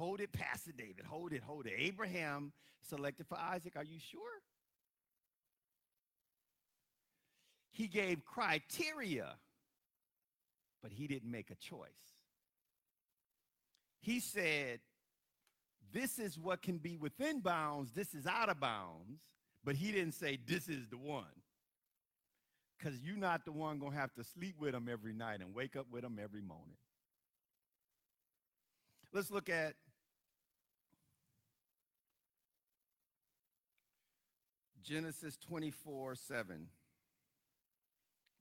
Hold 0.00 0.22
it, 0.22 0.32
Pastor 0.32 0.72
David. 0.72 1.04
Hold 1.06 1.34
it, 1.34 1.42
hold 1.42 1.66
it. 1.66 1.74
Abraham 1.76 2.52
selected 2.88 3.26
for 3.26 3.36
Isaac. 3.36 3.74
Are 3.76 3.84
you 3.84 3.98
sure? 4.00 4.40
He 7.70 7.86
gave 7.86 8.24
criteria, 8.24 9.34
but 10.82 10.90
he 10.90 11.06
didn't 11.06 11.30
make 11.30 11.50
a 11.50 11.54
choice. 11.54 11.90
He 14.00 14.20
said, 14.20 14.80
This 15.92 16.18
is 16.18 16.38
what 16.38 16.62
can 16.62 16.78
be 16.78 16.96
within 16.96 17.40
bounds, 17.40 17.92
this 17.92 18.14
is 18.14 18.26
out 18.26 18.48
of 18.48 18.58
bounds, 18.58 19.20
but 19.62 19.76
he 19.76 19.92
didn't 19.92 20.14
say, 20.14 20.38
This 20.46 20.66
is 20.66 20.88
the 20.88 20.96
one. 20.96 21.26
Because 22.78 22.98
you're 23.02 23.18
not 23.18 23.44
the 23.44 23.52
one 23.52 23.78
going 23.78 23.92
to 23.92 23.98
have 23.98 24.14
to 24.14 24.24
sleep 24.24 24.54
with 24.58 24.74
him 24.74 24.88
every 24.90 25.12
night 25.12 25.40
and 25.40 25.54
wake 25.54 25.76
up 25.76 25.88
with 25.92 26.02
him 26.02 26.18
every 26.18 26.40
morning. 26.40 26.78
Let's 29.12 29.30
look 29.30 29.50
at 29.50 29.74
Genesis 34.90 35.36
24 35.46 36.16
7. 36.16 36.66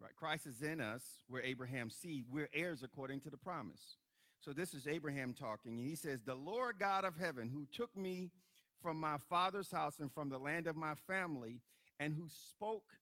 Right, 0.02 0.16
Christ 0.16 0.48
is 0.48 0.64
in 0.64 0.82
us. 0.82 1.04
We're 1.30 1.42
Abraham's 1.42 1.94
seed. 1.94 2.26
We're 2.32 2.50
heirs 2.56 2.82
according 2.82 3.20
to 3.22 3.30
the 3.30 3.38
promise. 3.38 3.98
So 4.40 4.52
this 4.52 4.74
is 4.74 4.88
Abraham 4.88 5.36
talking, 5.36 5.74
and 5.74 5.88
he 5.88 5.96
says, 5.96 6.24
The 6.24 6.34
Lord 6.34 6.80
God 6.80 7.06
of 7.06 7.16
heaven, 7.16 7.50
who 7.50 7.68
took 7.72 7.96
me 7.96 8.32
from 8.82 9.00
my 9.00 9.18
father's 9.30 9.70
house 9.70 10.00
and 10.00 10.12
from 10.12 10.30
the 10.30 10.40
land 10.40 10.66
of 10.66 10.76
my 10.76 10.96
family, 11.06 11.62
and 12.00 12.16
who 12.16 12.28
spoke 12.28 12.94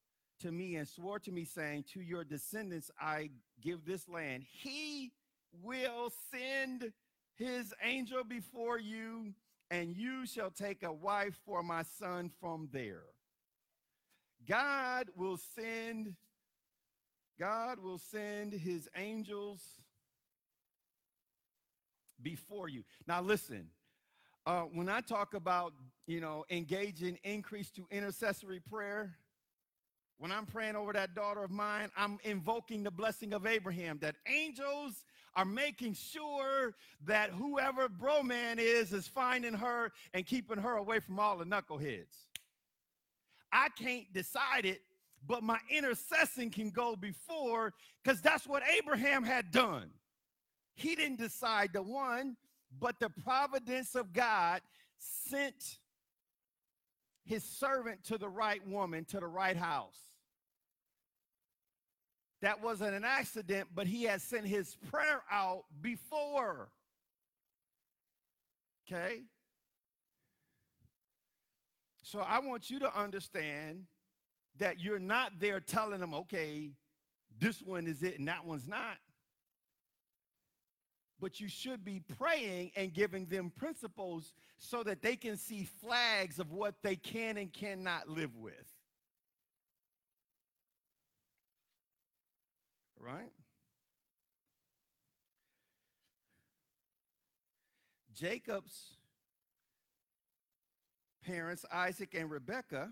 to 0.41 0.51
me 0.51 0.75
and 0.75 0.85
swore 0.85 1.19
to 1.19 1.31
me, 1.31 1.45
saying, 1.45 1.85
To 1.93 2.01
your 2.01 2.25
descendants 2.25 2.91
I 2.99 3.29
give 3.61 3.85
this 3.85 4.09
land, 4.09 4.43
he 4.51 5.13
will 5.63 6.11
send 6.33 6.91
his 7.35 7.73
angel 7.81 8.25
before 8.25 8.77
you, 8.77 9.33
and 9.71 9.95
you 9.95 10.25
shall 10.25 10.51
take 10.51 10.83
a 10.83 10.91
wife 10.91 11.39
for 11.45 11.63
my 11.63 11.83
son 11.83 12.29
from 12.41 12.67
there. 12.73 13.03
God 14.47 15.07
will 15.15 15.37
send 15.55 16.15
God 17.39 17.79
will 17.79 17.99
send 17.99 18.51
his 18.51 18.89
angels 18.95 19.61
before 22.21 22.67
you. 22.67 22.83
Now 23.05 23.21
listen, 23.21 23.67
uh, 24.47 24.61
when 24.61 24.89
I 24.89 25.01
talk 25.01 25.35
about, 25.35 25.73
you 26.07 26.19
know, 26.19 26.45
engaging 26.49 27.19
increase 27.23 27.69
to 27.71 27.85
intercessory 27.91 28.59
prayer, 28.59 29.17
when 30.17 30.31
I'm 30.31 30.47
praying 30.47 30.75
over 30.75 30.93
that 30.93 31.13
daughter 31.13 31.43
of 31.43 31.51
mine, 31.51 31.91
I'm 31.95 32.17
invoking 32.23 32.81
the 32.81 32.89
blessing 32.89 33.33
of 33.33 33.45
Abraham 33.45 33.99
that 34.01 34.15
angels 34.27 35.05
are 35.35 35.45
making 35.45 35.93
sure 35.93 36.73
that 37.05 37.29
whoever 37.29 37.87
bro 37.87 38.23
man 38.23 38.57
is 38.57 38.93
is 38.93 39.07
finding 39.07 39.53
her 39.53 39.91
and 40.15 40.25
keeping 40.25 40.57
her 40.57 40.77
away 40.77 40.99
from 40.99 41.19
all 41.19 41.37
the 41.37 41.45
knuckleheads. 41.45 42.26
I 43.57 43.69
can't 43.69 44.05
decide 44.13 44.65
it, 44.65 44.81
but 45.25 45.41
my 45.41 45.57
intercession 45.75 46.51
can 46.51 46.69
go 46.69 46.95
before 46.95 47.73
because 48.03 48.21
that's 48.21 48.45
what 48.45 48.61
Abraham 48.77 49.23
had 49.23 49.49
done. 49.49 49.89
He 50.75 50.95
didn't 50.95 51.17
decide 51.17 51.71
the 51.73 51.81
one, 51.81 52.37
but 52.79 52.99
the 52.99 53.09
providence 53.09 53.95
of 53.95 54.13
God 54.13 54.61
sent 54.99 55.79
his 57.25 57.43
servant 57.43 58.03
to 58.05 58.19
the 58.19 58.29
right 58.29 58.65
woman, 58.67 59.05
to 59.05 59.19
the 59.19 59.27
right 59.27 59.57
house. 59.57 59.97
That 62.43 62.61
wasn't 62.61 62.93
an 62.93 63.03
accident, 63.03 63.69
but 63.73 63.87
he 63.87 64.03
had 64.03 64.21
sent 64.21 64.45
his 64.45 64.77
prayer 64.91 65.23
out 65.31 65.63
before. 65.81 66.69
Okay? 68.85 69.21
So 72.09 72.19
I 72.19 72.39
want 72.39 72.69
you 72.69 72.79
to 72.79 72.97
understand 72.97 73.83
that 74.59 74.79
you're 74.79 74.97
not 74.97 75.33
there 75.39 75.59
telling 75.59 75.99
them, 75.99 76.13
okay, 76.13 76.71
this 77.37 77.61
one 77.61 77.85
is 77.85 78.01
it 78.01 78.17
and 78.17 78.29
that 78.29 78.45
one's 78.45 78.65
not. 78.65 78.95
But 81.19 81.41
you 81.41 81.49
should 81.49 81.83
be 81.83 82.01
praying 82.17 82.71
and 82.77 82.93
giving 82.93 83.25
them 83.25 83.51
principles 83.53 84.31
so 84.57 84.83
that 84.83 85.01
they 85.01 85.17
can 85.17 85.35
see 85.35 85.67
flags 85.81 86.39
of 86.39 86.53
what 86.53 86.75
they 86.81 86.95
can 86.95 87.35
and 87.35 87.51
cannot 87.51 88.07
live 88.07 88.33
with. 88.37 88.53
Right? 93.01 93.33
Jacob's 98.13 98.96
parents, 101.27 101.65
Isaac 101.71 102.15
and 102.17 102.31
Rebekah, 102.31 102.89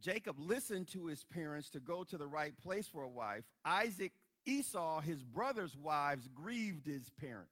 Jacob 0.00 0.36
listened 0.38 0.88
to 0.88 1.06
his 1.06 1.24
parents 1.24 1.70
to 1.70 1.80
go 1.80 2.04
to 2.04 2.16
the 2.16 2.26
right 2.26 2.56
place 2.62 2.86
for 2.86 3.02
a 3.02 3.08
wife. 3.08 3.44
Isaac, 3.64 4.12
Esau, 4.44 5.00
his 5.00 5.22
brother's 5.22 5.76
wives, 5.76 6.28
grieved 6.34 6.86
his 6.86 7.10
parents. 7.20 7.50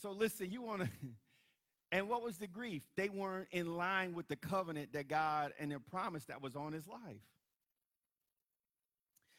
So 0.00 0.10
listen, 0.12 0.50
you 0.50 0.62
want 0.62 0.82
to, 0.82 0.88
and 1.92 2.08
what 2.08 2.22
was 2.22 2.38
the 2.38 2.46
grief? 2.46 2.82
They 2.96 3.08
weren't 3.08 3.48
in 3.52 3.76
line 3.76 4.14
with 4.14 4.28
the 4.28 4.36
covenant 4.36 4.94
that 4.94 5.08
God 5.08 5.52
and 5.60 5.70
their 5.70 5.78
promise 5.78 6.24
that 6.24 6.42
was 6.42 6.56
on 6.56 6.72
his 6.72 6.88
life. 6.88 7.20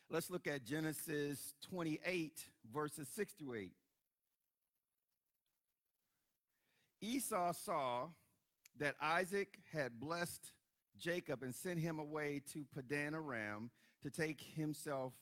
Let's 0.10 0.30
look 0.30 0.46
at 0.46 0.64
Genesis 0.64 1.56
28, 1.70 2.46
verses 2.72 3.08
6 3.16 3.34
to 3.36 3.56
8. 3.56 3.72
Esau 7.04 7.52
saw 7.52 8.08
that 8.80 8.96
Isaac 9.02 9.60
had 9.74 10.00
blessed 10.00 10.54
Jacob 10.98 11.44
and 11.44 11.54
sent 11.54 11.80
him 11.80 12.00
away 12.00 12.42
to 12.54 12.66
Padan 12.74 13.14
Aram 13.14 13.72
to 14.02 14.10
take 14.10 14.40
himself 14.42 15.14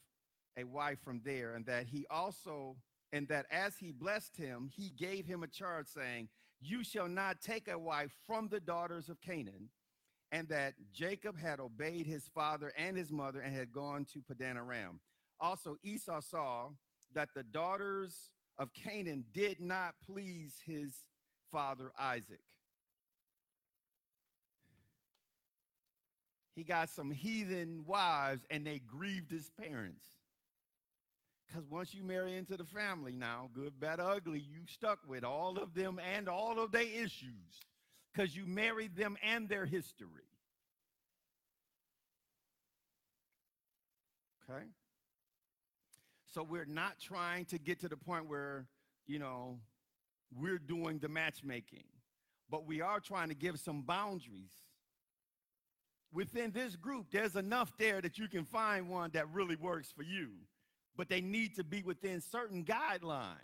a 0.58 0.64
wife 0.64 1.00
from 1.04 1.22
there, 1.26 1.56
and 1.56 1.66
that 1.66 1.88
he 1.88 2.06
also, 2.12 2.76
and 3.12 3.28
that 3.30 3.46
as 3.50 3.78
he 3.78 3.92
blessed 3.92 4.38
him, 4.38 4.70
he 4.72 4.90
gave 4.90 5.26
him 5.26 5.44
a 5.44 5.48
charge, 5.48 5.88
saying, 5.88 6.30
You 6.60 6.84
shall 6.84 7.08
not 7.08 7.42
take 7.42 7.68
a 7.68 7.80
wife 7.80 8.12
from 8.28 8.48
the 8.48 8.60
daughters 8.60 9.10
of 9.10 9.22
Canaan. 9.22 9.70
And 10.34 10.48
that 10.48 10.76
Jacob 10.94 11.38
had 11.38 11.60
obeyed 11.60 12.06
his 12.06 12.30
father 12.34 12.72
and 12.78 12.96
his 12.96 13.12
mother 13.12 13.42
and 13.42 13.54
had 13.54 13.74
gone 13.74 14.06
to 14.14 14.22
Padan 14.22 14.56
Aram. 14.56 15.02
Also, 15.42 15.76
Esau 15.84 16.22
saw 16.22 16.70
that 17.14 17.30
the 17.36 17.44
daughters 17.44 18.30
of 18.58 18.74
Canaan 18.74 19.26
did 19.34 19.60
not 19.60 19.96
please 20.06 20.56
his 20.66 21.04
father 21.52 21.92
Isaac. 22.00 22.40
He 26.56 26.64
got 26.64 26.90
some 26.90 27.12
heathen 27.12 27.86
wives 27.86 28.46
and 28.50 28.66
they 28.66 28.80
grieved 28.80 29.32
his 29.32 29.50
parents. 29.50 30.04
Because 31.48 31.70
once 31.70 31.94
you 31.94 32.04
marry 32.04 32.36
into 32.36 32.56
the 32.56 32.64
family 32.66 33.16
now, 33.16 33.50
good, 33.54 33.80
bad, 33.80 34.00
ugly, 34.00 34.40
you 34.40 34.62
stuck 34.68 35.00
with 35.08 35.24
all 35.24 35.58
of 35.58 35.74
them 35.74 36.00
and 36.16 36.30
all 36.30 36.60
of 36.60 36.72
their 36.72 36.82
issues. 36.82 37.60
Because 38.14 38.36
you 38.36 38.46
married 38.46 38.96
them 38.96 39.18
and 39.24 39.50
their 39.50 39.66
history. 39.66 40.08
Okay? 44.50 44.66
So 46.34 46.44
we're 46.44 46.66
not 46.66 47.00
trying 47.00 47.46
to 47.46 47.58
get 47.58 47.82
to 47.82 47.90
the 47.90 47.98
point 47.98 48.30
where, 48.30 48.68
you 49.08 49.20
know, 49.20 49.60
we're 50.36 50.60
doing 50.60 51.00
the 51.00 51.10
matchmaking, 51.10 51.84
but 52.50 52.66
we 52.66 52.82
are 52.82 53.00
trying 53.00 53.30
to 53.30 53.36
give 53.36 53.60
some 53.60 53.82
boundaries. 53.82 54.52
Within 56.14 56.52
this 56.52 56.76
group, 56.76 57.08
there's 57.12 57.36
enough 57.36 57.72
there 57.78 58.02
that 58.02 58.18
you 58.18 58.28
can 58.28 58.44
find 58.44 58.90
one 58.90 59.12
that 59.14 59.32
really 59.32 59.56
works 59.56 59.92
for 59.96 60.04
you, 60.04 60.30
but 60.98 61.10
they 61.10 61.22
need 61.22 61.56
to 61.56 61.64
be 61.64 61.82
within 61.84 62.20
certain 62.22 62.66
guidelines. 62.66 63.38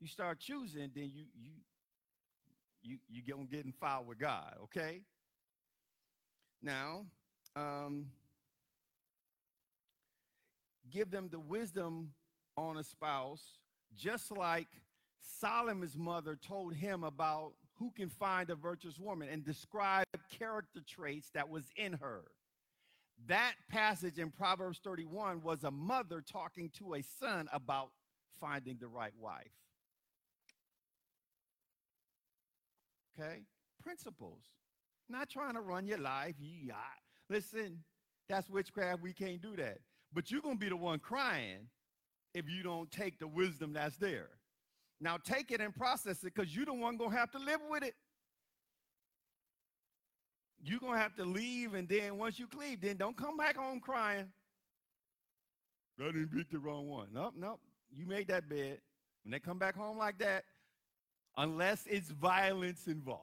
You 0.00 0.08
start 0.08 0.40
choosing, 0.40 0.90
then 0.94 1.10
you 1.14 1.24
you 1.34 1.52
you 2.82 2.98
you 3.08 3.46
get 3.50 3.64
in 3.64 3.72
foul 3.72 4.04
with 4.04 4.18
God, 4.18 4.54
okay? 4.64 5.02
Now, 6.62 7.06
um, 7.56 8.06
give 10.90 11.10
them 11.10 11.28
the 11.30 11.40
wisdom 11.40 12.10
on 12.56 12.76
a 12.76 12.84
spouse, 12.84 13.42
just 13.96 14.30
like 14.30 14.68
Solomon's 15.40 15.96
mother 15.96 16.36
told 16.36 16.74
him 16.74 17.04
about 17.04 17.52
who 17.78 17.90
can 17.90 18.08
find 18.08 18.50
a 18.50 18.54
virtuous 18.54 18.98
woman 18.98 19.28
and 19.28 19.44
describe 19.44 20.04
character 20.38 20.80
traits 20.86 21.30
that 21.34 21.48
was 21.48 21.64
in 21.76 21.94
her. 21.94 22.22
That 23.26 23.54
passage 23.68 24.18
in 24.18 24.30
Proverbs 24.30 24.80
31 24.82 25.42
was 25.42 25.64
a 25.64 25.70
mother 25.70 26.20
talking 26.20 26.70
to 26.78 26.94
a 26.94 27.02
son 27.02 27.48
about 27.52 27.90
finding 28.40 28.78
the 28.80 28.88
right 28.88 29.12
wife. 29.18 29.52
Okay? 33.18 33.42
Principles. 33.82 34.42
Not 35.08 35.28
trying 35.28 35.54
to 35.54 35.60
run 35.60 35.86
your 35.86 35.98
life. 35.98 36.34
Yeah. 36.40 36.74
Listen, 37.28 37.78
that's 38.28 38.48
witchcraft. 38.48 39.02
We 39.02 39.12
can't 39.12 39.40
do 39.40 39.56
that. 39.56 39.78
But 40.12 40.30
you're 40.30 40.40
going 40.40 40.56
to 40.56 40.60
be 40.60 40.68
the 40.68 40.76
one 40.76 40.98
crying 40.98 41.68
if 42.34 42.48
you 42.48 42.62
don't 42.62 42.90
take 42.90 43.18
the 43.18 43.26
wisdom 43.26 43.72
that's 43.72 43.96
there. 43.96 44.28
Now 45.00 45.18
take 45.22 45.50
it 45.50 45.60
and 45.60 45.74
process 45.74 46.22
it 46.22 46.32
because 46.34 46.54
you're 46.54 46.66
the 46.66 46.72
one 46.72 46.96
to 46.98 47.08
have 47.08 47.30
to 47.32 47.38
live 47.38 47.60
with 47.70 47.82
it. 47.82 47.94
You're 50.64 50.78
to 50.78 50.92
have 50.92 51.16
to 51.16 51.24
leave, 51.24 51.74
and 51.74 51.88
then 51.88 52.18
once 52.18 52.38
you 52.38 52.46
leave, 52.56 52.80
then 52.80 52.96
don't 52.96 53.16
come 53.16 53.36
back 53.36 53.56
home 53.56 53.80
crying. 53.80 54.28
I 56.00 56.04
didn't 56.06 56.28
pick 56.34 56.50
the 56.50 56.58
wrong 56.58 56.88
one. 56.88 57.08
Nope, 57.12 57.34
nope. 57.36 57.60
You 57.94 58.06
made 58.06 58.28
that 58.28 58.48
bed. 58.48 58.78
When 59.24 59.32
they 59.32 59.38
come 59.38 59.58
back 59.58 59.76
home 59.76 59.98
like 59.98 60.18
that, 60.18 60.44
unless 61.36 61.84
it's 61.86 62.10
violence 62.10 62.86
involved. 62.86 63.20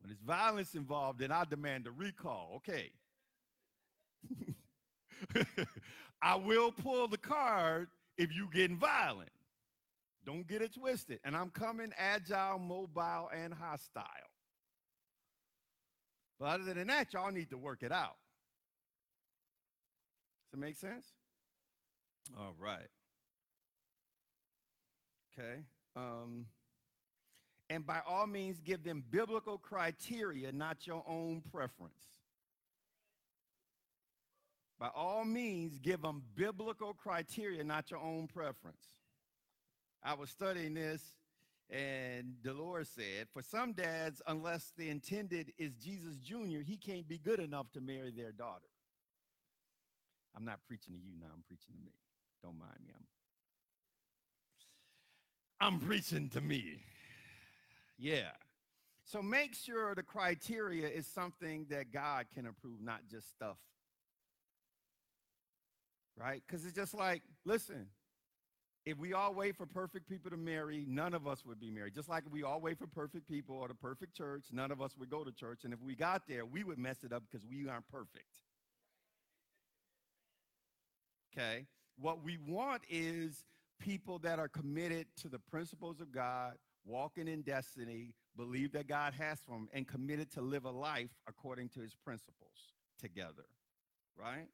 When 0.00 0.10
it's 0.10 0.22
violence 0.22 0.74
involved, 0.74 1.18
then 1.18 1.32
I 1.32 1.44
demand 1.44 1.86
a 1.86 1.90
recall. 1.90 2.54
Okay. 2.56 2.90
I 6.22 6.36
will 6.36 6.72
pull 6.72 7.08
the 7.08 7.18
card 7.18 7.88
if 8.16 8.34
you 8.34 8.48
getting 8.52 8.76
violent. 8.76 9.30
Don't 10.24 10.46
get 10.46 10.62
it 10.62 10.74
twisted. 10.74 11.20
And 11.24 11.36
I'm 11.36 11.50
coming 11.50 11.92
agile, 11.96 12.58
mobile, 12.58 13.30
and 13.34 13.54
hostile. 13.54 14.04
But 16.38 16.46
other 16.46 16.74
than 16.74 16.88
that, 16.88 17.12
y'all 17.12 17.32
need 17.32 17.50
to 17.50 17.58
work 17.58 17.82
it 17.82 17.92
out. 17.92 18.16
Does 20.50 20.58
it 20.58 20.60
make 20.60 20.76
sense? 20.76 21.06
All 22.38 22.54
right. 22.58 22.88
Okay. 25.32 25.62
Um, 25.96 26.46
and 27.70 27.86
by 27.86 28.00
all 28.06 28.26
means, 28.26 28.60
give 28.60 28.82
them 28.82 29.04
biblical 29.10 29.58
criteria, 29.58 30.52
not 30.52 30.86
your 30.86 31.04
own 31.06 31.42
preference. 31.52 32.17
By 34.78 34.90
all 34.94 35.24
means, 35.24 35.78
give 35.78 36.02
them 36.02 36.22
biblical 36.36 36.94
criteria, 36.94 37.64
not 37.64 37.90
your 37.90 38.00
own 38.00 38.28
preference. 38.28 38.86
I 40.04 40.14
was 40.14 40.30
studying 40.30 40.74
this, 40.74 41.02
and 41.68 42.40
Dolores 42.42 42.88
said, 42.94 43.26
for 43.32 43.42
some 43.42 43.72
dads, 43.72 44.22
unless 44.28 44.72
the 44.76 44.88
intended 44.88 45.52
is 45.58 45.72
Jesus 45.74 46.16
Jr., 46.18 46.60
he 46.64 46.76
can't 46.76 47.08
be 47.08 47.18
good 47.18 47.40
enough 47.40 47.72
to 47.72 47.80
marry 47.80 48.12
their 48.12 48.30
daughter. 48.30 48.68
I'm 50.36 50.44
not 50.44 50.60
preaching 50.68 50.94
to 50.94 51.00
you 51.00 51.18
now, 51.20 51.26
I'm 51.34 51.42
preaching 51.48 51.74
to 51.74 51.84
me. 51.84 51.92
Don't 52.44 52.58
mind 52.58 52.78
me. 52.86 52.92
I'm, 55.60 55.74
I'm 55.74 55.80
preaching 55.80 56.28
to 56.30 56.40
me. 56.40 56.84
Yeah. 57.98 58.30
So 59.04 59.20
make 59.22 59.56
sure 59.56 59.96
the 59.96 60.04
criteria 60.04 60.86
is 60.86 61.08
something 61.08 61.66
that 61.70 61.90
God 61.92 62.26
can 62.32 62.46
approve, 62.46 62.80
not 62.80 63.00
just 63.10 63.28
stuff 63.30 63.56
right? 66.18 66.42
Because 66.46 66.64
it's 66.64 66.74
just 66.74 66.94
like, 66.94 67.22
listen, 67.44 67.86
if 68.84 68.98
we 68.98 69.12
all 69.12 69.34
wait 69.34 69.56
for 69.56 69.66
perfect 69.66 70.08
people 70.08 70.30
to 70.30 70.36
marry, 70.36 70.84
none 70.88 71.14
of 71.14 71.26
us 71.26 71.44
would 71.44 71.60
be 71.60 71.70
married. 71.70 71.94
Just 71.94 72.08
like 72.08 72.24
if 72.26 72.32
we 72.32 72.42
all 72.42 72.60
wait 72.60 72.78
for 72.78 72.86
perfect 72.86 73.28
people 73.28 73.56
or 73.56 73.68
the 73.68 73.74
perfect 73.74 74.16
church, 74.16 74.44
none 74.50 74.70
of 74.70 74.80
us 74.80 74.96
would 74.98 75.10
go 75.10 75.24
to 75.24 75.32
church. 75.32 75.60
And 75.64 75.72
if 75.72 75.80
we 75.82 75.94
got 75.94 76.22
there, 76.26 76.46
we 76.46 76.64
would 76.64 76.78
mess 76.78 77.04
it 77.04 77.12
up 77.12 77.22
because 77.30 77.46
we 77.46 77.68
aren't 77.68 77.88
perfect. 77.88 78.24
Okay? 81.36 81.66
What 81.98 82.24
we 82.24 82.38
want 82.38 82.82
is 82.88 83.44
people 83.78 84.18
that 84.20 84.38
are 84.38 84.48
committed 84.48 85.06
to 85.22 85.28
the 85.28 85.38
principles 85.38 86.00
of 86.00 86.10
God, 86.10 86.54
walking 86.86 87.28
in 87.28 87.42
destiny, 87.42 88.14
believe 88.36 88.72
that 88.72 88.86
God 88.88 89.12
has 89.14 89.38
for 89.40 89.52
them, 89.52 89.68
and 89.72 89.86
committed 89.86 90.32
to 90.32 90.40
live 90.40 90.64
a 90.64 90.70
life 90.70 91.10
according 91.28 91.68
to 91.70 91.80
his 91.80 91.94
principles 91.94 92.72
together. 92.98 93.44
Right? 94.18 94.48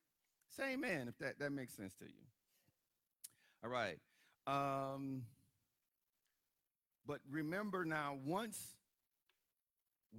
Say 0.56 0.74
amen 0.74 1.08
if 1.08 1.18
that, 1.18 1.38
that 1.38 1.52
makes 1.52 1.74
sense 1.74 1.94
to 1.94 2.04
you. 2.04 2.24
All 3.64 3.70
right. 3.70 3.98
Um, 4.46 5.22
but 7.06 7.20
remember 7.30 7.84
now, 7.84 8.16
once 8.24 8.58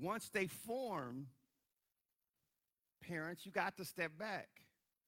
once 0.02 0.30
they 0.30 0.48
form, 0.48 1.28
parents, 3.08 3.46
you 3.46 3.52
got 3.52 3.78
to 3.78 3.86
step 3.86 4.12
back. 4.18 4.50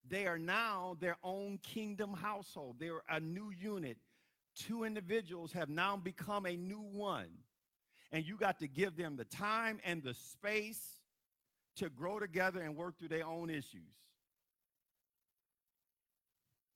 They 0.07 0.27
are 0.27 0.37
now 0.37 0.95
their 1.01 1.17
own 1.23 1.59
kingdom 1.61 2.13
household. 2.13 2.77
They're 2.79 3.01
a 3.09 3.19
new 3.19 3.51
unit. 3.51 3.97
Two 4.55 4.85
individuals 4.85 5.51
have 5.51 5.67
now 5.67 5.97
become 5.97 6.45
a 6.45 6.55
new 6.55 6.79
one. 6.79 7.27
And 8.13 8.25
you 8.25 8.37
got 8.37 8.59
to 8.59 8.67
give 8.67 8.95
them 8.95 9.17
the 9.17 9.25
time 9.25 9.79
and 9.83 10.01
the 10.01 10.13
space 10.13 10.81
to 11.75 11.89
grow 11.89 12.19
together 12.19 12.61
and 12.61 12.77
work 12.77 12.97
through 12.97 13.09
their 13.09 13.25
own 13.25 13.49
issues. 13.49 13.93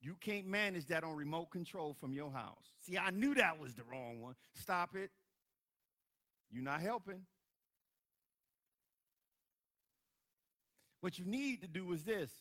You 0.01 0.15
can't 0.19 0.47
manage 0.47 0.87
that 0.87 1.03
on 1.03 1.15
remote 1.15 1.51
control 1.51 1.93
from 1.93 2.11
your 2.11 2.31
house. 2.31 2.73
See, 2.79 2.97
I 2.97 3.11
knew 3.11 3.35
that 3.35 3.59
was 3.59 3.75
the 3.75 3.83
wrong 3.83 4.19
one. 4.19 4.33
Stop 4.55 4.95
it. 4.95 5.11
You're 6.49 6.63
not 6.63 6.81
helping. 6.81 7.21
What 11.01 11.19
you 11.19 11.25
need 11.25 11.61
to 11.61 11.67
do 11.67 11.91
is 11.93 12.03
this 12.03 12.31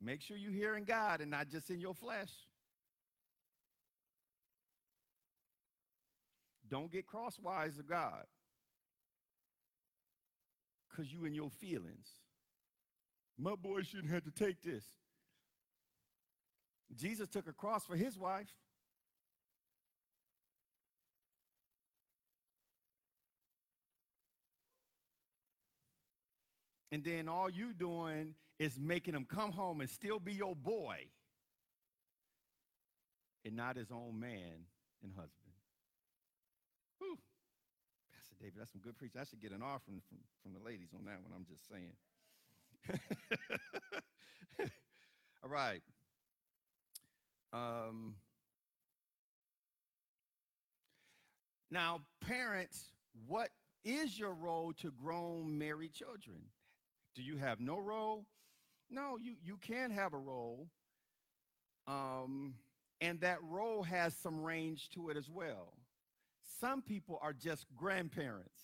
make 0.00 0.20
sure 0.20 0.36
you're 0.36 0.52
hearing 0.52 0.84
God 0.84 1.20
and 1.20 1.30
not 1.30 1.48
just 1.48 1.68
in 1.70 1.80
your 1.80 1.94
flesh. 1.94 2.30
Don't 6.68 6.90
get 6.90 7.06
crosswise 7.06 7.78
of 7.78 7.88
God 7.88 8.24
because 10.88 11.12
you 11.12 11.24
in 11.24 11.34
your 11.34 11.50
feelings. 11.50 12.06
My 13.36 13.56
boy 13.56 13.82
shouldn't 13.82 14.12
have 14.12 14.24
to 14.24 14.30
take 14.30 14.62
this. 14.62 14.84
Jesus 16.96 17.28
took 17.28 17.46
a 17.48 17.52
cross 17.52 17.84
for 17.84 17.96
his 17.96 18.18
wife. 18.18 18.48
And 26.92 27.04
then 27.04 27.28
all 27.28 27.48
you 27.48 27.72
doing 27.72 28.34
is 28.58 28.78
making 28.78 29.14
him 29.14 29.24
come 29.24 29.52
home 29.52 29.80
and 29.80 29.88
still 29.88 30.18
be 30.18 30.32
your 30.32 30.56
boy 30.56 31.06
and 33.44 33.56
not 33.56 33.76
his 33.76 33.90
own 33.90 34.18
man 34.18 34.66
and 35.02 35.12
husband. 35.12 35.54
Whew. 36.98 37.16
Pastor 38.12 38.34
David, 38.40 38.54
that's 38.58 38.72
some 38.72 38.80
good 38.80 38.98
preaching. 38.98 39.20
I 39.20 39.24
should 39.24 39.40
get 39.40 39.52
an 39.52 39.62
offering 39.62 40.02
from, 40.08 40.18
from 40.42 40.52
the 40.52 40.58
ladies 40.64 40.88
on 40.94 41.04
that 41.04 41.22
one. 41.22 41.32
I'm 41.34 41.46
just 41.46 41.68
saying. 41.68 41.94
All 45.44 45.50
right. 45.50 45.82
Um, 47.52 48.14
now, 51.70 52.00
parents, 52.20 52.92
what 53.26 53.50
is 53.84 54.18
your 54.18 54.34
role 54.34 54.72
to 54.74 54.92
grown 54.92 55.58
married 55.58 55.92
children? 55.92 56.38
Do 57.14 57.22
you 57.22 57.36
have 57.38 57.60
no 57.60 57.78
role? 57.78 58.26
No, 58.90 59.18
you, 59.20 59.34
you 59.42 59.56
can 59.56 59.90
have 59.90 60.14
a 60.14 60.18
role. 60.18 60.68
Um, 61.86 62.54
and 63.00 63.20
that 63.20 63.38
role 63.42 63.82
has 63.82 64.14
some 64.14 64.42
range 64.42 64.90
to 64.90 65.10
it 65.10 65.16
as 65.16 65.28
well. 65.28 65.72
Some 66.60 66.82
people 66.82 67.18
are 67.22 67.32
just 67.32 67.66
grandparents. 67.76 68.60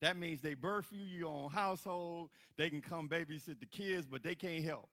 That 0.00 0.16
means 0.16 0.40
they 0.40 0.54
birth 0.54 0.86
you, 0.90 1.04
your 1.04 1.28
own 1.28 1.50
household, 1.50 2.30
they 2.56 2.70
can 2.70 2.80
come 2.80 3.08
babysit 3.08 3.60
the 3.60 3.66
kids, 3.66 4.06
but 4.06 4.22
they 4.22 4.34
can't 4.34 4.64
help. 4.64 4.88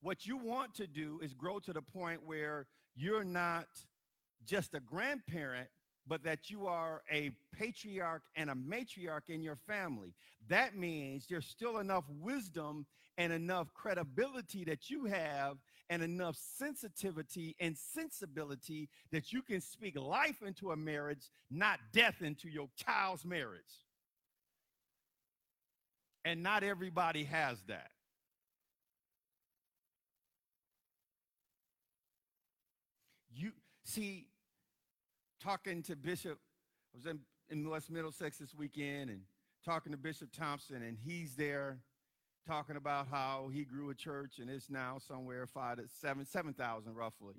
What 0.00 0.26
you 0.26 0.36
want 0.36 0.74
to 0.76 0.86
do 0.86 1.20
is 1.22 1.34
grow 1.34 1.58
to 1.60 1.72
the 1.72 1.82
point 1.82 2.24
where 2.24 2.66
you're 2.94 3.24
not 3.24 3.66
just 4.46 4.74
a 4.74 4.80
grandparent, 4.80 5.68
but 6.06 6.22
that 6.24 6.50
you 6.50 6.66
are 6.66 7.02
a 7.12 7.30
patriarch 7.52 8.22
and 8.36 8.50
a 8.50 8.54
matriarch 8.54 9.28
in 9.28 9.42
your 9.42 9.56
family. 9.56 10.14
That 10.48 10.76
means 10.76 11.26
there's 11.28 11.46
still 11.46 11.78
enough 11.78 12.04
wisdom 12.08 12.86
and 13.18 13.32
enough 13.32 13.74
credibility 13.74 14.64
that 14.64 14.88
you 14.88 15.04
have 15.06 15.58
and 15.90 16.02
enough 16.02 16.36
sensitivity 16.36 17.56
and 17.60 17.76
sensibility 17.76 18.88
that 19.10 19.32
you 19.32 19.42
can 19.42 19.60
speak 19.60 19.98
life 19.98 20.42
into 20.46 20.70
a 20.70 20.76
marriage, 20.76 21.30
not 21.50 21.80
death 21.92 22.22
into 22.22 22.48
your 22.48 22.68
child's 22.76 23.24
marriage. 23.24 23.84
And 26.24 26.42
not 26.42 26.62
everybody 26.62 27.24
has 27.24 27.58
that. 27.68 27.90
You 33.34 33.52
see, 33.88 34.26
talking 35.42 35.82
to 35.84 35.96
Bishop, 35.96 36.38
I 36.94 36.98
was 36.98 37.06
in, 37.06 37.20
in 37.48 37.68
West 37.68 37.90
Middlesex 37.90 38.38
this 38.38 38.54
weekend 38.54 39.10
and 39.10 39.22
talking 39.64 39.92
to 39.92 39.98
Bishop 39.98 40.28
Thompson, 40.36 40.82
and 40.82 40.96
he's 40.98 41.34
there 41.34 41.78
talking 42.46 42.76
about 42.76 43.08
how 43.08 43.50
he 43.52 43.64
grew 43.64 43.90
a 43.90 43.94
church 43.94 44.38
and 44.38 44.48
it's 44.48 44.70
now 44.70 44.98
somewhere 45.06 45.46
five 45.46 45.76
to 45.76 45.84
seven, 46.00 46.24
7,000 46.24 46.94
roughly. 46.94 47.34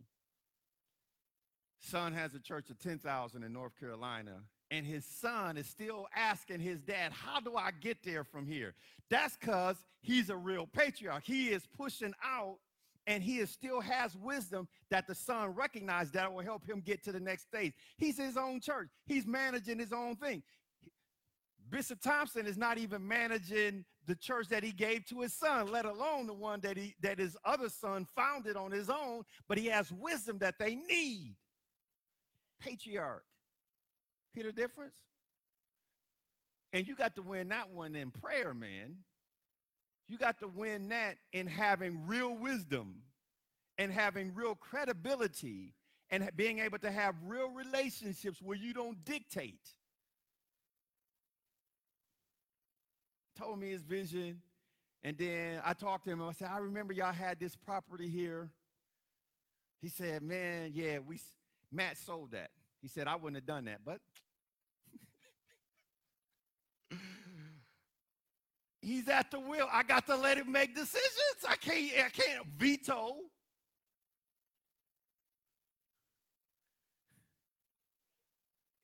Son 1.81 2.13
has 2.13 2.33
a 2.33 2.39
church 2.39 2.69
of 2.69 2.77
10,000 2.79 3.43
in 3.43 3.53
North 3.53 3.79
Carolina, 3.79 4.41
and 4.69 4.85
his 4.85 5.05
son 5.05 5.55
is 5.55 5.65
still 5.65 6.07
asking 6.15 6.59
his 6.59 6.81
dad, 6.81 7.11
How 7.11 7.39
do 7.39 7.55
I 7.55 7.71
get 7.71 8.03
there 8.03 8.23
from 8.23 8.45
here? 8.45 8.73
That's 9.09 9.37
because 9.37 9.77
he's 10.01 10.29
a 10.29 10.35
real 10.35 10.67
patriarch. 10.67 11.23
He 11.23 11.49
is 11.49 11.65
pushing 11.77 12.13
out 12.23 12.57
and 13.09 13.23
he 13.23 13.39
is, 13.39 13.49
still 13.49 13.81
has 13.81 14.15
wisdom 14.15 14.67
that 14.91 15.07
the 15.07 15.15
son 15.15 15.49
recognized 15.49 16.13
that 16.13 16.31
will 16.31 16.43
help 16.43 16.63
him 16.69 16.79
get 16.79 17.03
to 17.03 17.11
the 17.11 17.19
next 17.19 17.47
stage. 17.47 17.73
He's 17.97 18.17
his 18.17 18.37
own 18.37 18.61
church, 18.61 18.89
he's 19.07 19.25
managing 19.25 19.79
his 19.79 19.91
own 19.91 20.15
thing. 20.15 20.43
Bishop 21.71 22.01
Thompson 22.01 22.47
is 22.47 22.57
not 22.57 22.77
even 22.77 23.07
managing 23.07 23.83
the 24.05 24.15
church 24.15 24.47
that 24.49 24.63
he 24.63 24.71
gave 24.71 25.05
to 25.07 25.21
his 25.21 25.33
son, 25.33 25.71
let 25.71 25.85
alone 25.85 26.25
the 26.27 26.33
one 26.33 26.61
that 26.61 26.77
he 26.77 26.95
that 27.01 27.19
his 27.19 27.35
other 27.43 27.69
son 27.69 28.07
founded 28.15 28.55
on 28.55 28.71
his 28.71 28.89
own, 28.89 29.23
but 29.47 29.57
he 29.57 29.67
has 29.67 29.91
wisdom 29.91 30.37
that 30.39 30.55
they 30.59 30.75
need. 30.75 31.35
Patriarch. 32.59 33.23
Hear 34.33 34.43
the 34.45 34.51
difference? 34.51 34.93
And 36.73 36.87
you 36.87 36.95
got 36.95 37.15
to 37.15 37.23
win 37.23 37.49
that 37.49 37.71
one 37.71 37.95
in 37.95 38.11
prayer, 38.11 38.53
man. 38.53 38.97
You 40.09 40.17
got 40.17 40.39
to 40.39 40.47
win 40.47 40.89
that 40.89 41.17
in 41.31 41.45
having 41.45 42.07
real 42.07 42.35
wisdom 42.35 43.03
and 43.77 43.93
having 43.93 44.33
real 44.33 44.55
credibility 44.55 45.75
and 46.09 46.27
being 46.35 46.57
able 46.59 46.79
to 46.79 46.91
have 46.91 47.13
real 47.27 47.49
relationships 47.51 48.41
where 48.41 48.57
you 48.57 48.73
don't 48.73 49.05
dictate. 49.05 49.61
Told 53.37 53.59
me 53.59 53.69
his 53.69 53.83
vision. 53.83 54.41
And 55.03 55.15
then 55.15 55.61
I 55.63 55.73
talked 55.73 56.05
to 56.05 56.09
him. 56.11 56.23
I 56.23 56.33
said, 56.33 56.49
I 56.51 56.57
remember 56.57 56.91
y'all 56.91 57.13
had 57.13 57.39
this 57.39 57.55
property 57.55 58.09
here. 58.09 58.49
He 59.79 59.89
said, 59.89 60.23
Man, 60.23 60.71
yeah, 60.73 60.97
we 60.99 61.19
Matt 61.71 61.97
sold 61.97 62.31
that. 62.31 62.49
He 62.81 62.87
said, 62.87 63.07
I 63.07 63.15
wouldn't 63.15 63.35
have 63.35 63.45
done 63.45 63.65
that, 63.65 63.81
but 63.85 63.99
he's 68.81 69.07
at 69.07 69.31
the 69.31 69.39
will. 69.39 69.67
I 69.71 69.83
got 69.83 70.05
to 70.07 70.15
let 70.15 70.37
him 70.37 70.51
make 70.51 70.75
decisions. 70.75 71.45
I 71.47 71.55
can't, 71.55 71.91
I 72.05 72.09
can't 72.09 72.45
veto. 72.57 73.15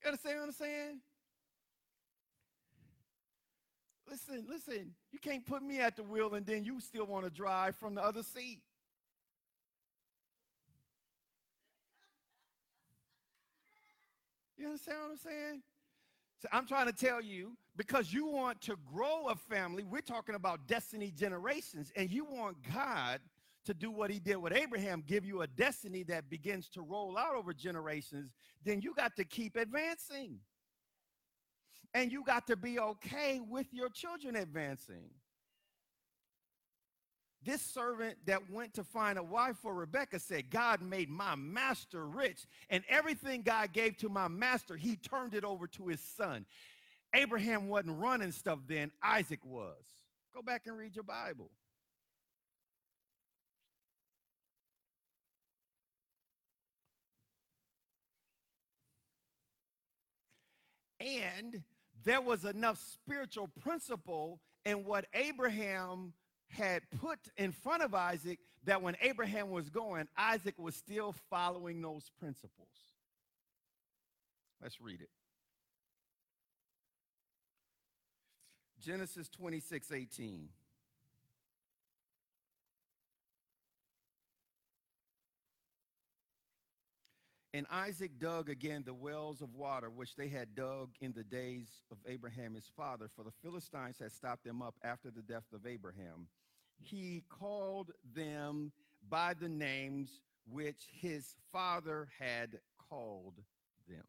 You 0.04 0.08
understand 0.08 0.40
what 0.40 0.46
I'm 0.46 0.52
saying? 0.52 1.00
Listen, 4.08 4.46
listen, 4.48 4.92
you 5.12 5.20
can't 5.20 5.46
put 5.46 5.64
me 5.64 5.80
at 5.80 5.96
the 5.96 6.04
wheel 6.04 6.36
and 6.36 6.46
then 6.46 6.64
you 6.64 6.80
still 6.80 7.06
want 7.06 7.26
to 7.26 7.32
drive 7.32 7.76
from 7.76 7.96
the 7.96 8.04
other 8.04 8.22
seat. 8.22 8.60
You 14.58 14.68
understand 14.68 14.98
what 15.02 15.12
I'm 15.12 15.18
saying? 15.18 15.62
So 16.40 16.50
I'm 16.52 16.68
trying 16.68 16.88
to 16.88 16.94
tell 16.94 17.22
you 17.22 17.58
because 17.78 18.14
you 18.14 18.28
want 18.28 18.62
to 18.62 18.76
grow 18.92 19.28
a 19.30 19.36
family, 19.36 19.84
we're 19.84 20.02
talking 20.02 20.36
about 20.36 20.68
destiny 20.68 21.12
generations, 21.12 21.92
and 21.96 22.12
you 22.12 22.26
want 22.26 22.58
God 22.74 23.20
to 23.66 23.74
do 23.74 23.92
what 23.92 24.12
he 24.12 24.20
did 24.20 24.38
with 24.38 24.54
Abraham, 24.54 25.04
give 25.06 25.26
you 25.26 25.42
a 25.42 25.48
destiny 25.48 26.04
that 26.04 26.30
begins 26.30 26.70
to 26.70 26.82
roll 26.82 27.18
out 27.18 27.36
over 27.36 27.54
generations, 27.54 28.32
then 28.64 28.82
you 28.82 28.94
got 28.94 29.16
to 29.16 29.24
keep 29.24 29.56
advancing. 29.56 30.40
And 31.94 32.12
you 32.12 32.24
got 32.24 32.48
to 32.48 32.56
be 32.56 32.80
okay 32.80 33.40
with 33.40 33.68
your 33.72 33.90
children 33.90 34.36
advancing. 34.36 35.10
This 37.46 37.62
servant 37.62 38.18
that 38.26 38.50
went 38.50 38.74
to 38.74 38.84
find 38.84 39.20
a 39.20 39.24
wife 39.24 39.58
for 39.62 39.72
Rebecca 39.72 40.20
said, 40.20 40.50
God 40.50 40.82
made 40.82 41.10
my 41.10 41.36
master 41.36 42.08
rich, 42.08 42.48
and 42.72 42.84
everything 42.90 43.44
God 43.44 43.72
gave 43.72 43.98
to 43.98 44.10
my 44.10 44.28
master, 44.28 44.76
he 44.76 44.96
turned 44.96 45.36
it 45.36 45.46
over 45.46 45.68
to 45.68 45.88
his 45.88 46.02
son. 46.02 46.48
Abraham 47.14 47.68
wasn't 47.68 48.00
running 48.00 48.32
stuff 48.32 48.60
then, 48.68 48.92
Isaac 49.04 49.46
was. 49.46 49.78
Go 50.34 50.42
back 50.42 50.64
and 50.66 50.76
read 50.76 50.96
your 50.96 51.04
Bible. 51.04 51.52
And 61.00 61.62
there 62.04 62.22
was 62.22 62.44
enough 62.44 62.80
spiritual 62.80 63.50
principle 63.62 64.40
in 64.66 64.84
what 64.84 65.06
Abraham 65.14 66.14
had 66.56 66.84
put 67.02 67.20
in 67.38 67.52
front 67.52 67.84
of 67.84 67.94
Isaac 67.94 68.40
that 68.66 68.82
when 68.82 68.96
Abraham 69.02 69.52
was 69.52 69.70
going, 69.70 70.08
Isaac 70.18 70.56
was 70.58 70.76
still 70.76 71.14
following 71.30 71.82
those 71.82 72.10
principles. 72.20 72.68
Let's 74.62 74.82
read 74.82 75.02
it. 75.02 75.10
Genesis 78.82 79.30
26 79.30 79.92
18. 79.92 80.50
And 87.56 87.66
Isaac 87.72 88.20
dug 88.20 88.50
again 88.50 88.84
the 88.86 88.94
wells 88.94 89.42
of 89.42 89.56
water 89.56 89.90
which 89.90 90.18
they 90.18 90.28
had 90.28 90.56
dug 90.56 90.90
in 91.00 91.14
the 91.14 91.24
days 91.24 91.68
of 91.90 91.98
Abraham 92.06 92.54
his 92.54 92.70
father, 92.76 93.10
for 93.16 93.24
the 93.24 93.32
Philistines 93.42 93.98
had 93.98 94.12
stopped 94.12 94.44
them 94.44 94.62
up 94.62 94.76
after 94.84 95.10
the 95.10 95.22
death 95.22 95.46
of 95.54 95.66
Abraham. 95.66 96.28
He 96.78 97.24
called 97.30 97.92
them 98.16 98.72
by 99.10 99.34
the 99.34 99.50
names 99.50 100.22
which 100.50 100.88
his 100.92 101.36
father 101.52 102.08
had 102.20 102.60
called 102.90 103.36
them. 103.88 104.04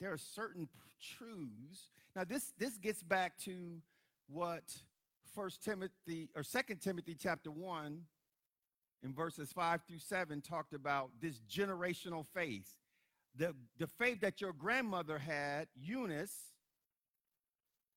There 0.00 0.12
are 0.12 0.18
certain 0.18 0.68
truths. 1.00 1.90
Now, 2.14 2.24
this, 2.24 2.52
this 2.58 2.76
gets 2.78 3.02
back 3.02 3.38
to 3.44 3.80
what 4.28 4.62
First 5.34 5.64
Timothy 5.64 6.28
or 6.36 6.42
Second 6.42 6.80
Timothy 6.80 7.16
chapter 7.18 7.50
1 7.50 8.02
in 9.02 9.14
verses 9.14 9.52
5 9.52 9.80
through 9.86 9.98
7 9.98 10.40
talked 10.40 10.74
about 10.74 11.10
this 11.20 11.40
generational 11.50 12.26
faith. 12.26 12.76
The, 13.36 13.54
the 13.78 13.86
faith 13.86 14.20
that 14.20 14.40
your 14.40 14.52
grandmother 14.52 15.18
had, 15.18 15.68
Eunice, 15.76 16.34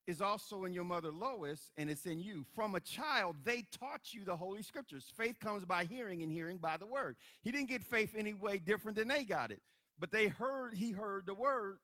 is 0.06 0.20
also 0.20 0.64
in 0.64 0.72
your 0.72 0.84
mother 0.84 1.12
Lois, 1.12 1.70
and 1.76 1.88
it's 1.88 2.06
in 2.06 2.18
you. 2.18 2.44
From 2.54 2.74
a 2.74 2.80
child, 2.80 3.36
they 3.44 3.64
taught 3.78 4.12
you 4.12 4.24
the 4.24 4.36
Holy 4.36 4.62
Scriptures. 4.62 5.04
Faith 5.16 5.38
comes 5.38 5.64
by 5.64 5.84
hearing, 5.84 6.22
and 6.22 6.32
hearing 6.32 6.58
by 6.58 6.76
the 6.76 6.86
word. 6.86 7.16
He 7.42 7.52
didn't 7.52 7.68
get 7.68 7.84
faith 7.84 8.14
any 8.16 8.34
way 8.34 8.58
different 8.58 8.96
than 8.96 9.08
they 9.08 9.24
got 9.24 9.50
it, 9.50 9.60
but 9.98 10.10
they 10.10 10.26
heard, 10.28 10.74
he 10.74 10.90
heard 10.90 11.26
the 11.26 11.34
word 11.34 11.78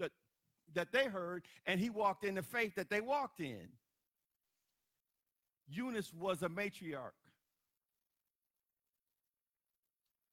that, 0.00 0.10
that 0.74 0.92
they 0.92 1.04
heard, 1.04 1.44
and 1.66 1.78
he 1.78 1.90
walked 1.90 2.24
in 2.24 2.34
the 2.34 2.42
faith 2.42 2.74
that 2.74 2.90
they 2.90 3.00
walked 3.00 3.40
in. 3.40 3.68
Eunice 5.68 6.12
was 6.12 6.42
a 6.42 6.48
matriarch. 6.48 7.12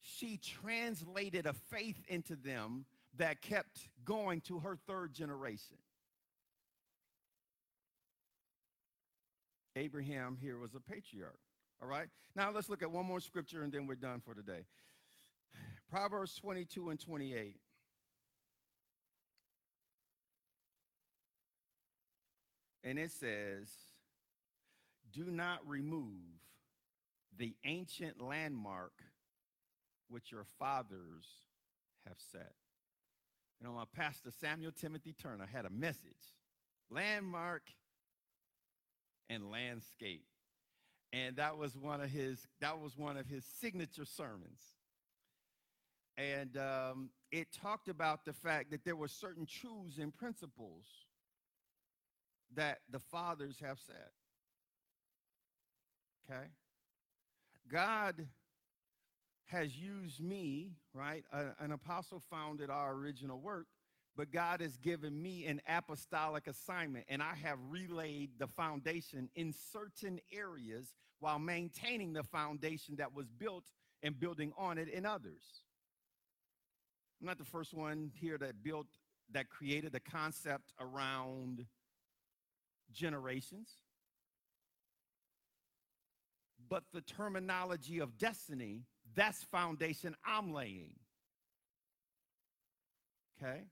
She 0.01 0.37
translated 0.37 1.45
a 1.45 1.53
faith 1.53 2.01
into 2.07 2.35
them 2.35 2.85
that 3.17 3.41
kept 3.41 3.89
going 4.05 4.41
to 4.41 4.59
her 4.59 4.77
third 4.87 5.13
generation. 5.13 5.77
Abraham 9.75 10.37
here 10.39 10.57
was 10.57 10.75
a 10.75 10.79
patriarch. 10.79 11.39
All 11.81 11.87
right. 11.87 12.07
Now 12.35 12.51
let's 12.51 12.69
look 12.69 12.81
at 12.81 12.91
one 12.91 13.05
more 13.05 13.19
scripture 13.19 13.63
and 13.63 13.71
then 13.71 13.87
we're 13.87 13.95
done 13.95 14.21
for 14.23 14.33
today. 14.33 14.65
Proverbs 15.89 16.35
22 16.35 16.89
and 16.89 16.99
28. 16.99 17.57
And 22.83 22.99
it 22.99 23.11
says, 23.11 23.69
Do 25.11 25.25
not 25.25 25.59
remove 25.67 26.39
the 27.37 27.55
ancient 27.65 28.21
landmark 28.21 28.93
which 30.09 30.31
your 30.31 30.45
fathers 30.59 31.25
have 32.07 32.17
set. 32.31 32.53
You 33.59 33.67
know, 33.67 33.73
my 33.73 33.85
pastor 33.95 34.29
Samuel 34.39 34.71
Timothy 34.71 35.13
Turner 35.13 35.47
had 35.51 35.65
a 35.65 35.69
message 35.69 36.35
landmark 36.89 37.63
and 39.29 39.49
landscape. 39.51 40.25
And 41.11 41.35
that 41.35 41.57
was 41.57 41.77
one 41.77 42.01
of 42.01 42.09
his 42.09 42.47
that 42.59 42.79
was 42.79 42.97
one 42.97 43.17
of 43.17 43.27
his 43.27 43.45
signature 43.59 44.05
sermons. 44.05 44.61
And 46.17 46.57
um, 46.57 47.09
it 47.31 47.47
talked 47.61 47.87
about 47.87 48.25
the 48.25 48.33
fact 48.33 48.71
that 48.71 48.83
there 48.85 48.95
were 48.95 49.07
certain 49.07 49.45
truths 49.45 49.97
and 49.97 50.13
principles 50.13 50.85
that 52.55 52.79
the 52.91 52.99
fathers 52.99 53.57
have 53.61 53.79
set. 53.79 54.11
Okay? 56.29 56.45
God 57.71 58.27
has 59.45 59.75
used 59.75 60.21
me, 60.21 60.71
right? 60.93 61.23
A, 61.31 61.63
an 61.63 61.71
apostle 61.71 62.21
founded 62.29 62.69
our 62.69 62.93
original 62.93 63.39
work, 63.39 63.67
but 64.15 64.31
God 64.31 64.61
has 64.61 64.77
given 64.77 65.19
me 65.21 65.45
an 65.45 65.61
apostolic 65.67 66.47
assignment, 66.47 67.05
and 67.09 67.21
I 67.21 67.33
have 67.43 67.57
relayed 67.69 68.31
the 68.37 68.47
foundation 68.47 69.29
in 69.35 69.53
certain 69.71 70.19
areas 70.31 70.93
while 71.19 71.39
maintaining 71.39 72.13
the 72.13 72.23
foundation 72.23 72.97
that 72.97 73.13
was 73.13 73.27
built 73.31 73.65
and 74.03 74.19
building 74.19 74.51
on 74.57 74.77
it 74.77 74.87
in 74.87 75.05
others. 75.05 75.43
I'm 77.19 77.27
not 77.27 77.37
the 77.37 77.45
first 77.45 77.73
one 77.73 78.11
here 78.13 78.37
that 78.37 78.61
built, 78.61 78.87
that 79.31 79.49
created 79.49 79.93
the 79.93 79.99
concept 79.99 80.73
around 80.79 81.65
generations. 82.91 83.69
But 86.69 86.83
the 86.93 87.01
terminology 87.01 87.99
of 87.99 88.17
destiny, 88.17 88.83
that's 89.15 89.43
foundation 89.43 90.15
I'm 90.25 90.53
laying. 90.53 90.95
Okay? 93.41 93.63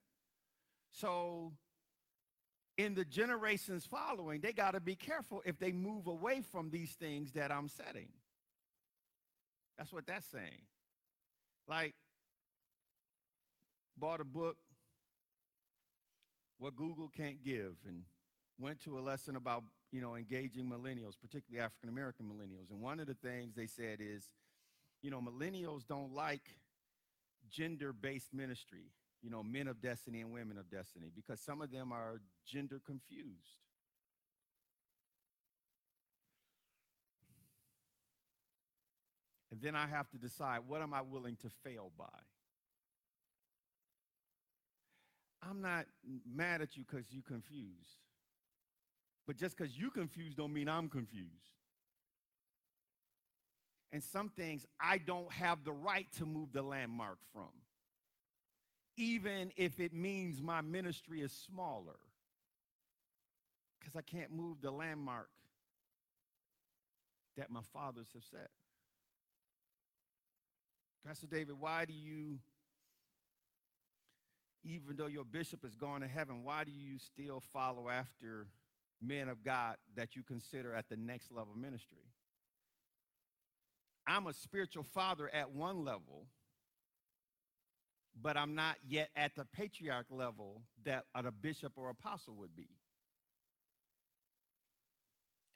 So, 0.91 1.53
in 2.77 2.95
the 2.95 3.05
generations 3.05 3.85
following, 3.85 4.41
they 4.41 4.53
got 4.53 4.71
to 4.71 4.79
be 4.79 4.95
careful 4.95 5.41
if 5.45 5.57
they 5.59 5.71
move 5.71 6.07
away 6.07 6.41
from 6.41 6.69
these 6.69 6.91
things 6.91 7.31
that 7.33 7.51
I'm 7.51 7.67
setting. 7.67 8.09
That's 9.77 9.93
what 9.93 10.05
that's 10.05 10.27
saying. 10.27 10.63
Like, 11.67 11.95
bought 13.97 14.19
a 14.19 14.25
book, 14.25 14.57
What 16.57 16.75
Google 16.75 17.09
Can't 17.15 17.43
Give, 17.43 17.75
and 17.87 18.03
went 18.59 18.81
to 18.83 18.99
a 18.99 19.01
lesson 19.01 19.35
about, 19.35 19.63
you 19.91 20.01
know, 20.01 20.15
engaging 20.15 20.65
millennials, 20.65 21.13
particularly 21.19 21.63
African 21.63 21.89
American 21.89 22.25
millennials. 22.25 22.69
And 22.69 22.81
one 22.81 22.99
of 22.99 23.07
the 23.07 23.15
things 23.15 23.55
they 23.55 23.67
said 23.67 23.99
is, 23.99 24.25
you 25.01 25.09
know, 25.09 25.21
millennials 25.21 25.87
don't 25.87 26.13
like 26.13 26.57
gender 27.49 27.93
based 27.93 28.33
ministry 28.33 28.91
you 29.21 29.29
know, 29.29 29.43
men 29.43 29.67
of 29.67 29.81
destiny 29.81 30.21
and 30.21 30.31
women 30.31 30.57
of 30.57 30.69
destiny 30.69 31.11
because 31.15 31.39
some 31.39 31.61
of 31.61 31.71
them 31.71 31.91
are 31.91 32.21
gender 32.45 32.81
confused. 32.85 33.59
And 39.51 39.61
then 39.61 39.75
I 39.75 39.85
have 39.85 40.09
to 40.11 40.17
decide 40.17 40.61
what 40.67 40.81
am 40.81 40.93
I 40.93 41.01
willing 41.01 41.35
to 41.41 41.49
fail 41.63 41.91
by? 41.97 42.05
I'm 45.47 45.61
not 45.61 45.85
mad 46.33 46.61
at 46.61 46.77
you 46.77 46.83
because 46.89 47.05
you're 47.11 47.23
confused. 47.27 47.97
But 49.27 49.37
just 49.37 49.57
because 49.57 49.77
you're 49.77 49.91
confused 49.91 50.37
don't 50.37 50.53
mean 50.53 50.69
I'm 50.69 50.89
confused. 50.89 51.29
And 53.91 54.01
some 54.01 54.29
things 54.29 54.65
I 54.79 54.97
don't 54.97 55.31
have 55.33 55.63
the 55.63 55.73
right 55.73 56.07
to 56.17 56.25
move 56.25 56.53
the 56.53 56.61
landmark 56.61 57.17
from 57.33 57.49
even 58.97 59.51
if 59.55 59.79
it 59.79 59.93
means 59.93 60.41
my 60.41 60.61
ministry 60.61 61.21
is 61.21 61.31
smaller, 61.31 61.97
because 63.79 63.95
I 63.95 64.01
can't 64.01 64.31
move 64.31 64.57
the 64.61 64.71
landmark 64.71 65.29
that 67.37 67.49
my 67.49 67.61
fathers 67.73 68.07
have 68.13 68.23
set. 68.23 68.49
Pastor 71.05 71.27
David, 71.27 71.55
why 71.59 71.85
do 71.85 71.93
you, 71.93 72.37
even 74.63 74.95
though 74.95 75.07
your 75.07 75.25
bishop 75.25 75.65
is 75.65 75.75
gone 75.75 76.01
to 76.01 76.07
heaven, 76.07 76.43
why 76.43 76.63
do 76.63 76.71
you 76.71 76.99
still 76.99 77.41
follow 77.53 77.89
after 77.89 78.47
men 79.01 79.27
of 79.29 79.43
God 79.43 79.77
that 79.95 80.15
you 80.15 80.21
consider 80.21 80.75
at 80.75 80.89
the 80.89 80.97
next 80.97 81.31
level 81.31 81.55
ministry? 81.55 82.05
I'm 84.05 84.27
a 84.27 84.33
spiritual 84.33 84.83
father 84.83 85.29
at 85.33 85.51
one 85.51 85.83
level 85.83 86.27
but 88.19 88.37
I'm 88.37 88.55
not 88.55 88.77
yet 88.87 89.09
at 89.15 89.35
the 89.35 89.45
patriarch 89.45 90.07
level 90.09 90.61
that 90.83 91.05
a 91.15 91.31
bishop 91.31 91.73
or 91.75 91.89
apostle 91.89 92.35
would 92.35 92.55
be. 92.55 92.67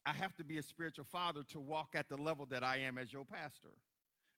I 0.05 0.11
have 0.13 0.35
to 0.35 0.43
be 0.43 0.57
a 0.59 0.63
spiritual 0.63 1.05
father 1.11 1.41
to 1.51 1.59
walk 1.59 1.89
at 1.95 2.09
the 2.09 2.17
level 2.17 2.45
that 2.47 2.63
I 2.63 2.77
am 2.77 2.97
as 2.97 3.11
your 3.11 3.25
pastor. 3.25 3.73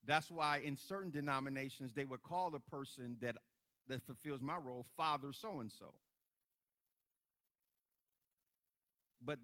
That's 0.06 0.32
why 0.32 0.62
in 0.64 0.78
certain 0.78 1.12
denominations 1.12 1.92
they 1.94 2.06
would 2.06 2.24
call 2.24 2.50
the 2.50 2.60
person 2.60 3.18
that 3.22 3.36
that 3.90 4.02
fulfills 4.04 4.42
my 4.42 4.58
role 4.58 4.86
father 4.96 5.32
so 5.32 5.60
and 5.60 5.72
so. 5.72 5.94
But 9.24 9.40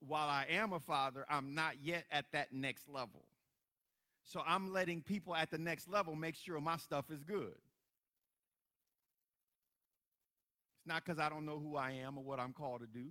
while 0.00 0.28
I 0.28 0.46
am 0.50 0.72
a 0.72 0.80
father, 0.80 1.24
I'm 1.28 1.54
not 1.54 1.74
yet 1.82 2.04
at 2.10 2.26
that 2.32 2.52
next 2.52 2.88
level. 2.88 3.24
So 4.24 4.42
I'm 4.46 4.72
letting 4.72 5.02
people 5.02 5.34
at 5.34 5.50
the 5.50 5.58
next 5.58 5.88
level 5.88 6.14
make 6.16 6.34
sure 6.34 6.60
my 6.60 6.76
stuff 6.76 7.10
is 7.10 7.22
good. 7.22 7.54
Not 10.86 11.04
because 11.04 11.18
I 11.18 11.28
don't 11.28 11.44
know 11.44 11.58
who 11.58 11.76
I 11.76 11.92
am 11.92 12.18
or 12.18 12.24
what 12.24 12.38
I'm 12.38 12.52
called 12.52 12.80
to 12.80 12.86
do, 12.86 13.06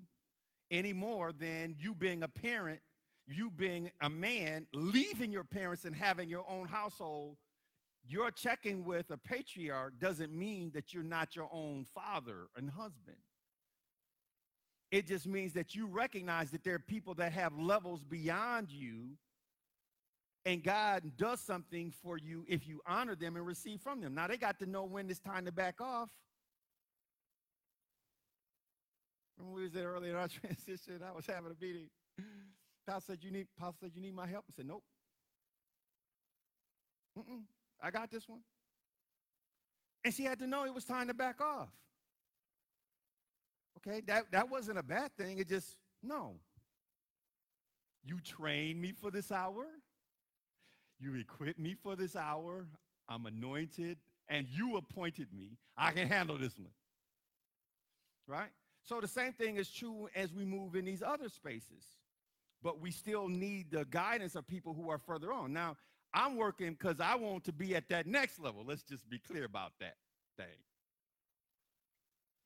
any 0.71 0.93
more 0.93 1.31
than 1.31 1.75
you 1.77 1.93
being 1.93 2.23
a 2.23 2.27
parent, 2.27 2.79
you 3.27 3.49
being 3.49 3.91
a 4.01 4.09
man, 4.09 4.67
leaving 4.73 5.31
your 5.31 5.43
parents 5.43 5.85
and 5.85 5.95
having 5.95 6.29
your 6.29 6.45
own 6.49 6.67
household. 6.67 7.37
You're 8.07 8.31
checking 8.31 8.85
with 8.85 9.09
a 9.09 9.17
patriarch 9.17 9.93
doesn't 9.99 10.31
mean 10.31 10.71
that 10.75 10.93
you're 10.93 11.03
not 11.03 11.35
your 11.35 11.49
own 11.51 11.85
father 11.93 12.47
and 12.55 12.69
husband. 12.69 13.17
It 14.91 15.07
just 15.07 15.25
means 15.25 15.53
that 15.53 15.73
you 15.73 15.87
recognize 15.87 16.51
that 16.51 16.63
there 16.63 16.75
are 16.75 16.79
people 16.79 17.15
that 17.15 17.31
have 17.31 17.57
levels 17.57 18.03
beyond 18.03 18.71
you, 18.71 19.17
and 20.45 20.63
God 20.63 21.17
does 21.17 21.41
something 21.41 21.91
for 22.03 22.17
you 22.17 22.45
if 22.47 22.67
you 22.67 22.79
honor 22.85 23.15
them 23.15 23.35
and 23.35 23.45
receive 23.45 23.81
from 23.81 23.99
them. 23.99 24.13
Now, 24.13 24.27
they 24.27 24.37
got 24.37 24.59
to 24.59 24.67
know 24.67 24.83
when 24.83 25.09
it's 25.09 25.19
time 25.19 25.45
to 25.45 25.51
back 25.51 25.81
off. 25.81 26.09
Remember 29.37 29.55
we 29.57 29.63
was 29.63 29.73
there 29.73 29.89
earlier 29.89 30.11
in 30.11 30.17
our 30.17 30.27
transition, 30.41 31.01
I 31.07 31.15
was 31.15 31.25
having 31.25 31.51
a 31.51 31.63
meeting. 31.63 31.87
Pastor 32.87 33.13
said, 33.13 33.23
you 33.23 33.31
need, 33.31 33.47
Pastor 33.59 33.77
said, 33.81 33.91
you 33.95 34.01
need 34.01 34.15
my 34.15 34.27
help? 34.27 34.45
I 34.49 34.53
said, 34.55 34.67
nope. 34.67 34.83
Mm-mm, 37.17 37.41
I 37.81 37.91
got 37.91 38.11
this 38.11 38.27
one. 38.27 38.41
And 40.03 40.13
she 40.13 40.23
had 40.23 40.39
to 40.39 40.47
know 40.47 40.65
it 40.65 40.73
was 40.73 40.85
time 40.85 41.07
to 41.07 41.13
back 41.13 41.41
off. 41.41 41.69
Okay, 43.77 44.01
that, 44.07 44.25
that 44.31 44.49
wasn't 44.49 44.77
a 44.77 44.83
bad 44.83 45.11
thing. 45.17 45.39
It 45.39 45.49
just, 45.49 45.77
no. 46.03 46.35
You 48.03 48.19
trained 48.19 48.81
me 48.81 48.91
for 48.91 49.09
this 49.09 49.31
hour. 49.31 49.65
You 50.99 51.15
equipped 51.15 51.59
me 51.59 51.75
for 51.81 51.95
this 51.95 52.15
hour. 52.15 52.67
I'm 53.09 53.25
anointed, 53.25 53.97
and 54.29 54.47
you 54.47 54.77
appointed 54.77 55.27
me. 55.35 55.57
I 55.77 55.91
can 55.91 56.07
handle 56.07 56.37
this 56.37 56.57
one. 56.57 56.71
Right? 58.27 58.49
So 58.85 59.01
the 59.01 59.07
same 59.07 59.33
thing 59.33 59.57
is 59.57 59.69
true 59.69 60.07
as 60.15 60.31
we 60.31 60.45
move 60.45 60.75
in 60.75 60.85
these 60.85 61.01
other 61.01 61.27
spaces. 61.27 61.83
But 62.61 62.79
we 62.79 62.91
still 62.91 63.27
need 63.27 63.71
the 63.71 63.85
guidance 63.85 64.35
of 64.35 64.47
people 64.47 64.73
who 64.73 64.89
are 64.89 64.99
further 64.99 65.33
on. 65.33 65.53
Now, 65.53 65.75
I'm 66.13 66.37
working 66.37 66.71
because 66.71 66.99
I 66.99 67.15
want 67.15 67.43
to 67.45 67.51
be 67.51 67.75
at 67.75 67.89
that 67.89 68.07
next 68.07 68.39
level. 68.39 68.63
Let's 68.65 68.83
just 68.83 69.09
be 69.09 69.19
clear 69.19 69.43
about 69.43 69.73
that 69.79 69.95
thing. 70.37 70.45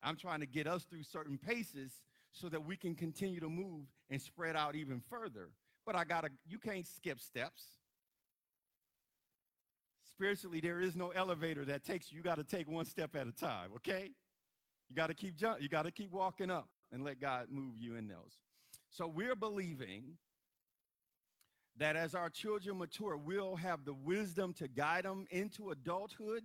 I'm 0.01 0.15
trying 0.15 0.39
to 0.39 0.45
get 0.45 0.65
us 0.65 0.83
through 0.83 1.03
certain 1.03 1.37
paces 1.37 1.91
so 2.31 2.47
that 2.49 2.65
we 2.65 2.77
can 2.77 2.95
continue 2.95 3.39
to 3.41 3.49
move 3.49 3.85
and 4.09 4.21
spread 4.21 4.55
out 4.55 4.75
even 4.75 5.01
further. 5.09 5.49
But 5.85 5.95
I 5.95 6.03
gotta, 6.03 6.29
you 6.47 6.57
can't 6.57 6.87
skip 6.87 7.19
steps. 7.19 7.63
Spiritually, 10.09 10.59
there 10.59 10.81
is 10.81 10.95
no 10.95 11.09
elevator 11.09 11.65
that 11.65 11.83
takes 11.83 12.11
you. 12.11 12.17
You 12.17 12.23
got 12.23 12.35
to 12.35 12.43
take 12.43 12.69
one 12.69 12.85
step 12.85 13.15
at 13.15 13.27
a 13.27 13.31
time, 13.31 13.71
okay? 13.77 14.11
You 14.89 14.95
got 14.95 15.07
to 15.07 15.13
keep 15.13 15.35
jump, 15.35 15.61
you 15.61 15.69
got 15.69 15.83
to 15.83 15.91
keep 15.91 16.11
walking 16.11 16.49
up 16.49 16.67
and 16.91 17.03
let 17.03 17.21
God 17.21 17.47
move 17.49 17.75
you 17.77 17.95
in 17.95 18.07
those. 18.07 18.37
So 18.89 19.07
we're 19.07 19.35
believing 19.35 20.17
that 21.77 21.95
as 21.95 22.15
our 22.15 22.29
children 22.29 22.77
mature, 22.77 23.15
we'll 23.15 23.55
have 23.55 23.85
the 23.85 23.93
wisdom 23.93 24.53
to 24.53 24.67
guide 24.67 25.05
them 25.05 25.25
into 25.29 25.69
adulthood. 25.69 26.43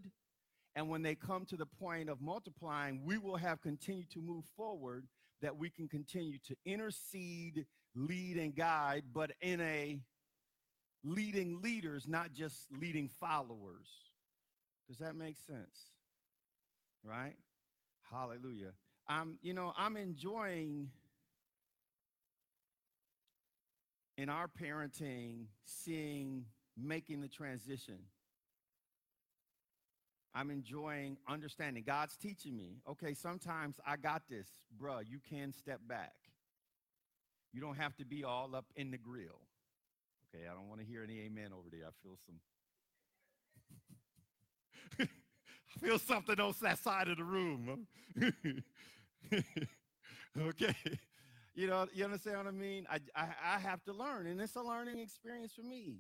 And 0.77 0.89
when 0.89 1.03
they 1.03 1.15
come 1.15 1.45
to 1.47 1.57
the 1.57 1.67
point 1.67 2.09
of 2.09 2.21
multiplying, 2.21 3.03
we 3.05 3.19
will 3.19 3.37
have 3.37 3.61
continued 3.63 4.11
to 4.11 4.21
move 4.21 4.45
forward 4.57 5.07
that 5.41 5.57
we 5.57 5.71
can 5.71 5.89
continue 5.89 6.39
to 6.47 6.57
intercede, 6.65 7.67
lead, 7.95 8.37
and 8.37 8.55
guide, 8.55 9.05
but 9.13 9.33
in 9.41 9.61
a 9.61 9.99
leading 11.05 11.61
leaders, 11.63 12.07
not 12.09 12.33
just 12.33 12.67
leading 12.73 13.09
followers. 13.09 13.89
Does 14.89 14.99
that 14.99 15.17
make 15.17 15.37
sense? 15.47 15.91
Right? 17.03 17.37
Hallelujah. 18.15 18.73
I'm, 19.09 19.39
you 19.43 19.55
know, 19.55 19.73
I'm 19.77 19.97
enjoying 19.97 20.91
in 24.17 24.29
our 24.29 24.47
parenting 24.47 25.47
seeing 25.65 26.45
making 26.77 27.21
the 27.21 27.29
transition. 27.29 27.99
I'm 30.33 30.51
enjoying 30.51 31.17
understanding. 31.29 31.83
God's 31.87 32.17
teaching 32.17 32.57
me. 32.57 32.79
Okay, 32.89 33.15
sometimes 33.15 33.81
I 33.87 33.97
got 33.97 34.23
this, 34.29 34.47
bruh. 34.81 35.03
You 35.09 35.19
can 35.29 35.53
step 35.53 35.81
back. 35.89 36.15
You 37.53 37.61
don't 37.61 37.77
have 37.77 37.97
to 37.97 38.05
be 38.05 38.25
all 38.25 38.55
up 38.55 38.67
in 38.77 38.91
the 38.91 38.99
grill. 38.99 39.41
Okay, 40.35 40.45
I 40.51 40.55
don't 40.55 40.69
want 40.69 40.81
to 40.81 40.87
hear 40.87 41.03
any 41.05 41.21
amen 41.21 41.51
over 41.53 41.69
there. 41.71 41.87
I 41.87 41.91
feel 42.03 42.17
some. 42.27 42.39
I 45.75 45.81
feel 45.81 45.99
something 45.99 46.39
on 46.39 46.55
that 46.63 46.79
side 46.79 47.09
of 47.09 47.17
the 47.17 47.25
room. 47.25 47.87
okay. 50.39 50.75
You 51.55 51.69
know, 51.69 51.87
you 51.93 52.05
understand 52.05 52.39
what 52.39 52.47
I 52.47 52.51
mean? 52.51 52.87
I, 52.91 52.99
I, 53.15 53.29
I 53.55 53.59
have 53.59 53.83
to 53.85 53.93
learn, 53.93 54.27
and 54.27 54.41
it's 54.41 54.57
a 54.57 54.63
learning 54.63 54.99
experience 54.99 55.53
for 55.55 55.63
me. 55.63 55.99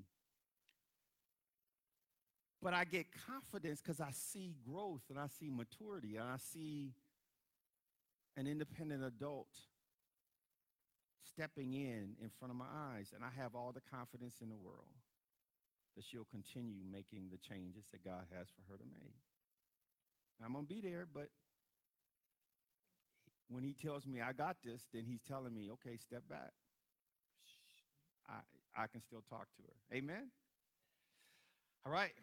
But 2.62 2.74
I 2.74 2.84
get 2.84 3.06
confidence 3.26 3.80
because 3.80 4.00
I 4.00 4.10
see 4.10 4.54
growth 4.66 5.02
and 5.10 5.18
I 5.18 5.26
see 5.38 5.50
maturity 5.50 6.16
and 6.16 6.24
I 6.24 6.36
see 6.38 6.94
an 8.36 8.46
independent 8.46 9.04
adult 9.04 9.48
stepping 11.30 11.74
in 11.74 12.16
in 12.22 12.30
front 12.38 12.50
of 12.50 12.56
my 12.56 12.66
eyes, 12.92 13.12
and 13.14 13.22
I 13.22 13.28
have 13.40 13.54
all 13.54 13.72
the 13.72 13.82
confidence 13.90 14.36
in 14.40 14.48
the 14.48 14.56
world 14.56 14.96
that 15.94 16.04
she'll 16.04 16.26
continue 16.30 16.82
making 16.90 17.28
the 17.30 17.38
changes 17.38 17.84
that 17.92 18.04
God 18.04 18.26
has 18.36 18.48
for 18.48 18.72
her 18.72 18.78
to 18.78 18.84
make. 18.84 19.33
I'm 20.42 20.52
going 20.52 20.66
to 20.66 20.74
be 20.74 20.80
there, 20.80 21.06
but 21.12 21.28
when 23.48 23.62
he 23.62 23.74
tells 23.74 24.06
me 24.06 24.20
I 24.20 24.32
got 24.32 24.56
this, 24.64 24.82
then 24.92 25.04
he's 25.06 25.20
telling 25.26 25.54
me, 25.54 25.70
okay, 25.72 25.96
step 25.96 26.22
back. 26.28 26.52
I, 28.28 28.82
I 28.82 28.86
can 28.86 29.02
still 29.02 29.22
talk 29.28 29.46
to 29.56 29.62
her. 29.62 29.96
Amen? 29.96 30.30
All 31.86 31.92
right. 31.92 32.12